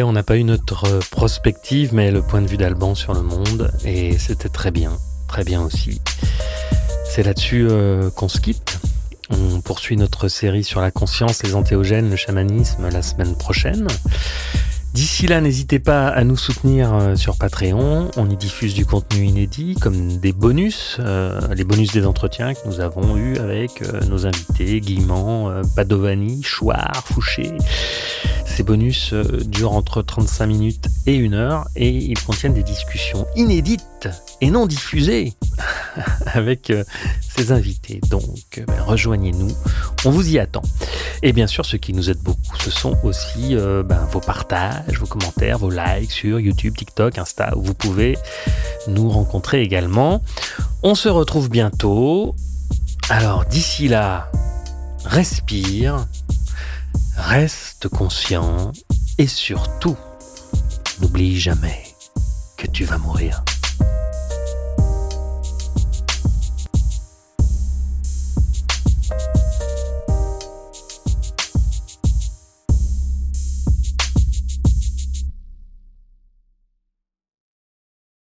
on 0.00 0.12
n'a 0.12 0.22
pas 0.22 0.38
eu 0.38 0.44
notre 0.44 0.86
euh, 0.86 1.00
prospective, 1.10 1.92
mais 1.92 2.10
le 2.10 2.22
point 2.22 2.40
de 2.40 2.46
vue 2.46 2.56
d'Alban 2.56 2.94
sur 2.94 3.12
le 3.12 3.20
monde, 3.20 3.70
et 3.84 4.16
c'était 4.16 4.48
très 4.48 4.70
bien, 4.70 4.92
très 5.28 5.44
bien 5.44 5.60
aussi. 5.60 6.00
C'est 7.04 7.22
là-dessus 7.22 7.66
euh, 7.68 8.08
qu'on 8.10 8.28
se 8.28 8.40
quitte. 8.40 8.78
On 9.28 9.60
poursuit 9.60 9.96
notre 9.96 10.28
série 10.28 10.64
sur 10.64 10.80
la 10.80 10.90
conscience, 10.90 11.42
les 11.42 11.54
antéogènes, 11.54 12.08
le 12.08 12.16
chamanisme 12.16 12.88
la 12.88 13.02
semaine 13.02 13.36
prochaine. 13.36 13.86
D'ici 14.94 15.26
là, 15.26 15.40
n'hésitez 15.40 15.78
pas 15.78 16.08
à 16.08 16.24
nous 16.24 16.36
soutenir 16.36 16.94
euh, 16.94 17.16
sur 17.16 17.36
Patreon. 17.36 18.10
On 18.16 18.30
y 18.30 18.36
diffuse 18.36 18.72
du 18.72 18.86
contenu 18.86 19.24
inédit, 19.24 19.74
comme 19.74 20.18
des 20.18 20.32
bonus, 20.32 20.98
les 21.54 21.64
bonus 21.64 21.92
des 21.92 22.06
entretiens 22.06 22.54
que 22.54 22.66
nous 22.66 22.80
avons 22.80 23.16
eus 23.16 23.36
avec 23.36 23.82
nos 24.08 24.26
invités, 24.26 24.80
euh, 25.10 25.62
Padovani, 25.76 26.42
Chouard, 26.42 27.02
Fouché. 27.04 27.52
Ces 28.54 28.64
bonus 28.64 29.14
euh, 29.14 29.24
durent 29.46 29.72
entre 29.72 30.02
35 30.02 30.46
minutes 30.46 30.88
et 31.06 31.26
1 31.26 31.32
heure 31.32 31.68
et 31.74 31.88
ils 31.88 32.22
contiennent 32.22 32.52
des 32.52 32.62
discussions 32.62 33.26
inédites 33.34 34.10
et 34.42 34.50
non 34.50 34.66
diffusées 34.66 35.32
avec 36.26 36.68
euh, 36.68 36.84
ces 37.20 37.50
invités. 37.50 38.00
Donc 38.10 38.62
ben, 38.66 38.82
rejoignez-nous, 38.82 39.48
on 40.04 40.10
vous 40.10 40.28
y 40.28 40.38
attend. 40.38 40.60
Et 41.22 41.32
bien 41.32 41.46
sûr, 41.46 41.64
ce 41.64 41.76
qui 41.76 41.94
nous 41.94 42.10
aide 42.10 42.18
beaucoup, 42.18 42.56
ce 42.60 42.70
sont 42.70 42.94
aussi 43.04 43.56
euh, 43.56 43.82
ben, 43.82 44.06
vos 44.10 44.20
partages, 44.20 44.98
vos 44.98 45.06
commentaires, 45.06 45.56
vos 45.56 45.70
likes 45.70 46.12
sur 46.12 46.38
YouTube, 46.38 46.76
TikTok, 46.76 47.16
Insta, 47.16 47.56
où 47.56 47.62
vous 47.62 47.74
pouvez 47.74 48.18
nous 48.86 49.08
rencontrer 49.08 49.62
également. 49.62 50.22
On 50.82 50.94
se 50.94 51.08
retrouve 51.08 51.48
bientôt. 51.48 52.36
Alors 53.08 53.46
d'ici 53.46 53.88
là, 53.88 54.30
respire, 55.06 56.06
reste 57.16 57.88
conscient 57.88 58.72
et 59.18 59.26
surtout, 59.26 59.96
n'oublie 61.00 61.38
jamais 61.38 61.82
que 62.56 62.66
tu 62.66 62.84
vas 62.84 62.98
mourir. 62.98 63.44